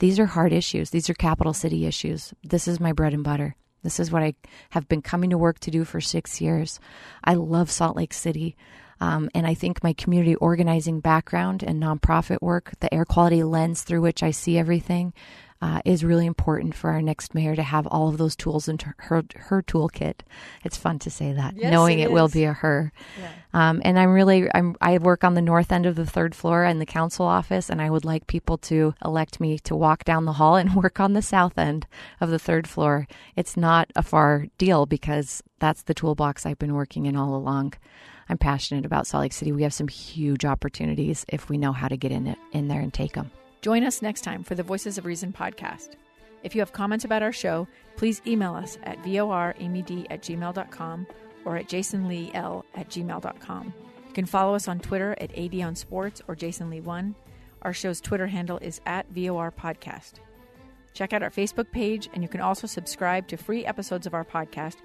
These 0.00 0.18
are 0.18 0.26
hard 0.26 0.52
issues. 0.52 0.90
These 0.90 1.08
are 1.08 1.14
capital 1.14 1.52
city 1.52 1.86
issues. 1.86 2.34
This 2.42 2.66
is 2.66 2.80
my 2.80 2.92
bread 2.92 3.14
and 3.14 3.22
butter. 3.22 3.54
This 3.82 4.00
is 4.00 4.10
what 4.10 4.22
I 4.22 4.34
have 4.70 4.88
been 4.88 5.02
coming 5.02 5.30
to 5.30 5.38
work 5.38 5.58
to 5.60 5.70
do 5.70 5.84
for 5.84 6.00
six 6.00 6.40
years. 6.40 6.80
I 7.22 7.34
love 7.34 7.70
Salt 7.70 7.96
Lake 7.96 8.12
City. 8.12 8.56
Um, 9.00 9.30
and 9.34 9.46
I 9.46 9.54
think 9.54 9.82
my 9.82 9.92
community 9.92 10.36
organizing 10.36 11.00
background 11.00 11.62
and 11.62 11.82
nonprofit 11.82 12.40
work, 12.40 12.72
the 12.80 12.92
air 12.94 13.04
quality 13.04 13.42
lens 13.42 13.82
through 13.82 14.00
which 14.00 14.22
I 14.22 14.30
see 14.30 14.58
everything, 14.58 15.12
uh, 15.62 15.80
is 15.84 16.04
really 16.04 16.26
important 16.26 16.74
for 16.74 16.90
our 16.90 17.00
next 17.00 17.34
mayor 17.36 17.54
to 17.54 17.62
have 17.62 17.86
all 17.86 18.08
of 18.08 18.18
those 18.18 18.34
tools 18.34 18.68
in 18.68 18.78
her 18.98 19.24
her 19.36 19.62
toolkit. 19.62 20.16
It's 20.64 20.76
fun 20.76 20.98
to 20.98 21.10
say 21.10 21.32
that, 21.32 21.54
Yes, 21.56 21.70
knowing 21.70 22.00
it 22.00 22.06
it, 22.06 22.12
will 22.12 22.28
be 22.28 22.44
a 22.44 22.52
her. 22.52 22.92
Yeah. 23.18 23.30
Um, 23.54 23.80
and 23.84 23.96
I'm 23.96 24.12
really 24.12 24.48
I'm 24.52 24.76
I 24.80 24.98
work 24.98 25.22
on 25.22 25.34
the 25.34 25.40
north 25.40 25.70
end 25.70 25.86
of 25.86 25.94
the 25.94 26.04
third 26.04 26.34
floor 26.34 26.64
in 26.64 26.80
the 26.80 26.86
council 26.86 27.24
office, 27.24 27.70
and 27.70 27.80
I 27.80 27.90
would 27.90 28.04
like 28.04 28.26
people 28.26 28.58
to 28.58 28.92
elect 29.04 29.38
me 29.38 29.56
to 29.60 29.76
walk 29.76 30.02
down 30.02 30.24
the 30.24 30.32
hall 30.32 30.56
and 30.56 30.74
work 30.82 30.98
on 30.98 31.12
the 31.12 31.22
south 31.22 31.56
end 31.56 31.86
of 32.20 32.30
the 32.30 32.40
third 32.40 32.66
floor. 32.66 33.06
It's 33.36 33.56
not 33.56 33.88
a 33.94 34.02
far 34.02 34.46
deal 34.58 34.84
because 34.84 35.44
that's 35.60 35.84
the 35.84 35.94
toolbox 35.94 36.44
I've 36.44 36.58
been 36.58 36.74
working 36.74 37.06
in 37.06 37.14
all 37.14 37.36
along. 37.36 37.74
I'm 38.28 38.38
passionate 38.38 38.84
about 38.84 39.06
Salt 39.06 39.22
Lake 39.22 39.32
City. 39.32 39.52
We 39.52 39.62
have 39.62 39.74
some 39.74 39.88
huge 39.88 40.44
opportunities 40.44 41.24
if 41.28 41.48
we 41.48 41.56
know 41.56 41.72
how 41.72 41.86
to 41.86 41.96
get 41.96 42.10
in 42.10 42.26
it 42.26 42.38
in 42.50 42.66
there 42.66 42.80
and 42.80 42.92
take 42.92 43.12
them. 43.12 43.30
Join 43.62 43.84
us 43.84 44.02
next 44.02 44.22
time 44.22 44.42
for 44.42 44.56
the 44.56 44.64
Voices 44.64 44.98
of 44.98 45.04
Reason 45.04 45.32
podcast. 45.32 45.90
If 46.42 46.56
you 46.56 46.60
have 46.60 46.72
comments 46.72 47.04
about 47.04 47.22
our 47.22 47.30
show, 47.30 47.68
please 47.94 48.20
email 48.26 48.54
us 48.54 48.76
at 48.82 49.00
voramyd 49.04 50.08
at 50.10 50.20
gmail.com 50.22 51.06
or 51.44 51.56
at 51.56 51.68
jasonleel 51.68 52.64
at 52.74 52.88
gmail.com. 52.88 53.74
You 54.08 54.12
can 54.12 54.26
follow 54.26 54.56
us 54.56 54.66
on 54.66 54.80
Twitter 54.80 55.14
at 55.20 55.38
AD 55.38 55.54
on 55.60 55.76
Sports 55.76 56.20
or 56.26 56.34
JasenLee1. 56.34 57.14
Our 57.62 57.72
show's 57.72 58.00
Twitter 58.00 58.26
handle 58.26 58.58
is 58.58 58.80
at 58.84 59.06
VOR 59.10 59.52
Podcast. 59.52 60.14
Check 60.92 61.12
out 61.12 61.22
our 61.22 61.30
Facebook 61.30 61.70
page, 61.70 62.10
and 62.12 62.22
you 62.24 62.28
can 62.28 62.40
also 62.40 62.66
subscribe 62.66 63.28
to 63.28 63.36
free 63.36 63.64
episodes 63.64 64.08
of 64.08 64.14
our 64.14 64.24
podcast 64.24 64.78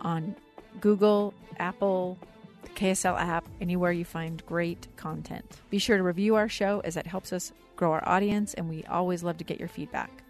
on 0.00 0.34
Google, 0.80 1.32
Apple, 1.60 2.18
the 2.62 2.68
KSL 2.70 3.16
app, 3.16 3.46
anywhere 3.60 3.92
you 3.92 4.04
find 4.04 4.44
great 4.44 4.88
content. 4.96 5.60
Be 5.70 5.78
sure 5.78 5.96
to 5.96 6.02
review 6.02 6.34
our 6.34 6.48
show 6.48 6.80
as 6.80 6.94
that 6.94 7.06
helps 7.06 7.32
us 7.32 7.52
grow 7.76 7.92
our 7.92 8.06
audience, 8.08 8.54
and 8.54 8.68
we 8.68 8.84
always 8.84 9.22
love 9.22 9.38
to 9.38 9.44
get 9.44 9.58
your 9.58 9.68
feedback. 9.68 10.22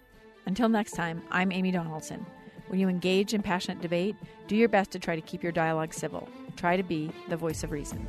Until 0.46 0.68
next 0.68 0.92
time, 0.92 1.22
I'm 1.30 1.52
Amy 1.52 1.70
Donaldson. 1.70 2.24
When 2.68 2.80
you 2.80 2.88
engage 2.88 3.34
in 3.34 3.42
passionate 3.42 3.80
debate, 3.80 4.16
do 4.48 4.56
your 4.56 4.68
best 4.68 4.90
to 4.92 4.98
try 4.98 5.16
to 5.16 5.22
keep 5.22 5.42
your 5.42 5.52
dialogue 5.52 5.94
civil. 5.94 6.28
Try 6.56 6.76
to 6.76 6.82
be 6.82 7.10
the 7.28 7.36
voice 7.36 7.62
of 7.62 7.70
reason. 7.70 8.06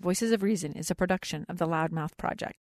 Voices 0.00 0.32
of 0.32 0.42
Reason 0.42 0.72
is 0.72 0.90
a 0.90 0.94
production 0.94 1.44
of 1.50 1.58
the 1.58 1.66
Loudmouth 1.66 2.16
Project. 2.16 2.54